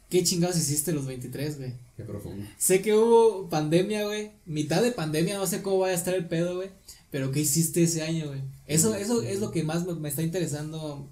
¿Qué 0.09 0.23
chingados 0.23 0.57
hiciste 0.57 0.93
los 0.93 1.05
23, 1.05 1.57
güey? 1.57 1.73
Qué 1.97 2.03
profundo. 2.03 2.45
Sé 2.57 2.81
que 2.81 2.93
hubo 2.93 3.49
pandemia, 3.49 4.05
güey. 4.05 4.31
Mitad 4.45 4.81
de 4.81 4.91
pandemia, 4.91 5.37
no 5.37 5.47
sé 5.47 5.61
cómo 5.61 5.79
vaya 5.79 5.93
a 5.93 5.97
estar 5.97 6.13
el 6.13 6.27
pedo, 6.27 6.55
güey. 6.55 6.69
Pero 7.11 7.31
¿qué 7.31 7.41
hiciste 7.41 7.83
ese 7.83 8.03
año, 8.03 8.27
güey? 8.27 8.41
Eso, 8.67 8.95
eso 8.95 9.21
es 9.21 9.39
lo 9.39 9.51
que 9.51 9.63
más 9.63 9.85
me, 9.85 9.93
me 9.95 10.09
está 10.09 10.21
interesando 10.21 11.09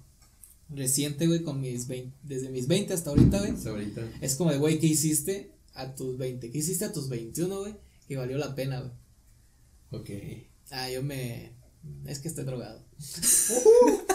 reciente, 0.70 1.26
güey, 1.26 1.42
con 1.42 1.60
mis 1.60 1.86
20, 1.86 2.12
desde 2.22 2.48
mis 2.48 2.66
20 2.66 2.94
hasta 2.94 3.10
ahorita, 3.10 3.38
güey. 3.38 3.50
Hasta 3.52 3.70
ahorita. 3.70 4.08
Es 4.20 4.36
como 4.36 4.50
de, 4.50 4.58
güey, 4.58 4.78
¿qué 4.78 4.86
hiciste 4.86 5.50
a 5.74 5.94
tus 5.94 6.18
20? 6.18 6.50
¿Qué 6.50 6.58
hiciste 6.58 6.84
a 6.84 6.92
tus 6.92 7.08
21, 7.08 7.60
güey? 7.60 7.74
Que 8.08 8.16
valió 8.16 8.36
la 8.38 8.54
pena, 8.54 8.80
güey. 8.80 8.92
Ok. 9.90 10.10
Ah, 10.70 10.90
yo 10.90 11.02
me... 11.02 11.52
Es 12.06 12.18
que 12.20 12.28
estoy 12.28 12.44
drogado. 12.44 12.84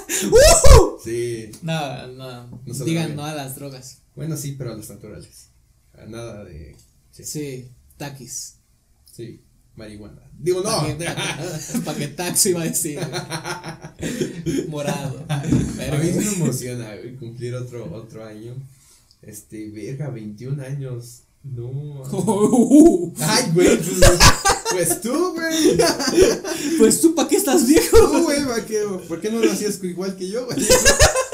Sí. 1.04 1.52
No, 1.62 2.08
no. 2.08 2.62
No 2.65 2.86
Digan 2.86 3.15
no 3.15 3.24
a 3.26 3.34
las 3.34 3.56
drogas. 3.56 4.00
Bueno, 4.15 4.36
sí, 4.36 4.56
pero 4.58 4.74
a 4.74 4.76
las 4.76 4.89
naturales. 4.89 5.50
A 5.93 6.06
nada 6.06 6.43
de. 6.43 6.76
Sí. 7.12 7.24
Sí, 7.24 7.72
taquis. 7.98 8.56
sí, 9.12 9.43
Marihuana. 9.76 10.22
Digo, 10.38 10.62
no. 10.62 10.70
Paquet- 10.70 11.84
Paquetaxo 11.86 12.50
iba 12.50 12.62
a 12.62 12.65
decir. 12.65 13.00
Morado. 14.70 15.26
A 15.30 15.43
Verga, 15.78 15.98
mí 16.00 16.12
me 16.12 16.34
emociona, 16.34 16.96
cumplir 17.20 17.56
otro, 17.56 17.93
otro 17.93 18.26
año. 18.26 18.56
Este, 19.22 19.70
verga, 19.70 20.10
21 20.10 20.63
años. 20.63 21.24
No. 21.55 23.13
Ay, 23.19 23.51
güey. 23.53 23.77
Pues, 23.77 23.99
pues 24.71 25.01
tú, 25.01 25.33
güey. 25.33 25.77
Pues 26.77 27.01
tú, 27.01 27.15
¿para 27.15 27.27
qué 27.29 27.38
estás 27.38 27.65
viejo? 27.67 27.97
Tú, 27.97 28.23
güey, 28.23 28.45
¿pa' 28.45 28.65
qué, 28.65 28.83
¿por 29.07 29.19
qué 29.21 29.31
no 29.31 29.39
lo 29.39 29.51
hacías 29.51 29.83
igual 29.83 30.15
que 30.15 30.27
yo, 30.29 30.45
güey? 30.45 30.60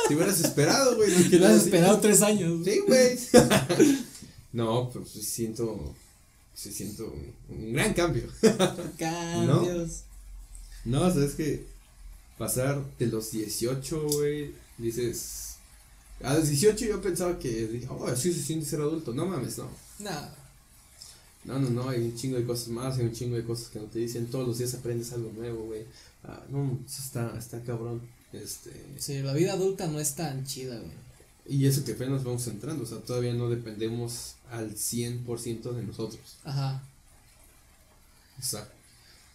Si 0.07 0.13
hubieras 0.15 0.39
esperado, 0.39 0.95
güey. 0.95 1.11
no 1.11 1.29
Que 1.29 1.39
lo 1.39 1.47
has 1.47 1.53
así. 1.53 1.65
esperado 1.65 1.99
tres 1.99 2.21
años. 2.21 2.61
Sí, 2.65 2.79
güey. 2.87 3.17
No, 4.51 4.89
pues 4.91 5.09
siento. 5.09 5.93
Sí 6.55 6.71
siento 6.71 7.11
un, 7.49 7.55
un 7.57 7.73
gran 7.73 7.93
cambio. 7.93 8.23
Cambios. 8.97 10.01
No, 10.85 11.09
sabes 11.11 11.33
que 11.33 11.65
pasar 12.37 12.81
de 12.99 13.07
los 13.07 13.31
18, 13.31 14.07
güey, 14.13 14.53
dices. 14.77 15.55
A 16.23 16.35
los 16.35 16.47
18 16.49 16.85
yo 16.85 17.01
pensaba 17.01 17.39
que, 17.39 17.85
oh, 17.89 18.05
así 18.07 18.31
se 18.31 18.41
siente 18.41 18.65
ser 18.65 18.81
adulto. 18.81 19.13
No 19.13 19.25
mames, 19.25 19.57
no. 19.57 19.67
No. 20.03 20.43
No, 21.45 21.59
no, 21.59 21.69
no, 21.69 21.89
hay 21.89 22.01
un 22.01 22.15
chingo 22.15 22.37
de 22.37 22.45
cosas 22.45 22.69
más, 22.69 22.97
hay 22.97 23.05
un 23.05 23.13
chingo 23.13 23.35
de 23.35 23.43
cosas 23.43 23.67
que 23.67 23.79
no 23.79 23.85
te 23.85 23.99
dicen. 23.99 24.27
Todos 24.27 24.47
los 24.47 24.57
días 24.57 24.73
aprendes 24.73 25.11
algo 25.11 25.31
nuevo, 25.33 25.65
güey. 25.65 25.85
Ah, 26.23 26.41
no, 26.49 26.79
eso 26.85 27.01
está, 27.01 27.37
está 27.37 27.61
cabrón. 27.61 28.01
Este. 28.31 28.71
Sí, 28.97 29.21
la 29.21 29.33
vida 29.33 29.53
adulta 29.53 29.87
no 29.87 29.99
es 29.99 30.15
tan 30.15 30.45
chida, 30.45 30.77
güey. 30.77 31.03
Y 31.45 31.65
eso 31.65 31.83
que 31.83 31.91
apenas 31.91 32.23
vamos 32.23 32.47
entrando, 32.47 32.83
o 32.83 32.87
sea, 32.87 32.99
todavía 32.99 33.33
no 33.33 33.49
dependemos 33.49 34.35
al 34.49 34.75
100% 34.75 35.73
de 35.73 35.83
nosotros. 35.83 36.37
Ajá. 36.45 36.81
Exacto. 38.37 38.73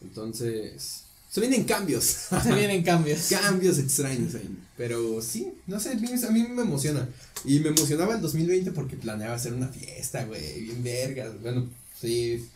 Entonces, 0.01 1.05
se 1.31 1.41
vienen 1.41 1.65
cambios. 1.65 2.05
Se 2.43 2.55
vienen 2.55 2.83
cambios. 2.83 3.29
cambios 3.31 3.79
extraños 3.79 4.35
ahí. 4.35 4.49
Pero 4.77 5.21
sí, 5.21 5.53
no 5.67 5.79
sé, 5.79 5.91
a 5.91 6.31
mí, 6.31 6.47
me 6.49 6.63
emociona. 6.63 7.09
Y 7.45 7.61
me 7.61 7.69
emocionaba 7.69 8.15
el 8.15 8.21
2020 8.23 8.73
porque 8.73 8.97
planeaba 8.97 9.35
hacer 9.35 9.53
una 9.53 9.69
fiesta, 9.69 10.25
güey, 10.25 10.63
bien 10.63 10.83
vergas. 10.83 11.41
Bueno, 11.43 11.69
sí, 12.01 12.47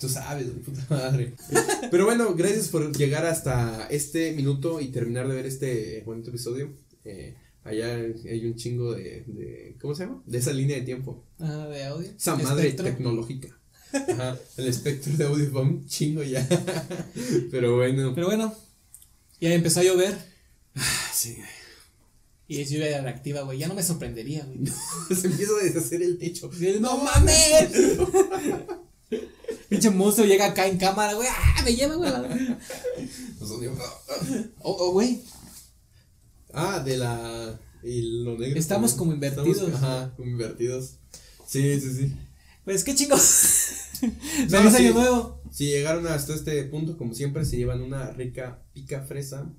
tú 0.00 0.08
sabes, 0.08 0.46
puta 0.64 0.86
madre. 0.88 1.34
Pero 1.90 2.04
bueno, 2.06 2.34
gracias 2.34 2.68
por 2.68 2.96
llegar 2.96 3.26
hasta 3.26 3.86
este 3.90 4.32
minuto 4.32 4.80
y 4.80 4.88
terminar 4.88 5.28
de 5.28 5.34
ver 5.34 5.46
este 5.46 6.02
bonito 6.06 6.30
episodio. 6.30 6.70
Eh, 7.04 7.34
allá 7.64 7.94
hay 7.94 8.46
un 8.46 8.54
chingo 8.56 8.94
de, 8.94 9.24
de, 9.26 9.76
¿cómo 9.80 9.94
se 9.94 10.04
llama? 10.04 10.22
De 10.26 10.38
esa 10.38 10.52
línea 10.52 10.76
de 10.76 10.82
tiempo. 10.82 11.22
Ajá, 11.38 11.68
de 11.68 11.84
audio. 11.84 12.10
Esa 12.16 12.36
madre 12.36 12.68
Espectro. 12.68 12.86
tecnológica. 12.86 13.48
Ajá, 13.92 14.36
el 14.56 14.66
espectro 14.66 15.12
de 15.16 15.24
audio 15.24 15.50
fue 15.50 15.62
un 15.62 15.86
chingo 15.86 16.22
ya. 16.22 16.46
Pero 17.50 17.76
bueno. 17.76 18.14
Pero 18.14 18.26
bueno, 18.26 18.54
ya 19.40 19.52
empezó 19.54 19.80
a 19.80 19.84
llover. 19.84 20.16
Ah, 20.74 21.10
sí. 21.12 21.38
Y 22.46 22.60
es 22.60 22.70
lluvia 22.70 23.00
reactiva, 23.02 23.42
güey. 23.42 23.58
Ya 23.58 23.68
no 23.68 23.74
me 23.74 23.82
sorprendería, 23.82 24.44
güey. 24.46 24.60
Se 25.16 25.26
empieza 25.26 25.52
a 25.60 25.64
deshacer 25.64 26.02
el 26.02 26.18
techo. 26.18 26.50
¡No 26.80 26.98
mames! 26.98 27.68
Pinche 29.68 29.90
monstruo 29.90 30.26
llega 30.26 30.46
acá 30.46 30.66
en 30.66 30.78
cámara, 30.78 31.12
güey. 31.14 31.28
¡Ah! 31.30 31.62
Me 31.62 31.74
lleva, 31.74 31.94
güey. 31.96 32.10
Oh, 34.60 34.76
oh, 34.78 34.92
güey. 34.92 35.20
Ah, 36.52 36.80
de 36.80 36.96
la. 36.96 37.58
Y 37.82 38.22
lo 38.24 38.36
negro. 38.38 38.58
Estamos 38.58 38.94
como 38.94 39.12
invertidos. 39.12 39.48
Estamos- 39.58 39.74
ajá, 39.82 40.12
como 40.16 40.30
invertidos. 40.30 40.94
Sí, 41.46 41.80
sí, 41.80 41.94
sí. 41.94 42.12
Pues 42.68 42.84
qué 42.84 42.94
chingo. 42.94 43.16
No, 44.00 44.12
Feliz 44.60 44.74
año 44.76 44.94
nuevo. 44.94 45.42
Si 45.50 45.64
llegaron 45.66 46.06
hasta 46.06 46.32
este 46.34 46.62
punto, 46.64 46.96
como 46.96 47.14
siempre, 47.14 47.44
se 47.44 47.56
llevan 47.56 47.80
una 47.80 48.10
rica 48.12 48.62
pica 48.72 49.02
fresa. 49.02 49.50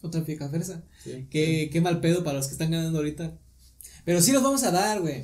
Otra 0.00 0.24
pica 0.24 0.48
fresa. 0.48 0.82
Sí. 1.04 1.28
Qué, 1.30 1.68
qué 1.72 1.80
mal 1.80 2.00
pedo 2.00 2.24
para 2.24 2.38
los 2.38 2.46
que 2.46 2.52
están 2.54 2.72
ganando 2.72 2.98
ahorita. 2.98 3.38
Pero 4.04 4.20
sí 4.20 4.32
los 4.32 4.42
vamos 4.42 4.64
a 4.64 4.72
dar, 4.72 5.00
güey. 5.00 5.22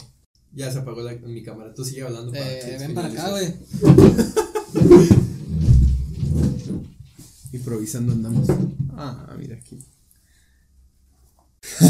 Ya 0.53 0.71
se 0.71 0.79
apagó 0.79 1.03
la- 1.03 1.15
mi 1.15 1.43
cámara. 1.43 1.75
Tú 1.75 1.85
sigue 1.85 2.03
hablando 2.03 2.31
para 2.31 2.49
Eh, 2.53 2.77
ven 2.79 2.95
para 2.95 3.09
acá, 3.09 3.31
güey. 3.31 3.55
Improvisando 7.53 8.13
andamos. 8.13 8.49
Ah, 8.93 9.35
mira 9.39 9.57
aquí. 9.57 9.79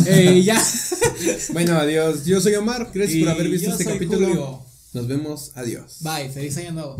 Eh, 0.07 0.41
ya. 0.45 0.63
Bueno, 1.53 1.75
adiós. 1.77 2.25
Yo 2.25 2.41
soy 2.41 2.55
Omar. 2.55 2.91
Gracias 2.95 3.19
Y 3.19 3.25
por 3.25 3.33
haber 3.33 3.49
visto 3.51 3.67
yo 3.67 3.73
este 3.73 3.85
soy 3.85 3.93
capítulo. 3.95 4.27
Julio. 4.29 4.63
Nos 4.95 5.09
vemos. 5.09 5.51
Adiós. 5.57 5.99
Bye. 6.01 6.31
Feliz 6.31 6.57
año 6.57 6.73
nuevo. 6.73 6.97